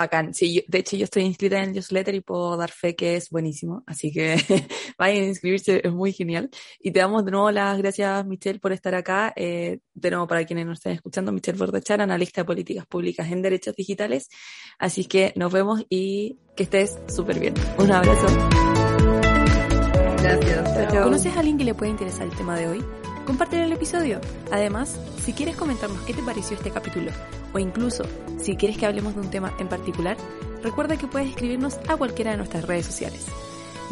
Bacán. 0.01 0.33
Sí, 0.33 0.65
de 0.67 0.79
hecho 0.79 0.97
yo 0.97 1.05
estoy 1.05 1.25
inscrita 1.25 1.59
en 1.59 1.65
el 1.65 1.73
newsletter 1.75 2.15
y 2.15 2.21
puedo 2.23 2.57
dar 2.57 2.71
fe 2.71 2.97
que 2.97 3.17
es 3.17 3.29
buenísimo. 3.29 3.85
Así 3.87 4.11
que 4.11 4.37
vayan 4.99 5.25
a 5.25 5.27
inscribirse, 5.27 5.83
es 5.85 5.93
muy 5.93 6.15
genial. 6.15 6.49
Y 6.81 6.91
te 6.91 7.01
damos 7.01 7.23
de 7.27 7.31
nuevo 7.31 7.51
las 7.51 7.77
gracias, 7.77 8.25
Michelle, 8.27 8.59
por 8.61 8.73
estar 8.73 8.95
acá. 8.95 9.33
Eh, 9.37 9.81
de 9.93 10.11
nuevo, 10.11 10.27
para 10.27 10.47
quienes 10.47 10.65
nos 10.65 10.79
estén 10.79 10.93
escuchando, 10.93 11.33
Michelle 11.33 11.59
Bordechar, 11.59 12.01
analista 12.01 12.41
de 12.41 12.45
políticas 12.47 12.87
públicas 12.87 13.31
en 13.31 13.43
derechos 13.43 13.77
digitales. 13.77 14.31
Así 14.79 15.05
que 15.05 15.35
nos 15.37 15.53
vemos 15.53 15.85
y 15.91 16.39
que 16.57 16.63
estés 16.63 16.99
súper 17.07 17.39
bien. 17.39 17.53
Un 17.77 17.93
abrazo. 17.93 18.27
Gracias. 20.23 21.03
¿Conoces 21.03 21.37
a 21.37 21.41
alguien 21.41 21.59
que 21.59 21.65
le 21.65 21.75
pueda 21.75 21.91
interesar 21.91 22.27
el 22.27 22.35
tema 22.35 22.59
de 22.59 22.69
hoy? 22.69 22.85
Comparte 23.31 23.63
el 23.63 23.73
episodio. 23.73 24.21
Además, 24.51 24.99
si 25.25 25.33
quieres 25.33 25.55
comentarnos 25.55 26.01
qué 26.01 26.13
te 26.13 26.21
pareció 26.21 26.57
este 26.57 26.73
capítulo, 26.73 27.13
o 27.53 27.61
incluso 27.61 28.03
si 28.41 28.57
quieres 28.57 28.77
que 28.77 28.87
hablemos 28.87 29.15
de 29.15 29.21
un 29.21 29.31
tema 29.31 29.55
en 29.61 29.69
particular, 29.69 30.17
recuerda 30.65 30.97
que 30.97 31.07
puedes 31.07 31.29
escribirnos 31.29 31.79
a 31.87 31.97
cualquiera 31.97 32.33
de 32.33 32.39
nuestras 32.39 32.65
redes 32.65 32.87
sociales. 32.87 33.25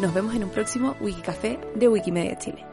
Nos 0.01 0.13
vemos 0.13 0.35
en 0.35 0.43
un 0.43 0.49
próximo 0.49 0.97
Wikicafé 0.99 1.57
de 1.73 1.87
Wikimedia 1.87 2.37
Chile. 2.37 2.65